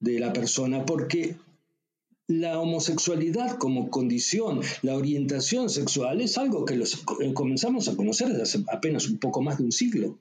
de 0.00 0.18
la 0.18 0.32
persona, 0.32 0.84
porque 0.84 1.36
la 2.28 2.58
homosexualidad 2.58 3.56
como 3.58 3.90
condición, 3.90 4.60
la 4.82 4.96
orientación 4.96 5.70
sexual, 5.70 6.20
es 6.20 6.38
algo 6.38 6.64
que 6.64 6.76
los, 6.76 7.04
eh, 7.20 7.32
comenzamos 7.34 7.88
a 7.88 7.96
conocer 7.96 8.28
desde 8.28 8.42
hace 8.42 8.64
apenas 8.72 9.08
un 9.08 9.18
poco 9.18 9.42
más 9.42 9.58
de 9.58 9.64
un 9.64 9.72
siglo. 9.72 10.18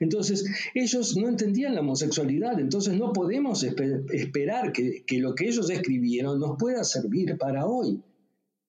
Entonces, 0.00 0.44
ellos 0.74 1.16
no 1.16 1.28
entendían 1.28 1.74
la 1.74 1.80
homosexualidad, 1.80 2.58
entonces 2.58 2.94
no 2.94 3.12
podemos 3.12 3.62
esperar 3.64 4.72
que, 4.72 5.02
que 5.04 5.18
lo 5.18 5.34
que 5.34 5.46
ellos 5.46 5.70
escribieron 5.70 6.40
nos 6.40 6.58
pueda 6.58 6.84
servir 6.84 7.36
para 7.38 7.66
hoy. 7.66 8.00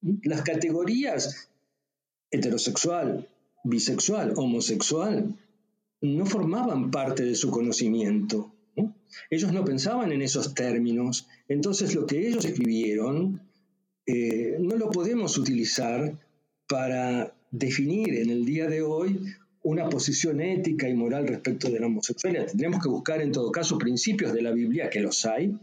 Las 0.02 0.44
categorías 0.44 1.50
heterosexual, 2.32 3.28
bisexual, 3.64 4.34
homosexual, 4.36 5.36
no 6.02 6.26
formaban 6.26 6.92
parte 6.92 7.24
de 7.24 7.36
su 7.36 7.52
conocimiento. 7.52 8.54
Ellos 9.30 9.52
no 9.52 9.66
pensaban 9.66 10.12
en 10.12 10.22
esos 10.22 10.54
términos. 10.54 11.28
Entonces 11.48 11.96
lo 11.96 12.06
que 12.06 12.28
ellos 12.28 12.46
escribieron 12.46 13.42
eh, 14.06 14.58
no 14.60 14.78
lo 14.78 14.90
podemos 14.90 15.38
utilizar 15.38 16.18
para 16.68 17.36
definir 17.52 18.16
en 18.16 18.30
el 18.30 18.46
día 18.46 18.68
de 18.68 18.82
hoy 18.82 19.20
una 19.62 19.90
posición 19.90 20.40
ética 20.40 20.88
y 20.88 20.94
moral 20.94 21.28
respecto 21.28 21.70
de 21.70 21.80
la 21.80 21.88
homosexualidad. 21.88 22.48
Tendríamos 22.48 22.82
que 22.82 22.90
buscar 22.90 23.22
en 23.22 23.32
todo 23.32 23.52
caso 23.52 23.78
principios 23.78 24.34
de 24.34 24.42
la 24.42 24.52
Biblia, 24.52 24.90
que 24.90 25.02
los 25.02 25.26
hay, 25.26 25.58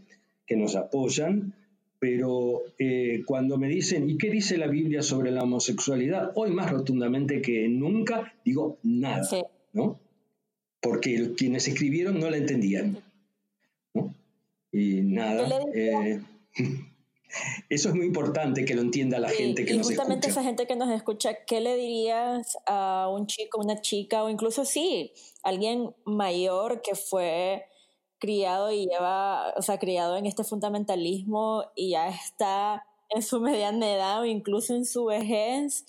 que 0.47 0.57
nos 0.57 0.77
apoyan, 0.77 1.55
pero 2.09 2.63
eh, 2.79 3.25
cuando 3.27 3.59
me 3.59 3.67
dicen, 3.67 4.09
¿y 4.09 4.17
qué 4.17 4.31
dice 4.31 4.57
la 4.59 4.69
Biblia 4.69 5.03
sobre 5.03 5.33
la 5.33 5.43
homosexualidad? 5.43 6.31
Hoy 6.37 6.53
más 6.53 6.71
rotundamente 6.71 7.43
que 7.43 7.67
nunca 7.69 8.33
digo 8.45 8.79
nada, 8.85 9.29
¿no? 9.73 9.99
Porque 10.81 11.33
quienes 11.37 11.67
escribieron 11.67 12.21
no 12.21 12.31
la 12.31 12.37
entendían. 12.37 13.03
Y 14.71 15.01
nada. 15.03 15.49
Eh, 15.75 16.21
eso 17.71 17.89
es 17.89 17.95
muy 17.97 18.07
importante 18.07 18.65
que 18.65 18.77
lo 18.77 18.83
entienda 18.83 19.19
la 19.19 19.31
gente 19.31 19.65
que 19.65 19.75
y 19.75 19.79
justamente 19.79 20.29
esa 20.29 20.45
gente 20.45 20.69
que 20.69 20.77
nos 20.77 20.91
escucha, 20.91 21.45
¿qué 21.45 21.61
le 21.61 21.75
dirías 21.75 22.57
a 22.67 23.09
un 23.13 23.27
chico, 23.27 23.61
una 23.61 23.81
chica 23.81 24.23
o 24.23 24.31
incluso 24.31 24.65
sí, 24.65 25.11
alguien 25.43 25.91
mayor 26.05 26.83
que 26.83 26.95
fue 26.95 27.65
criado 28.19 28.71
y 28.73 28.87
lleva, 28.87 29.53
o 29.57 29.63
sea, 29.63 29.79
criado 29.79 30.17
en 30.17 30.27
este 30.27 30.45
fundamentalismo 30.45 31.65
y 31.75 31.91
ya 31.91 32.09
está 32.09 32.87
en 33.11 33.23
su 33.23 33.41
mediana 33.43 33.93
edad 33.93 34.21
o 34.21 34.25
incluso 34.25 34.75
en 34.75 34.85
su 34.85 35.07
vejez? 35.07 35.85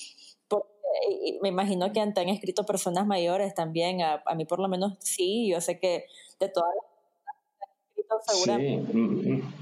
me 1.41 1.49
imagino 1.49 1.91
que 1.93 1.99
han, 1.99 2.13
escrito 2.29 2.65
personas 2.65 3.05
mayores 3.05 3.53
también, 3.53 4.01
a, 4.01 4.23
a 4.25 4.35
mí 4.35 4.45
por 4.45 4.59
lo 4.59 4.67
menos 4.67 4.93
sí, 4.99 5.47
yo 5.49 5.61
sé 5.61 5.79
que 5.79 6.05
de 6.39 6.49
todas 6.49 6.73
las 6.75 6.87
seguramente. 8.27 8.93
Mm, 8.93 9.35
mm. 9.35 9.53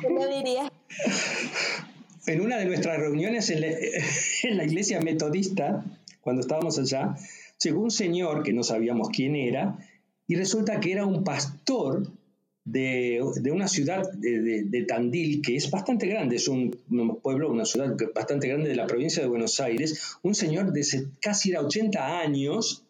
¿Qué 0.00 0.10
me 0.10 0.26
dirías? 0.26 0.70
En 2.26 2.42
una 2.42 2.58
de 2.58 2.66
nuestras 2.66 2.98
reuniones 2.98 3.48
en 4.44 4.56
la, 4.56 4.64
iglesia 4.64 5.00
metodista, 5.00 5.82
cuando 6.20 6.42
estábamos 6.42 6.78
allá, 6.78 7.16
llegó 7.62 7.80
un 7.80 7.90
señor 7.90 8.42
que 8.42 8.52
no 8.52 8.62
sabíamos 8.62 9.08
quién 9.08 9.34
era, 9.36 9.78
y 10.30 10.36
resulta 10.36 10.78
que 10.78 10.92
era 10.92 11.04
un 11.04 11.24
pastor 11.24 12.06
de, 12.64 13.20
una 13.52 13.66
ciudad 13.66 14.08
de, 14.12 14.84
Tandil, 14.86 15.42
que 15.42 15.56
es 15.56 15.68
bastante 15.68 16.06
grande, 16.06 16.36
es 16.36 16.46
un, 16.46 16.70
pueblo, 17.20 17.50
una 17.50 17.64
ciudad 17.64 17.96
bastante 18.14 18.46
grande 18.46 18.68
de 18.68 18.76
la 18.76 18.86
provincia 18.86 19.24
de 19.24 19.28
Buenos 19.28 19.58
Aires, 19.58 20.18
un 20.22 20.36
señor 20.36 20.72
de 20.72 20.86
casi 21.20 21.52
80 21.52 22.20
años 22.20 22.84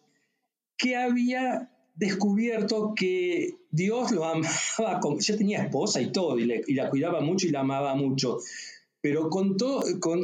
que 0.77 0.95
había 0.95 1.71
descubierto 1.95 2.93
que 2.95 3.55
Dios 3.71 4.11
lo 4.11 4.25
amaba, 4.25 4.99
como, 5.01 5.17
ya 5.17 5.35
tenía 5.35 5.63
esposa 5.63 5.99
y 5.99 6.11
todo, 6.11 6.37
y, 6.37 6.45
la 6.45 6.91
cuidaba 6.91 7.21
mucho 7.21 7.47
y 7.47 7.49
la 7.49 7.61
amaba 7.61 7.95
mucho, 7.95 8.37
pero 9.01 9.31
con 9.31 9.57
todo, 9.57 9.81
con, 9.99 10.21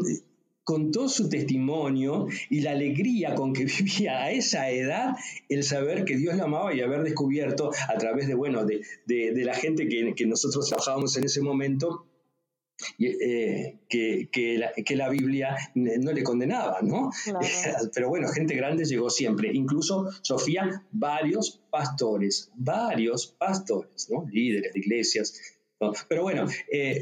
todo 0.92 1.10
su 1.10 1.30
testimonio 1.30 2.28
y 2.50 2.62
la 2.62 2.72
alegría 2.72 3.36
con 3.36 3.54
que 3.54 3.66
vivía 3.80 4.24
a 4.24 4.32
esa 4.32 4.70
edad, 4.70 5.16
el 5.50 5.64
saber 5.64 6.06
que 6.06 6.18
Dios 6.18 6.36
la 6.36 6.44
amaba 6.44 6.74
y 6.74 6.82
haber 6.82 7.04
descubierto 7.04 7.72
a 7.88 7.98
través 7.98 8.28
de, 8.28 8.36
bueno, 8.36 8.66
de, 8.66 8.84
la 9.44 9.54
gente 9.54 9.88
que, 9.88 10.14
que 10.16 10.26
nosotros 10.26 10.68
trabajábamos 10.68 11.16
en 11.18 11.24
ese 11.24 11.42
momento, 11.42 12.06
eh, 13.00 13.80
que, 13.90 14.96
la, 14.96 15.10
Biblia 15.10 15.56
no 15.74 16.12
le 16.12 16.24
condenaba, 16.24 16.80
¿no? 16.82 17.10
Pero 17.94 18.10
bueno, 18.10 18.28
gente 18.30 18.56
grande 18.56 18.86
llegó 18.86 19.10
siempre, 19.10 19.50
incluso 19.52 20.10
Sofía, 20.22 20.84
varios 20.92 21.60
pastores, 21.72 22.52
varios 22.56 23.28
pastores, 23.28 24.10
¿no? 24.12 24.28
Líderes 24.32 24.74
de 24.74 24.80
iglesias. 24.80 25.40
Pero 26.08 26.24
bueno, 26.24 26.48
eh, 26.72 27.02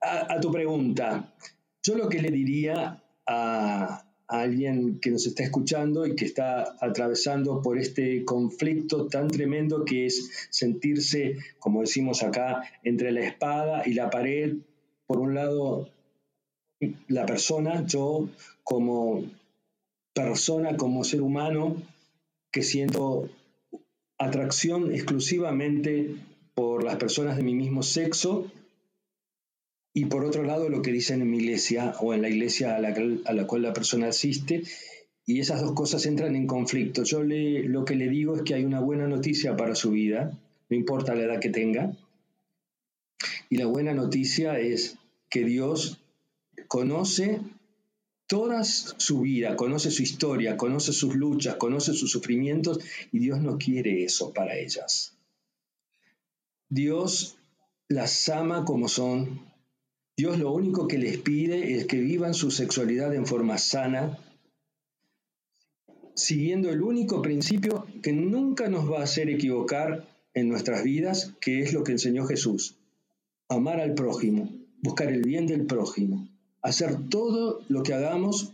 a, 0.00 0.40
tu 0.40 0.50
pregunta, 0.50 1.34
yo 1.82 1.96
lo 1.96 2.08
que 2.08 2.22
le 2.22 2.30
diría 2.30 3.02
a, 3.26 4.04
alguien 4.28 4.98
que 4.98 5.10
nos 5.10 5.26
está 5.26 5.42
escuchando 5.42 6.06
y 6.06 6.16
que 6.16 6.24
está 6.24 6.76
atravesando 6.80 7.60
por 7.60 7.78
este 7.78 8.24
conflicto 8.24 9.06
tan 9.06 9.28
tremendo 9.28 9.84
que 9.84 10.06
es 10.06 10.48
sentirse, 10.48 11.36
como 11.58 11.82
decimos 11.82 12.22
acá, 12.22 12.62
entre 12.82 13.12
la 13.12 13.20
espada 13.26 13.82
y 13.84 13.92
la 13.92 14.08
pared. 14.08 14.56
Por 15.06 15.18
un 15.18 15.34
lado, 15.34 15.90
la 17.08 17.26
persona, 17.26 17.84
yo 17.86 18.30
como 18.64 19.24
persona, 20.14 20.78
como 20.78 21.04
ser 21.04 21.20
humano, 21.20 21.76
que 22.50 22.62
siento 22.62 23.28
atracción 24.16 24.94
exclusivamente 24.94 26.16
por 26.54 26.84
las 26.84 26.96
personas 26.96 27.36
de 27.36 27.42
mi 27.42 27.54
mismo 27.54 27.82
sexo 27.82 28.50
y 29.94 30.06
por 30.06 30.24
otro 30.24 30.42
lado 30.42 30.68
lo 30.68 30.82
que 30.82 30.92
dicen 30.92 31.20
en 31.20 31.30
mi 31.30 31.38
iglesia 31.38 31.94
o 32.00 32.14
en 32.14 32.22
la 32.22 32.28
iglesia 32.28 32.76
a 32.76 32.80
la, 32.80 32.94
a 33.24 33.32
la 33.32 33.46
cual 33.46 33.62
la 33.62 33.72
persona 33.72 34.08
asiste, 34.08 34.62
y 35.24 35.40
esas 35.40 35.60
dos 35.60 35.72
cosas 35.72 36.04
entran 36.06 36.34
en 36.34 36.46
conflicto. 36.46 37.04
Yo 37.04 37.22
le, 37.22 37.62
lo 37.64 37.84
que 37.84 37.94
le 37.94 38.08
digo 38.08 38.36
es 38.36 38.42
que 38.42 38.54
hay 38.54 38.64
una 38.64 38.80
buena 38.80 39.06
noticia 39.06 39.56
para 39.56 39.74
su 39.74 39.92
vida, 39.92 40.36
no 40.68 40.76
importa 40.76 41.14
la 41.14 41.24
edad 41.24 41.40
que 41.40 41.50
tenga, 41.50 41.92
y 43.48 43.56
la 43.56 43.66
buena 43.66 43.92
noticia 43.92 44.58
es 44.58 44.96
que 45.28 45.44
Dios 45.44 46.00
conoce 46.68 47.40
toda 48.26 48.64
su 48.64 49.20
vida, 49.20 49.56
conoce 49.56 49.90
su 49.90 50.02
historia, 50.02 50.56
conoce 50.56 50.92
sus 50.92 51.14
luchas, 51.14 51.56
conoce 51.56 51.92
sus 51.92 52.10
sufrimientos, 52.10 52.80
y 53.12 53.18
Dios 53.18 53.40
no 53.40 53.58
quiere 53.58 54.04
eso 54.04 54.32
para 54.32 54.56
ellas. 54.56 55.18
Dios 56.70 57.36
las 57.88 58.30
ama 58.30 58.64
como 58.64 58.88
son, 58.88 59.51
Dios 60.16 60.38
lo 60.38 60.52
único 60.52 60.86
que 60.86 60.98
les 60.98 61.16
pide 61.18 61.78
es 61.78 61.86
que 61.86 61.98
vivan 61.98 62.34
su 62.34 62.50
sexualidad 62.50 63.14
en 63.14 63.26
forma 63.26 63.56
sana, 63.56 64.18
siguiendo 66.14 66.70
el 66.70 66.82
único 66.82 67.22
principio 67.22 67.86
que 68.02 68.12
nunca 68.12 68.68
nos 68.68 68.90
va 68.90 69.00
a 69.00 69.04
hacer 69.04 69.30
equivocar 69.30 70.06
en 70.34 70.48
nuestras 70.48 70.84
vidas, 70.84 71.34
que 71.40 71.60
es 71.60 71.72
lo 71.72 71.82
que 71.82 71.92
enseñó 71.92 72.26
Jesús. 72.26 72.76
Amar 73.48 73.80
al 73.80 73.94
prójimo, 73.94 74.50
buscar 74.82 75.08
el 75.08 75.22
bien 75.22 75.46
del 75.46 75.66
prójimo, 75.66 76.28
hacer 76.60 77.08
todo 77.08 77.62
lo 77.68 77.82
que 77.82 77.94
hagamos 77.94 78.52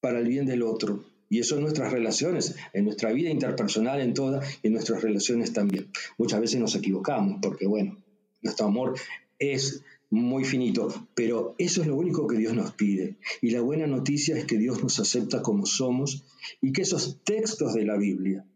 para 0.00 0.20
el 0.20 0.28
bien 0.28 0.46
del 0.46 0.62
otro. 0.62 1.04
Y 1.28 1.40
eso 1.40 1.56
en 1.56 1.62
nuestras 1.62 1.92
relaciones, 1.92 2.56
en 2.72 2.84
nuestra 2.84 3.12
vida 3.12 3.30
interpersonal, 3.30 4.00
en 4.00 4.14
todas, 4.14 4.58
y 4.62 4.68
en 4.68 4.74
nuestras 4.74 5.02
relaciones 5.02 5.52
también. 5.52 5.88
Muchas 6.16 6.40
veces 6.40 6.60
nos 6.60 6.74
equivocamos, 6.74 7.40
porque 7.42 7.66
bueno, 7.66 7.98
nuestro 8.42 8.66
amor 8.66 8.94
es 9.38 9.82
muy 10.10 10.44
finito, 10.44 11.08
pero 11.14 11.54
eso 11.58 11.82
es 11.82 11.86
lo 11.86 11.96
único 11.96 12.26
que 12.26 12.38
Dios 12.38 12.54
nos 12.54 12.72
pide. 12.72 13.18
Y 13.42 13.50
la 13.50 13.60
buena 13.60 13.86
noticia 13.86 14.36
es 14.36 14.44
que 14.46 14.56
Dios 14.56 14.82
nos 14.82 14.98
acepta 15.00 15.42
como 15.42 15.66
somos 15.66 16.24
y 16.62 16.72
que 16.72 16.82
esos 16.82 17.22
textos 17.24 17.74
de 17.74 17.84
la 17.84 17.96
Biblia 17.96 18.46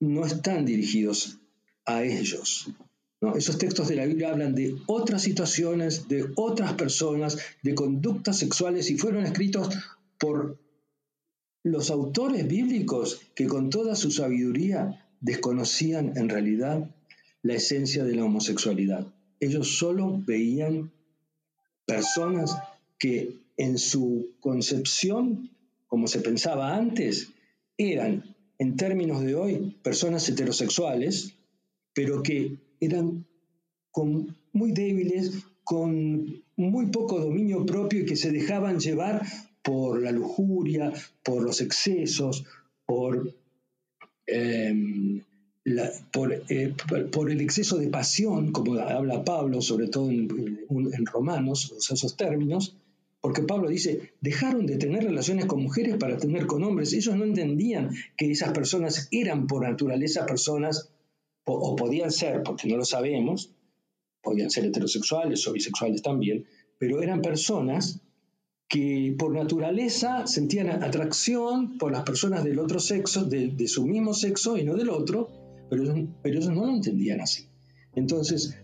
no 0.00 0.24
están 0.24 0.64
dirigidos 0.64 1.40
a 1.84 2.04
ellos. 2.04 2.68
¿no? 3.20 3.34
Esos 3.34 3.58
textos 3.58 3.88
de 3.88 3.96
la 3.96 4.06
Biblia 4.06 4.30
hablan 4.30 4.54
de 4.54 4.76
otras 4.86 5.22
situaciones, 5.22 6.06
de 6.06 6.30
otras 6.36 6.74
personas, 6.74 7.38
de 7.62 7.74
conductas 7.74 8.38
sexuales 8.38 8.90
y 8.90 8.98
fueron 8.98 9.24
escritos 9.24 9.74
por 10.18 10.60
los 11.64 11.90
autores 11.90 12.46
bíblicos 12.46 13.20
que 13.34 13.46
con 13.46 13.70
toda 13.70 13.96
su 13.96 14.12
sabiduría 14.12 15.08
desconocían 15.20 16.16
en 16.16 16.28
realidad 16.28 16.94
la 17.42 17.54
esencia 17.54 18.04
de 18.04 18.14
la 18.14 18.24
homosexualidad 18.24 19.12
ellos 19.40 19.78
solo 19.78 20.20
veían 20.24 20.90
personas 21.86 22.56
que 22.98 23.36
en 23.56 23.78
su 23.78 24.34
concepción, 24.40 25.50
como 25.86 26.08
se 26.08 26.20
pensaba 26.20 26.76
antes, 26.76 27.30
eran, 27.78 28.36
en 28.58 28.76
términos 28.76 29.22
de 29.22 29.34
hoy, 29.34 29.76
personas 29.82 30.28
heterosexuales, 30.28 31.34
pero 31.94 32.22
que 32.22 32.58
eran 32.80 33.26
muy 34.52 34.72
débiles, 34.72 35.44
con 35.64 36.44
muy 36.56 36.86
poco 36.86 37.18
dominio 37.18 37.66
propio 37.66 38.00
y 38.00 38.06
que 38.06 38.16
se 38.16 38.30
dejaban 38.30 38.78
llevar 38.78 39.26
por 39.62 40.00
la 40.00 40.12
lujuria, 40.12 40.92
por 41.24 41.42
los 41.42 41.60
excesos, 41.60 42.44
por 42.86 43.34
em, 45.66 46.32
eh, 46.48 46.74
por, 47.10 47.30
el 47.30 47.40
exceso 47.40 47.76
de 47.76 47.88
pasión, 47.88 48.52
como 48.52 48.74
habla 48.78 49.24
Pablo, 49.24 49.60
sobre 49.60 49.88
todo 49.88 50.10
en, 50.10 50.28
en 50.70 51.06
Romanos, 51.06 51.74
esos 51.76 52.16
términos, 52.16 52.76
porque 53.26 53.42
Pablo 53.42 53.68
dice, 53.68 54.12
dejaron 54.20 54.66
de 54.66 54.76
tener 54.76 55.02
relaciones 55.02 55.46
con 55.46 55.60
mujeres 55.60 55.96
para 55.96 56.16
tener 56.16 56.46
con 56.46 56.62
hombres. 56.62 56.92
Ellos 56.92 57.16
no 57.16 57.24
entendían 57.24 57.90
que 58.16 58.30
esas 58.30 58.52
personas 58.52 59.08
eran 59.10 59.48
por 59.48 59.68
naturaleza 59.68 60.26
personas, 60.26 60.92
o, 61.44 61.74
podían 61.74 62.12
ser, 62.12 62.44
porque 62.44 62.68
no 62.68 62.76
lo 62.76 62.84
sabemos, 62.84 63.50
podían 64.22 64.50
ser 64.50 64.66
heterosexuales 64.66 65.44
o 65.48 65.52
bisexuales 65.52 66.02
también, 66.02 66.46
pero 66.78 67.02
eran 67.02 67.20
personas 67.20 68.00
que 68.68 69.14
por 69.18 69.32
naturaleza 69.32 70.28
sentían 70.28 70.84
atracción 70.84 71.78
por 71.78 71.90
las 71.90 72.04
personas 72.04 72.44
del 72.44 72.60
otro 72.60 72.78
sexo, 72.78 73.24
de, 73.24 73.66
su 73.66 73.86
mismo 73.86 74.14
sexo 74.14 74.56
y 74.56 74.62
no 74.62 74.74
del 74.74 74.90
otro, 74.90 75.30
pero 75.68 75.82
pero 76.22 76.38
ellos 76.38 76.50
no 76.50 76.66
lo 76.66 76.72
entendían 76.74 77.20
así. 77.20 77.48
Entonces, 77.94 78.58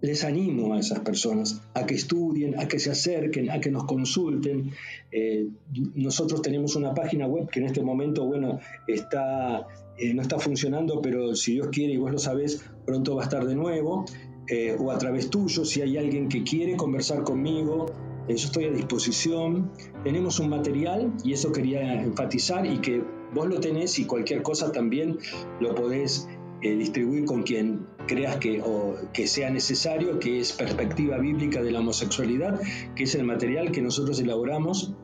les 0.00 0.24
animo 0.24 0.74
a 0.74 0.78
esas 0.78 1.00
personas 1.00 1.60
a 1.74 1.84
que 1.84 1.94
estudien, 1.94 2.58
a 2.58 2.66
que 2.68 2.78
se 2.78 2.90
acerquen, 2.90 3.50
a 3.50 3.60
que 3.60 3.70
nos 3.70 3.84
consulten. 3.84 4.70
Eh, 5.12 5.48
nosotros 5.94 6.40
tenemos 6.42 6.76
una 6.76 6.94
página 6.94 7.26
web 7.26 7.48
que 7.50 7.60
en 7.60 7.66
este 7.66 7.82
momento, 7.82 8.24
bueno, 8.24 8.60
está, 8.86 9.66
eh, 9.98 10.14
no 10.14 10.22
está 10.22 10.38
funcionando, 10.38 11.02
pero 11.02 11.34
si 11.34 11.54
Dios 11.54 11.68
quiere 11.70 11.94
y 11.94 11.96
vos 11.98 12.12
lo 12.12 12.18
sabés, 12.18 12.64
pronto 12.86 13.16
va 13.16 13.22
a 13.22 13.24
estar 13.24 13.46
de 13.46 13.54
nuevo. 13.54 14.04
Eh, 14.48 14.74
o 14.78 14.90
a 14.90 14.98
través 14.98 15.30
tuyo, 15.30 15.64
si 15.64 15.80
hay 15.82 15.96
alguien 15.96 16.28
que 16.28 16.42
quiere 16.42 16.76
conversar 16.76 17.22
conmigo, 17.22 17.86
yo 18.26 18.34
estoy 18.34 18.64
a 18.64 18.70
disposición. 18.70 19.70
Tenemos 20.02 20.40
un 20.40 20.48
material 20.48 21.12
y 21.24 21.34
eso 21.34 21.52
quería 21.52 22.02
enfatizar 22.02 22.66
y 22.66 22.78
que 22.78 23.02
vos 23.34 23.48
lo 23.48 23.60
tenés 23.60 23.98
y 23.98 24.04
cualquier 24.04 24.42
cosa 24.42 24.72
también 24.72 25.18
lo 25.60 25.74
podés 25.74 26.28
distribuir 26.60 27.24
con 27.24 27.42
quien 27.42 27.86
creas 28.06 28.36
que, 28.36 28.60
o 28.60 28.96
que 29.12 29.26
sea 29.26 29.50
necesario, 29.50 30.18
que 30.18 30.40
es 30.40 30.52
perspectiva 30.52 31.18
bíblica 31.18 31.62
de 31.62 31.70
la 31.70 31.80
homosexualidad, 31.80 32.60
que 32.94 33.04
es 33.04 33.14
el 33.14 33.24
material 33.24 33.72
que 33.72 33.80
nosotros 33.80 34.20
elaboramos 34.20 34.94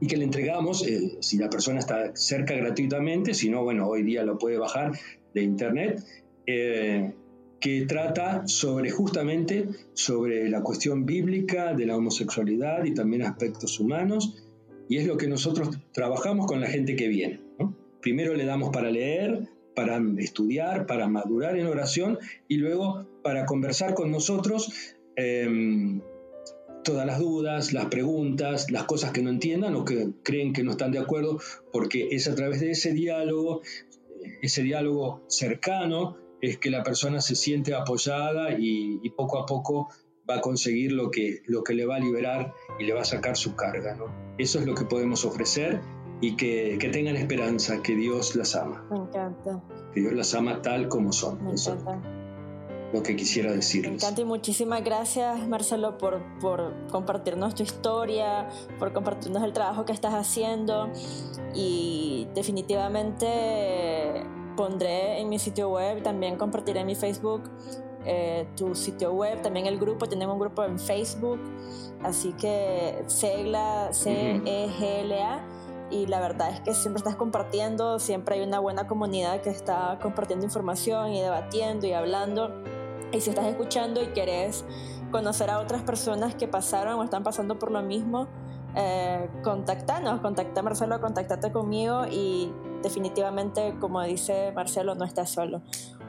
y 0.00 0.06
que 0.06 0.16
le 0.16 0.24
entregamos, 0.24 0.86
eh, 0.86 1.18
si 1.20 1.38
la 1.38 1.48
persona 1.48 1.78
está 1.78 2.14
cerca 2.16 2.54
gratuitamente, 2.54 3.34
si 3.34 3.50
no, 3.50 3.62
bueno, 3.62 3.86
hoy 3.86 4.02
día 4.02 4.24
lo 4.24 4.38
puede 4.38 4.58
bajar 4.58 4.92
de 5.32 5.42
internet, 5.42 6.02
eh, 6.46 7.14
que 7.60 7.86
trata 7.86 8.48
sobre 8.48 8.90
justamente 8.90 9.68
sobre 9.92 10.50
la 10.50 10.62
cuestión 10.62 11.06
bíblica 11.06 11.74
de 11.74 11.86
la 11.86 11.96
homosexualidad 11.96 12.84
y 12.84 12.94
también 12.94 13.22
aspectos 13.22 13.78
humanos, 13.78 14.42
y 14.88 14.98
es 14.98 15.06
lo 15.06 15.16
que 15.16 15.28
nosotros 15.28 15.70
trabajamos 15.92 16.46
con 16.46 16.60
la 16.60 16.68
gente 16.68 16.96
que 16.96 17.08
viene. 17.08 17.40
Primero 18.00 18.34
le 18.34 18.44
damos 18.44 18.70
para 18.70 18.90
leer, 18.90 19.48
para 19.74 20.00
estudiar, 20.18 20.86
para 20.86 21.08
madurar 21.08 21.56
en 21.56 21.66
oración 21.66 22.18
y 22.48 22.56
luego 22.56 23.06
para 23.22 23.46
conversar 23.46 23.94
con 23.94 24.10
nosotros 24.10 24.94
em, 25.16 26.00
todas 26.82 27.06
las 27.06 27.18
dudas, 27.20 27.72
las 27.72 27.86
preguntas, 27.86 28.70
las 28.70 28.84
cosas 28.84 29.12
que 29.12 29.22
no 29.22 29.30
entiendan 29.30 29.74
o 29.74 29.84
que 29.84 30.10
creen 30.22 30.52
que 30.52 30.62
no 30.62 30.72
están 30.72 30.92
de 30.92 30.98
acuerdo, 30.98 31.40
porque 31.72 32.08
es 32.10 32.28
a 32.28 32.34
través 32.34 32.60
de 32.60 32.72
ese 32.72 32.92
diálogo, 32.92 33.62
ese 34.42 34.62
diálogo 34.62 35.22
cercano, 35.28 36.16
es 36.40 36.58
que 36.58 36.70
la 36.70 36.82
persona 36.82 37.20
se 37.20 37.36
siente 37.36 37.72
apoyada 37.72 38.58
y, 38.58 39.08
poco 39.16 39.38
a 39.38 39.46
poco 39.46 39.88
va 40.32 40.38
a 40.38 40.40
conseguir 40.40 40.92
lo 40.92 41.10
que, 41.10 41.42
lo 41.46 41.62
que 41.62 41.74
le 41.74 41.86
va 41.86 41.96
a 41.96 42.00
liberar 42.00 42.54
y 42.78 42.84
le 42.84 42.94
va 42.94 43.02
a 43.02 43.04
sacar 43.04 43.36
su 43.36 43.54
carga. 43.54 43.96
Eso 44.38 44.58
es 44.58 44.66
lo 44.66 44.74
que 44.74 44.84
podemos 44.84 45.24
ofrecer 45.24 45.80
y 46.20 46.36
que, 46.36 46.78
tengan 46.92 47.16
esperanza, 47.16 47.82
que 47.82 47.94
Dios 47.94 48.34
las 48.36 48.54
ama. 48.54 48.86
Me 48.90 48.98
encanta. 48.98 49.62
Que 49.92 50.00
Dios 50.00 50.12
las 50.12 50.34
ama 50.34 50.62
tal 50.62 50.88
como 50.88 51.12
son. 51.12 51.44
Me 51.44 51.52
encanta. 51.52 52.00
lo 52.92 53.02
que 53.02 53.16
quisiera 53.16 53.52
decirles. 53.52 53.90
Me 53.90 53.96
encanta 53.96 54.20
y 54.20 54.24
muchísimas 54.24 54.84
gracias 54.84 55.46
Marcelo 55.48 55.98
por, 55.98 56.22
por 56.40 56.72
compartirnos 56.90 57.54
tu 57.54 57.62
historia, 57.62 58.48
por 58.78 58.92
compartirnos 58.92 59.42
el 59.42 59.52
trabajo 59.52 59.84
que 59.84 59.92
estás 59.92 60.14
haciendo 60.14 60.90
y 61.54 62.28
definitivamente 62.34 64.22
pondré 64.56 65.20
en 65.20 65.28
mi 65.28 65.38
sitio 65.38 65.70
web, 65.70 66.02
también 66.02 66.36
compartiré 66.36 66.80
en 66.80 66.86
mi 66.86 66.94
Facebook 66.94 67.42
eh, 68.04 68.46
tu 68.56 68.74
sitio 68.74 69.12
web, 69.12 69.42
también 69.42 69.66
el 69.66 69.78
grupo, 69.78 70.06
tenemos 70.06 70.34
un 70.34 70.40
grupo 70.40 70.64
en 70.64 70.78
Facebook, 70.78 71.40
así 72.02 72.32
que 72.32 73.02
Segla, 73.06 73.88
C-E-G-L-A 73.92 75.40
y 75.92 76.06
la 76.06 76.20
verdad 76.20 76.50
es 76.50 76.60
que 76.60 76.72
siempre 76.72 76.98
estás 76.98 77.16
compartiendo, 77.16 77.98
siempre 77.98 78.36
hay 78.36 78.42
una 78.42 78.58
buena 78.58 78.86
comunidad 78.86 79.42
que 79.42 79.50
está 79.50 79.98
compartiendo 80.00 80.46
información 80.46 81.12
y 81.12 81.20
debatiendo 81.20 81.86
y 81.86 81.92
hablando. 81.92 82.50
Y 83.12 83.20
si 83.20 83.28
estás 83.28 83.44
escuchando 83.44 84.02
y 84.02 84.06
querés 84.06 84.64
conocer 85.10 85.50
a 85.50 85.58
otras 85.58 85.82
personas 85.82 86.34
que 86.34 86.48
pasaron 86.48 86.98
o 86.98 87.04
están 87.04 87.22
pasando 87.22 87.58
por 87.58 87.70
lo 87.70 87.82
mismo, 87.82 88.26
eh, 88.74 89.28
contactanos, 89.44 90.22
contacta 90.22 90.60
a 90.60 90.62
Marcelo, 90.62 90.98
contactate 90.98 91.52
conmigo 91.52 92.06
y 92.10 92.50
definitivamente, 92.82 93.74
como 93.78 94.02
dice 94.02 94.50
Marcelo, 94.52 94.94
no 94.94 95.04
estás 95.04 95.28
solo 95.28 95.60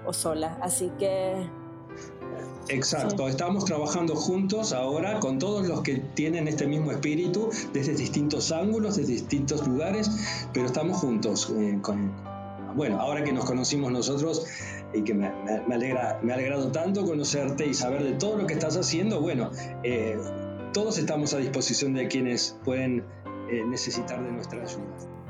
o 0.06 0.14
sola. 0.14 0.58
Así 0.62 0.92
que 0.98 1.50
Exacto, 2.70 3.28
estamos 3.28 3.66
trabajando 3.66 4.16
juntos 4.16 4.72
ahora 4.72 5.20
con 5.20 5.38
todos 5.38 5.68
los 5.68 5.82
que 5.82 5.98
tienen 6.16 6.48
este 6.48 6.66
mismo 6.66 6.92
espíritu, 6.92 7.50
desde 7.74 7.94
distintos 7.94 8.52
ángulos, 8.52 8.96
desde 8.96 9.14
distintos 9.14 9.68
lugares, 9.68 10.10
pero 10.54 10.66
estamos 10.66 10.98
juntos. 10.98 11.54
Eh, 11.58 11.78
con, 11.82 12.12
bueno, 12.76 13.00
ahora 13.02 13.24
que 13.24 13.34
nos 13.34 13.46
conocimos 13.46 13.92
nosotros 13.92 14.46
y 14.94 15.04
que 15.04 15.14
me, 15.14 15.28
alegra, 15.28 16.20
me 16.24 16.32
ha 16.32 16.36
alegrado 16.36 16.72
tanto 16.72 17.06
conocerte 17.06 17.68
y 17.68 17.74
saber 17.74 18.04
de 18.04 18.14
todo 18.14 18.38
lo 18.38 18.48
que 18.48 18.54
estás 18.54 18.78
haciendo, 18.78 19.20
bueno, 19.20 19.52
eh, 19.84 20.18
todos 20.74 20.98
estamos 20.98 21.34
a 21.34 21.38
disposición 21.38 21.94
de 21.94 22.08
quienes 22.08 22.58
pueden 22.64 23.04
eh, 23.52 23.64
necesitar 23.68 24.24
de 24.24 24.32
nuestra 24.32 24.62
ayuda. 24.62 25.23